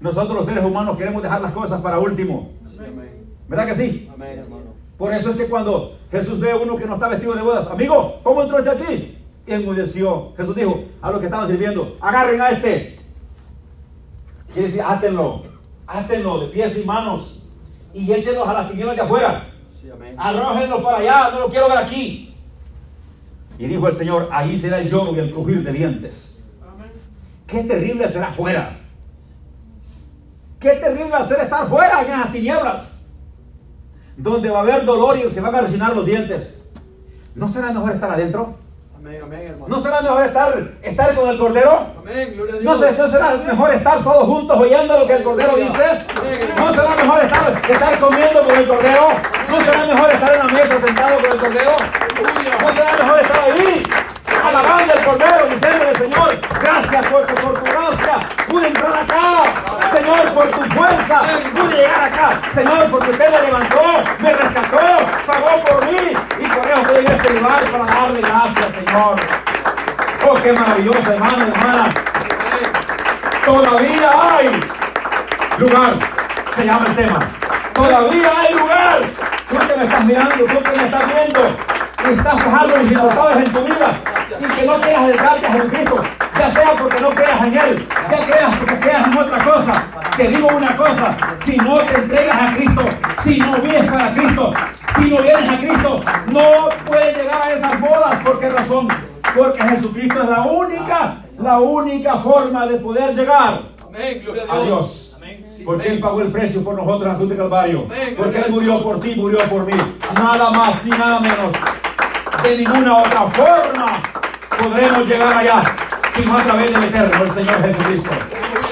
Nosotros 0.00 0.34
los 0.34 0.46
seres 0.46 0.64
humanos 0.64 0.96
queremos 0.96 1.22
dejar 1.22 1.42
las 1.42 1.52
cosas 1.52 1.82
para 1.82 1.98
último. 1.98 2.50
Amén. 2.78 3.26
¿Verdad 3.46 3.66
que 3.66 3.74
sí? 3.74 4.10
Amén, 4.12 4.38
hermano. 4.38 4.72
Por 4.96 5.12
eso 5.12 5.28
es 5.28 5.36
que 5.36 5.44
cuando 5.44 5.98
Jesús 6.10 6.40
ve 6.40 6.50
a 6.50 6.56
uno 6.56 6.76
que 6.76 6.86
no 6.86 6.94
está 6.94 7.08
vestido 7.08 7.34
de 7.34 7.42
bodas, 7.42 7.66
amigo, 7.66 8.20
¿cómo 8.22 8.42
entró 8.42 8.58
este 8.58 8.70
aquí? 8.70 9.18
Y 9.46 9.52
enmudeció. 9.52 10.32
Jesús 10.34 10.56
dijo 10.56 10.82
a 11.02 11.10
los 11.10 11.20
que 11.20 11.26
estaban 11.26 11.46
sirviendo, 11.46 11.98
agarren 12.00 12.40
a 12.40 12.48
este. 12.48 12.96
Quiere 14.50 14.68
decir, 14.68 14.82
átenlo, 14.82 15.42
átenlo 15.86 16.40
de 16.40 16.46
pies 16.46 16.78
y 16.78 16.84
manos 16.86 17.42
y 17.92 18.10
échenlos 18.10 18.48
a 18.48 18.54
las 18.54 18.70
tinieblas 18.70 18.96
de 18.96 19.02
afuera. 19.02 19.44
Sí, 19.78 19.90
para 20.82 20.96
allá, 20.96 21.30
no 21.34 21.40
lo 21.40 21.48
quiero 21.50 21.68
ver 21.68 21.78
aquí. 21.78 22.34
Y 23.58 23.66
dijo 23.66 23.86
el 23.88 23.94
Señor, 23.94 24.30
ahí 24.32 24.58
será 24.58 24.78
el 24.78 24.88
lloro 24.88 25.14
y 25.14 25.18
el 25.18 25.30
crujir 25.30 25.62
de 25.62 25.72
dientes. 25.72 26.31
Qué 27.52 27.62
terrible 27.64 28.08
será 28.08 28.28
afuera. 28.28 28.78
Qué 30.58 30.70
terrible 30.70 31.16
ser 31.28 31.40
estar 31.40 31.66
fuera 31.68 32.02
en 32.02 32.10
las 32.20 32.32
tinieblas. 32.32 33.06
Donde 34.16 34.48
va 34.50 34.58
a 34.58 34.62
haber 34.62 34.84
dolor 34.84 35.16
y 35.18 35.30
se 35.30 35.40
van 35.40 35.54
a 35.54 35.60
rechinar 35.60 35.94
los 35.94 36.06
dientes. 36.06 36.70
¿No 37.34 37.48
será 37.48 37.70
mejor 37.72 37.92
estar 37.92 38.10
adentro? 38.10 38.56
Amén, 38.96 39.20
amén, 39.22 39.40
hermano. 39.48 39.66
¿No 39.68 39.82
será 39.82 40.00
mejor 40.00 40.24
estar, 40.24 40.54
estar 40.82 41.14
con 41.14 41.28
el 41.28 41.38
Cordero? 41.38 41.86
Amén, 41.98 42.32
gloria 42.34 42.54
a 42.54 42.58
Dios. 42.58 42.80
¿No, 42.80 42.86
se- 42.86 42.92
no 42.96 43.08
será 43.08 43.34
mejor 43.36 43.74
estar 43.74 44.02
todos 44.04 44.24
juntos 44.28 44.60
oyendo 44.60 44.98
lo 44.98 45.06
que 45.06 45.12
el 45.16 45.22
Cordero 45.24 45.56
dice? 45.56 46.06
¿No 46.56 46.70
será 46.72 46.94
mejor 46.96 47.24
estar, 47.24 47.70
estar 47.70 47.98
comiendo 47.98 48.42
con 48.44 48.54
el 48.56 48.66
Cordero? 48.68 49.06
¿No 49.50 49.56
será 49.60 49.86
mejor 49.86 50.10
estar 50.10 50.32
en 50.32 50.38
la 50.38 50.44
mesa 50.44 50.80
sentado 50.80 51.16
con 51.16 51.24
el 51.32 51.36
Cordero? 51.38 51.70
¿No 52.62 52.68
será 52.70 52.92
mejor 53.04 53.20
estar 53.20 53.40
ahí? 53.40 53.82
Alabando 54.42 54.92
al 54.92 55.04
Cordero, 55.04 55.46
diciéndole, 55.46 55.94
Señor, 55.98 56.40
gracias 56.60 57.06
porque 57.06 57.34
por 57.34 57.54
tu 57.54 57.64
gracia 57.64 58.14
pude 58.48 58.66
entrar 58.66 58.92
acá. 58.92 59.42
Señor, 59.94 60.32
por 60.34 60.48
tu 60.48 60.62
fuerza 60.74 61.22
pude 61.54 61.76
llegar 61.76 62.04
acá. 62.04 62.40
Señor, 62.52 62.90
porque 62.90 63.10
usted 63.10 63.30
me 63.30 63.40
levantó, 63.46 63.82
me 64.18 64.32
rescató, 64.32 64.78
pagó 65.26 65.64
por 65.64 65.86
mí. 65.86 66.12
Y 66.40 66.48
por 66.48 66.66
eso 66.66 66.80
estoy 66.80 67.06
en 67.06 67.12
este 67.12 67.32
lugar 67.34 67.60
para 67.70 67.84
darle 67.84 68.20
gracias, 68.20 68.70
Señor. 68.84 69.20
Oh, 70.28 70.34
qué 70.42 70.52
maravilloso, 70.52 71.12
hermano, 71.12 71.46
hermana. 71.46 71.88
Todavía 73.44 74.10
hay 74.30 74.60
lugar, 75.58 75.92
se 76.56 76.64
llama 76.64 76.86
el 76.86 76.96
tema. 76.96 77.18
Todavía 77.74 78.30
hay 78.40 78.54
lugar. 78.54 78.98
Tú 79.48 79.58
que 79.58 79.76
me 79.76 79.84
estás 79.84 80.04
mirando, 80.04 80.44
tú 80.44 80.62
que 80.62 80.76
me 80.76 80.84
estás 80.84 81.02
viendo, 81.06 81.56
estás 82.10 82.34
fijando 82.34 82.76
mis 82.78 82.88
dificultades 82.88 83.46
en 83.46 83.52
tu 83.52 83.64
vida 83.64 84.00
y 84.40 84.44
que 84.44 84.66
no 84.66 84.80
quieras 84.80 85.02
acercarte 85.02 85.46
a 85.46 85.52
Jesucristo, 85.52 86.02
ya 86.38 86.50
sea 86.50 86.70
porque 86.78 87.00
no 87.00 87.10
creas 87.10 87.46
en 87.46 87.58
Él, 87.58 87.88
ya 88.10 88.26
creas 88.26 88.56
porque 88.58 88.76
creas 88.76 89.06
en 89.06 89.18
otra 89.18 89.44
cosa. 89.44 89.84
Te 90.16 90.28
digo 90.28 90.48
una 90.48 90.76
cosa, 90.76 91.16
si 91.44 91.56
no 91.56 91.78
te 91.78 91.94
entregas 91.94 92.40
a 92.40 92.54
Cristo, 92.54 92.84
si 93.24 93.38
no 93.38 93.56
vives 93.58 93.90
para 93.90 94.12
Cristo, 94.14 94.52
si 94.98 95.10
no 95.10 95.22
vienes 95.22 95.48
a 95.48 95.58
Cristo, 95.58 96.04
no 96.32 96.68
puedes 96.86 97.16
llegar 97.16 97.42
a 97.42 97.52
esas 97.52 97.80
bodas. 97.80 98.22
¿Por 98.22 98.40
qué 98.40 98.48
razón? 98.50 98.88
Porque 99.34 99.62
Jesucristo 99.62 100.22
es 100.22 100.28
la 100.28 100.42
única, 100.42 101.16
la 101.38 101.60
única 101.60 102.16
forma 102.16 102.66
de 102.66 102.76
poder 102.76 103.14
llegar 103.14 103.60
a 104.50 104.58
Dios. 104.64 105.16
Porque. 105.64 105.88
Él 105.88 106.00
pagó 106.00 106.20
el 106.20 106.28
precio 106.28 106.64
por 106.64 106.74
nosotros 106.74 107.02
en 107.02 107.08
la 107.08 107.14
cruz 107.16 107.30
de 107.30 107.36
Calvario. 107.36 107.86
Porque 108.16 108.38
Él 108.38 108.50
murió 108.50 108.82
por 108.82 109.00
ti, 109.00 109.14
murió 109.16 109.38
por 109.48 109.64
mí. 109.64 109.74
Nada 110.14 110.50
más 110.50 110.84
ni 110.84 110.90
nada 110.90 111.20
menos. 111.20 111.52
De 112.42 112.56
ninguna 112.58 112.98
otra 112.98 113.20
forma 113.28 114.02
podremos 114.58 115.06
llegar 115.06 115.32
allá, 115.32 115.62
sino 116.14 116.36
a 116.36 116.42
través 116.42 116.72
del 116.72 116.84
Eterno, 116.84 117.24
el 117.24 117.32
Señor 117.32 117.62
Jesucristo. 117.62 118.10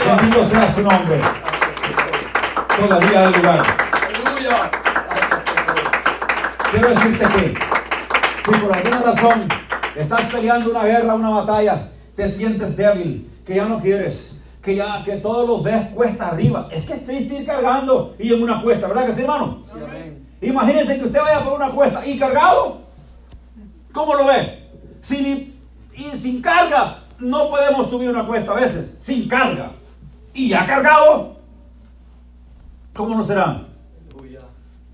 Bendito 0.06 0.48
sea 0.48 0.72
su 0.72 0.82
nombre. 0.82 1.20
Todavía 2.76 3.20
hay 3.20 3.32
lugar. 3.34 3.62
Quiero 6.70 6.88
decirte 6.88 7.24
que 7.24 7.54
si 8.44 8.60
por 8.60 8.76
alguna 8.76 9.02
razón 9.12 9.48
estás 9.94 10.20
peleando 10.22 10.70
una 10.70 10.84
guerra, 10.84 11.14
una 11.14 11.30
batalla, 11.30 11.88
te 12.16 12.28
sientes 12.28 12.76
débil, 12.76 13.30
que 13.46 13.54
ya 13.54 13.66
no 13.66 13.80
quieres, 13.80 14.38
que 14.62 14.74
ya 14.74 15.04
que 15.04 15.16
todos 15.18 15.48
los 15.48 15.62
ves 15.62 15.88
cuesta 15.94 16.28
arriba, 16.28 16.68
es 16.72 16.84
que 16.84 16.94
es 16.94 17.04
triste 17.04 17.34
ir 17.36 17.46
cargando 17.46 18.14
y 18.18 18.34
en 18.34 18.42
una 18.42 18.62
cuesta, 18.62 18.88
¿verdad 18.88 19.06
que 19.06 19.14
sí, 19.14 19.20
hermano? 19.22 19.62
Sí. 19.72 20.48
Imagínense 20.48 20.98
que 20.98 21.04
usted 21.04 21.20
vaya 21.20 21.40
por 21.44 21.54
una 21.54 21.70
cuesta 21.70 22.04
y 22.04 22.18
cargado. 22.18 22.89
¿Cómo 23.93 24.14
lo 24.14 24.26
ve? 24.26 24.68
Sin, 25.01 25.55
y 25.95 26.05
sin 26.16 26.41
carga 26.43 27.05
no 27.18 27.49
podemos 27.51 27.91
subir 27.91 28.09
una 28.11 28.26
cuesta 28.26 28.53
a 28.53 28.57
veces, 28.57 28.97
sin 29.01 29.28
carga. 29.28 29.72
Y 30.32 30.49
ya 30.51 30.64
cargado, 30.66 31.36
¿cómo 32.95 33.14
no 33.16 33.24
será? 33.24 33.66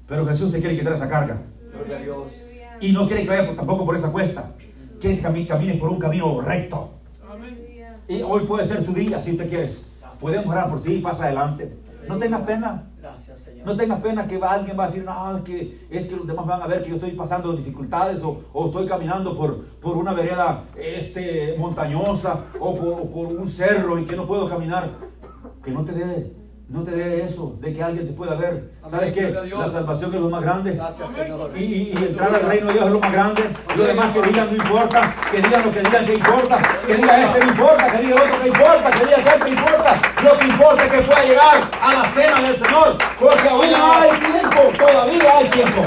Pero 0.09 0.27
Jesús 0.27 0.53
te 0.53 0.61
quiere 0.61 0.79
quitar 0.79 0.95
esa 0.95 1.09
carga. 1.09 1.43
Gloria 1.73 1.97
a 1.97 2.01
Dios. 2.01 2.33
Y 2.81 2.93
no 2.93 3.07
quiere 3.07 3.23
que 3.25 3.29
vaya 3.29 3.55
tampoco 3.57 3.85
por 3.85 3.97
esa 3.97 4.11
cuesta. 4.13 4.53
Quiere 5.01 5.17
que 5.21 5.23
cami- 5.27 5.47
camines 5.47 5.79
por 5.79 5.89
un 5.91 5.99
camino 5.99 6.41
recto. 6.41 6.91
Y 8.09 8.23
hoy 8.23 8.45
puede 8.45 8.65
ser 8.65 8.85
tu 8.85 8.93
día 8.93 9.21
si 9.21 9.33
usted 9.33 9.49
quieres. 9.49 9.91
Podemos 10.21 10.47
orar 10.47 10.71
por 10.71 10.83
ti, 10.83 10.99
pasa 10.99 11.25
adelante. 11.25 11.77
No 12.09 12.19
tengas 12.19 12.41
pena. 12.43 12.91
Gracias, 12.99 13.41
Señor. 13.41 13.67
No 13.67 13.77
tengas 13.77 14.01
pena 14.01 14.27
que 14.27 14.39
va, 14.39 14.53
alguien 14.53 14.79
va 14.79 14.85
a 14.85 14.87
decir, 14.89 15.05
no, 15.05 15.37
es 15.37 15.43
que, 15.45 15.87
es 15.91 16.07
que 16.07 16.17
los 16.17 16.27
demás 16.27 16.47
van 16.47 16.63
a 16.63 16.67
ver 16.67 16.83
que 16.83 16.91
yo 16.91 16.97
estoy 16.97 17.13
pasando 17.13 17.53
dificultades 17.53 18.23
o, 18.23 18.45
o 18.53 18.67
estoy 18.67 18.87
caminando 18.87 19.37
por, 19.37 19.65
por 19.81 19.97
una 19.97 20.13
vereda 20.13 20.65
este, 20.77 21.57
montañosa 21.59 22.45
o 22.59 22.75
por, 22.75 23.11
por 23.11 23.27
un 23.27 23.49
cerro 23.49 23.99
y 23.99 24.07
que 24.07 24.17
no 24.17 24.27
puedo 24.27 24.49
caminar. 24.49 24.91
Que 25.63 25.71
no 25.71 25.85
te 25.85 25.93
dé, 25.93 26.33
no 26.69 26.83
te 26.83 26.91
dé 26.91 27.25
eso 27.25 27.57
de 27.61 27.73
que 27.73 27.81
alguien 27.83 28.07
te 28.09 28.13
pueda 28.13 28.35
ver. 28.35 28.73
Amén, 28.83 28.91
¿Sabes 28.91 29.13
qué? 29.13 29.31
La 29.31 29.71
salvación 29.71 30.13
es 30.15 30.21
lo 30.21 30.29
más 30.31 30.43
grande. 30.43 30.73
Gracias, 30.73 31.11
Señor. 31.13 31.53
Y, 31.55 31.63
y- 31.63 31.93
y 31.93 31.97
entrar 31.97 32.35
al 32.35 32.43
reino 32.43 32.67
de 32.67 32.73
Dios 32.73 32.87
es 32.87 32.93
lo 32.93 32.99
más 32.99 33.13
grande. 33.13 33.43
Lo 33.77 33.85
demás 33.85 34.13
que 34.13 34.23
digan 34.23 34.49
no 34.51 34.57
importa. 34.65 35.15
Que 35.31 35.37
digan 35.43 35.65
lo 35.65 35.71
que 35.73 35.81
digan 35.81 36.07
que 36.07 36.15
importa. 36.15 36.59
Que 36.87 36.95
diga 36.97 37.23
este 37.25 37.39
no 37.45 37.49
importa. 37.53 37.93
Que 37.93 37.99
diga 38.03 38.15
el 38.17 38.23
otro 38.23 38.41
que 38.43 38.49
importa. 38.49 38.91
Que 38.91 39.05
diga 39.07 39.17
aquel 39.19 39.43
que 39.45 39.51
importa. 39.51 39.97
Lo 40.25 40.39
que 40.39 40.45
importa 40.47 40.85
es 40.87 40.93
que 40.93 40.99
pueda 41.03 41.23
llegar 41.25 41.71
a 41.81 41.95
la 41.95 42.05
cena 42.11 42.41
del 42.43 42.57
Señor. 42.57 42.99
Porque 43.21 43.49
aún 43.49 43.65
hay 43.65 44.11
tiempo. 44.19 44.63
Todavía 44.77 45.39
hay 45.39 45.49
tiempo. 45.51 45.85